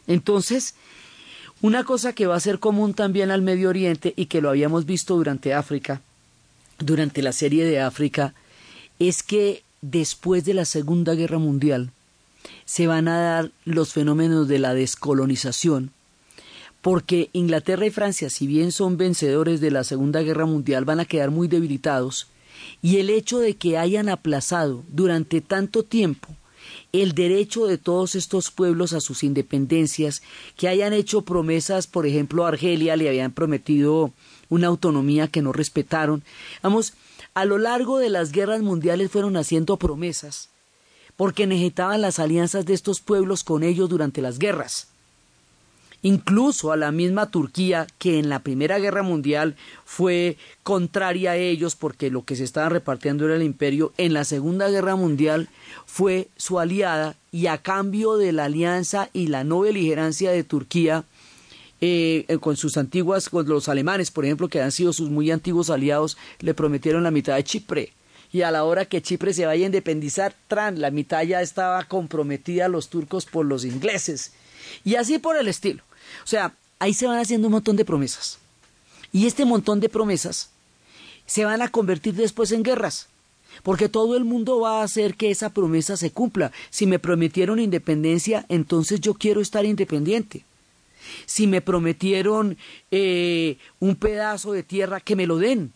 Entonces, 0.07 0.75
una 1.61 1.85
cosa 1.85 2.12
que 2.12 2.27
va 2.27 2.37
a 2.37 2.41
ser 2.41 2.59
común 2.59 2.95
también 2.95 3.31
al 3.31 3.43
Medio 3.43 3.68
Oriente 3.68 4.14
y 4.16 4.27
que 4.27 4.41
lo 4.41 4.51
habíamos 4.51 4.87
visto 4.87 5.16
durante 5.16 5.55
África, 5.55 6.01
durante 6.79 7.23
la 7.23 7.33
serie 7.33 7.64
de 7.64 7.81
África, 7.81 8.35
es 8.99 9.23
que 9.23 9.62
después 9.81 10.45
de 10.45 10.55
la 10.55 10.64
Segunda 10.64 11.14
Guerra 11.14 11.39
Mundial 11.39 11.91
se 12.64 12.87
van 12.87 13.09
a 13.09 13.20
dar 13.20 13.51
los 13.64 13.93
fenómenos 13.93 14.49
de 14.49 14.59
la 14.59 14.75
descolonización, 14.75 15.91
porque 16.83 17.30
Inglaterra 17.33 17.87
y 17.87 17.91
Francia, 17.91 18.28
si 18.28 18.47
bien 18.47 18.72
son 18.72 18.97
vencedores 18.97 19.61
de 19.61 19.70
la 19.70 19.85
Segunda 19.85 20.20
Guerra 20.20 20.47
Mundial, 20.47 20.85
van 20.85 21.01
a 21.01 21.05
quedar 21.05 21.30
muy 21.30 21.47
debilitados, 21.47 22.26
y 22.83 22.99
el 22.99 23.09
hecho 23.09 23.39
de 23.39 23.55
que 23.57 23.78
hayan 23.78 24.09
aplazado 24.09 24.85
durante 24.89 25.41
tanto 25.41 25.85
tiempo 25.85 26.28
el 26.93 27.12
derecho 27.12 27.66
de 27.66 27.78
todos 27.78 28.14
estos 28.14 28.51
pueblos 28.51 28.93
a 28.93 29.01
sus 29.01 29.24
independencias, 29.24 30.22
que 30.57 30.68
hayan 30.68 30.93
hecho 30.93 31.22
promesas, 31.22 31.87
por 31.87 32.07
ejemplo, 32.07 32.45
a 32.45 32.49
Argelia 32.49 32.97
le 32.97 33.09
habían 33.09 33.33
prometido 33.33 34.12
una 34.49 34.66
autonomía 34.66 35.28
que 35.28 35.43
no 35.43 35.53
respetaron. 35.53 36.22
Vamos, 36.62 36.93
a 37.35 37.45
lo 37.45 37.59
largo 37.59 37.99
de 37.99 38.11
las 38.11 38.33
guerras 38.33 38.61
mundiales 38.62 39.11
fueron 39.11 39.37
haciendo 39.37 39.76
promesas, 39.76 40.51
porque 41.16 41.47
necesitaban 41.47 42.01
las 42.01 42.18
alianzas 42.18 42.66
de 42.66 42.74
estos 42.74 43.01
pueblos 43.01 43.43
con 43.45 43.62
ellos 43.62 43.89
durante 43.89 44.20
las 44.20 44.39
guerras 44.39 44.91
incluso 46.03 46.72
a 46.72 46.76
la 46.76 46.92
misma 46.92 47.30
Turquía, 47.30 47.86
que 47.98 48.18
en 48.18 48.28
la 48.28 48.40
Primera 48.40 48.78
Guerra 48.78 49.03
Mundial 49.03 49.57
fue 49.84 50.36
contraria 50.62 51.32
a 51.32 51.36
ellos 51.36 51.76
porque 51.76 52.11
lo 52.11 52.24
que 52.24 52.36
se 52.36 52.44
estaba 52.44 52.68
repartiendo 52.68 53.24
era 53.24 53.36
el 53.36 53.42
imperio, 53.42 53.92
en 53.96 54.12
la 54.12 54.24
Segunda 54.24 54.68
Guerra 54.68 54.96
Mundial 54.96 55.48
fue 55.86 56.28
su 56.36 56.59
aliada 56.59 57.16
y 57.30 57.46
a 57.46 57.59
cambio 57.59 58.16
de 58.16 58.32
la 58.32 58.44
alianza 58.44 59.09
y 59.12 59.28
la 59.28 59.44
no 59.44 59.61
beligerancia 59.61 60.32
de 60.32 60.44
Turquía, 60.44 61.05
eh, 61.84 62.26
con 62.40 62.57
sus 62.57 62.76
antiguas, 62.76 63.28
con 63.28 63.48
los 63.48 63.68
alemanes, 63.68 64.12
por 64.12 64.24
ejemplo, 64.24 64.48
que 64.48 64.61
han 64.61 64.70
sido 64.70 64.92
sus 64.92 65.11
muy 65.11 65.32
antiguos 65.32 65.68
aliados, 65.68 66.16
le 66.38 66.55
prometieron 66.55 67.03
la 67.03 67.11
mitad 67.11 67.34
de 67.34 67.42
Chipre. 67.42 67.92
Y 68.32 68.42
a 68.42 68.50
la 68.50 68.64
hora 68.64 68.84
que 68.84 69.03
Chipre 69.03 69.34
se 69.34 69.46
vaya 69.46 69.64
a 69.64 69.66
independizar, 69.66 70.34
tran, 70.46 70.80
la 70.80 70.92
mitad 70.92 71.22
ya 71.24 71.42
estaba 71.42 71.82
comprometida 71.84 72.66
a 72.66 72.68
los 72.68 72.88
turcos 72.88 73.26
por 73.26 73.46
los 73.46 73.64
ingleses. 73.64 74.32
Y 74.84 74.94
así 74.94 75.18
por 75.18 75.36
el 75.36 75.48
estilo. 75.48 75.82
O 76.25 76.27
sea, 76.27 76.55
ahí 76.79 76.95
se 76.95 77.07
van 77.07 77.19
haciendo 77.19 77.49
un 77.49 77.53
montón 77.53 77.77
de 77.77 77.85
promesas. 77.85 78.39
Y 79.13 79.27
este 79.27 79.45
montón 79.45 79.81
de 79.81 79.89
promesas 79.89 80.51
se 81.27 81.45
van 81.45 81.63
a 81.63 81.69
convertir 81.69 82.15
después 82.15 82.53
en 82.53 82.63
guerras. 82.63 83.09
Porque 83.63 83.89
todo 83.89 84.17
el 84.17 84.25
mundo 84.25 84.61
va 84.61 84.81
a 84.81 84.85
hacer 84.85 85.15
que 85.15 85.31
esa 85.31 85.51
promesa 85.51 85.97
se 85.97 86.11
cumpla. 86.11 86.53
Si 86.71 86.87
me 86.87 86.99
prometieron 86.99 87.59
independencia, 87.59 88.47
entonces 88.49 89.01
yo 89.01 89.15
quiero 89.15 89.41
estar 89.41 89.65
independiente. 89.65 90.45
Si 91.27 91.47
me 91.47 91.61
prometieron 91.61 92.57
eh, 92.91 93.59
un 93.79 93.97
pedazo 93.97 94.53
de 94.53 94.63
tierra, 94.63 95.01
que 95.01 95.17
me 95.17 95.27
lo 95.27 95.37
den. 95.39 95.73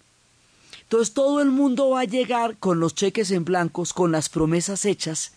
Entonces 0.83 1.15
todo 1.15 1.41
el 1.41 1.51
mundo 1.51 1.91
va 1.91 2.01
a 2.01 2.05
llegar 2.05 2.57
con 2.59 2.81
los 2.81 2.95
cheques 2.95 3.31
en 3.33 3.45
blancos, 3.45 3.93
con 3.93 4.13
las 4.13 4.29
promesas 4.29 4.85
hechas, 4.85 5.33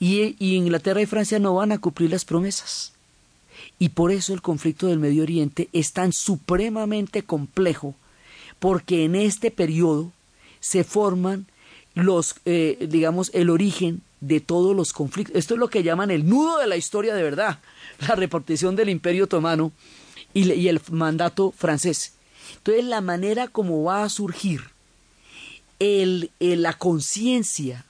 y, 0.00 0.34
y 0.44 0.56
Inglaterra 0.56 1.00
y 1.00 1.06
Francia 1.06 1.38
no 1.38 1.54
van 1.54 1.70
a 1.70 1.78
cumplir 1.78 2.10
las 2.10 2.24
promesas. 2.24 2.93
Y 3.78 3.90
por 3.90 4.12
eso 4.12 4.32
el 4.32 4.42
conflicto 4.42 4.86
del 4.86 4.98
Medio 4.98 5.22
Oriente 5.22 5.68
es 5.72 5.92
tan 5.92 6.12
supremamente 6.12 7.22
complejo, 7.22 7.94
porque 8.58 9.04
en 9.04 9.14
este 9.14 9.50
periodo 9.50 10.12
se 10.60 10.84
forman 10.84 11.46
los, 11.94 12.36
eh, 12.44 12.86
digamos, 12.88 13.30
el 13.34 13.50
origen 13.50 14.02
de 14.20 14.40
todos 14.40 14.74
los 14.74 14.92
conflictos. 14.92 15.36
Esto 15.36 15.54
es 15.54 15.60
lo 15.60 15.68
que 15.68 15.82
llaman 15.82 16.10
el 16.10 16.26
nudo 16.28 16.58
de 16.58 16.66
la 16.66 16.76
historia 16.76 17.14
de 17.14 17.22
verdad, 17.22 17.58
la 18.00 18.14
repartición 18.14 18.76
del 18.76 18.88
Imperio 18.88 19.24
Otomano 19.24 19.72
y, 20.32 20.68
el 20.68 20.80
mandato 20.90 21.52
francés. 21.52 22.14
Entonces, 22.56 22.84
la 22.84 23.00
manera 23.00 23.48
como 23.48 23.84
va 23.84 24.04
a 24.04 24.08
surgir 24.08 24.62
el, 25.78 26.30
el, 26.40 26.62
la 26.62 26.72
conciencia 26.74 27.84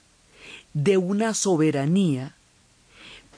de 0.73 0.97
una 0.97 1.35
soberanía 1.35 2.35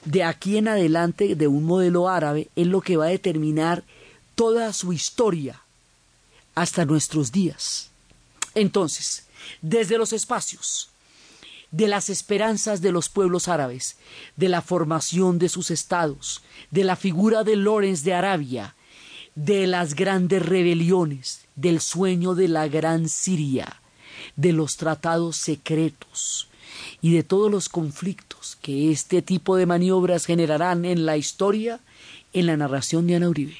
de 0.07 0.23
aquí 0.23 0.57
en 0.57 0.69
adelante 0.69 1.35
de 1.35 1.47
un 1.47 1.65
modelo 1.65 2.07
árabe 2.07 2.47
es 2.55 2.65
lo 2.65 2.79
que 2.79 2.95
va 2.95 3.05
a 3.05 3.09
determinar 3.09 3.83
toda 4.35 4.71
su 4.71 4.93
historia 4.93 5.61
hasta 6.55 6.85
nuestros 6.85 7.33
días. 7.33 7.89
Entonces, 8.55 9.25
desde 9.61 9.97
los 9.97 10.13
espacios, 10.13 10.89
de 11.71 11.89
las 11.89 12.09
esperanzas 12.09 12.79
de 12.79 12.93
los 12.93 13.09
pueblos 13.09 13.49
árabes, 13.49 13.97
de 14.37 14.47
la 14.47 14.61
formación 14.61 15.39
de 15.39 15.49
sus 15.49 15.71
estados, 15.71 16.41
de 16.71 16.85
la 16.85 16.95
figura 16.95 17.43
de 17.43 17.57
Lorenz 17.57 18.03
de 18.03 18.13
Arabia, 18.13 18.75
de 19.35 19.67
las 19.67 19.93
grandes 19.93 20.43
rebeliones, 20.45 21.41
del 21.57 21.81
sueño 21.81 22.33
de 22.33 22.47
la 22.47 22.69
gran 22.69 23.09
Siria, 23.09 23.81
de 24.37 24.53
los 24.53 24.77
tratados 24.77 25.35
secretos, 25.35 26.47
y 27.01 27.13
de 27.13 27.23
todos 27.23 27.51
los 27.51 27.67
conflictos 27.67 28.26
que 28.61 28.91
este 28.91 29.21
tipo 29.21 29.55
de 29.55 29.65
maniobras 29.65 30.25
generarán 30.25 30.85
en 30.85 31.05
la 31.05 31.17
historia, 31.17 31.79
en 32.33 32.45
la 32.45 32.57
narración 32.57 33.07
de 33.07 33.15
Ana 33.15 33.29
Uribe, 33.29 33.57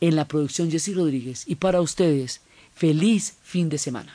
en 0.00 0.16
la 0.16 0.26
producción 0.26 0.70
Jessy 0.70 0.94
Rodríguez 0.94 1.44
y 1.46 1.56
para 1.56 1.80
ustedes, 1.80 2.40
feliz 2.74 3.36
fin 3.42 3.68
de 3.68 3.78
semana. 3.78 4.12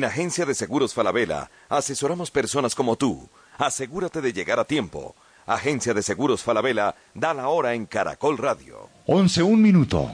En 0.00 0.04
Agencia 0.04 0.46
de 0.46 0.54
Seguros 0.54 0.94
Falabella 0.94 1.50
asesoramos 1.68 2.30
personas 2.30 2.74
como 2.74 2.96
tú. 2.96 3.28
Asegúrate 3.58 4.22
de 4.22 4.32
llegar 4.32 4.58
a 4.58 4.64
tiempo. 4.64 5.14
Agencia 5.44 5.92
de 5.92 6.02
Seguros 6.02 6.42
Falabella 6.42 6.94
da 7.12 7.34
la 7.34 7.48
hora 7.48 7.74
en 7.74 7.84
Caracol 7.84 8.38
Radio. 8.38 8.88
11 9.04 9.42
un 9.42 9.60
minuto. 9.60 10.10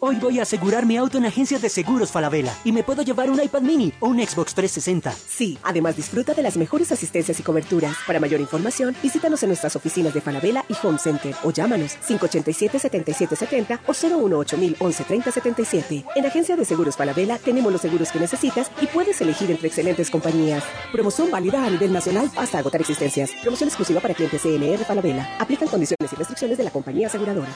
Hoy 0.00 0.14
voy 0.14 0.38
a 0.38 0.42
asegurar 0.42 0.86
mi 0.86 0.96
auto 0.96 1.18
en 1.18 1.26
Agencias 1.26 1.60
de 1.60 1.68
Seguros 1.68 2.12
Falabella 2.12 2.54
y 2.62 2.70
me 2.70 2.84
puedo 2.84 3.02
llevar 3.02 3.32
un 3.32 3.42
iPad 3.42 3.62
mini 3.62 3.92
o 3.98 4.06
un 4.06 4.24
Xbox 4.24 4.54
360. 4.54 5.10
Sí, 5.10 5.58
además 5.64 5.96
disfruta 5.96 6.34
de 6.34 6.42
las 6.44 6.56
mejores 6.56 6.92
asistencias 6.92 7.40
y 7.40 7.42
coberturas. 7.42 7.96
Para 8.06 8.20
mayor 8.20 8.40
información, 8.40 8.94
visítanos 9.02 9.42
en 9.42 9.48
nuestras 9.48 9.74
oficinas 9.74 10.14
de 10.14 10.20
Falabella 10.20 10.64
y 10.68 10.86
Home 10.86 11.00
Center 11.00 11.34
o 11.42 11.50
llámanos 11.50 11.98
587-7770 12.08 13.80
o 13.88 13.92
018-1130-77. 13.92 16.04
En 16.14 16.26
Agencia 16.26 16.54
de 16.54 16.64
Seguros 16.64 16.96
Falabella 16.96 17.36
tenemos 17.38 17.72
los 17.72 17.80
seguros 17.80 18.12
que 18.12 18.20
necesitas 18.20 18.70
y 18.80 18.86
puedes 18.86 19.20
elegir 19.20 19.50
entre 19.50 19.66
excelentes 19.66 20.10
compañías. 20.10 20.62
Promoción 20.92 21.28
válida 21.28 21.64
a 21.64 21.70
nivel 21.70 21.92
nacional 21.92 22.30
hasta 22.36 22.58
agotar 22.58 22.82
existencias. 22.82 23.32
Promoción 23.42 23.68
exclusiva 23.68 23.98
para 23.98 24.14
clientes 24.14 24.42
CNR 24.42 24.84
Falabella. 24.84 25.28
Aplican 25.40 25.66
condiciones 25.66 26.12
y 26.12 26.14
restricciones 26.14 26.56
de 26.56 26.62
la 26.62 26.70
compañía 26.70 27.08
aseguradora. 27.08 27.50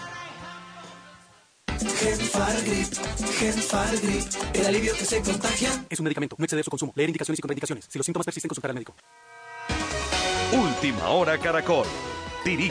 Genfargrip, 1.88 2.92
Genfargrip, 3.38 4.24
el 4.54 4.66
alivio 4.66 4.92
que 4.96 5.04
se 5.04 5.20
contagia. 5.22 5.84
Es 5.90 5.98
un 5.98 6.04
medicamento, 6.04 6.36
no 6.38 6.44
exceder 6.44 6.64
su 6.64 6.70
consumo. 6.70 6.92
Leer 6.94 7.08
indicaciones 7.08 7.38
y 7.38 7.42
contraindicaciones. 7.42 7.86
Si 7.88 7.98
los 7.98 8.06
síntomas 8.06 8.24
persisten, 8.24 8.48
consultar 8.48 8.70
al 8.70 8.74
médico. 8.74 8.94
Última 10.52 11.08
hora 11.08 11.38
Caracol. 11.38 11.86
Dirige 12.44 12.70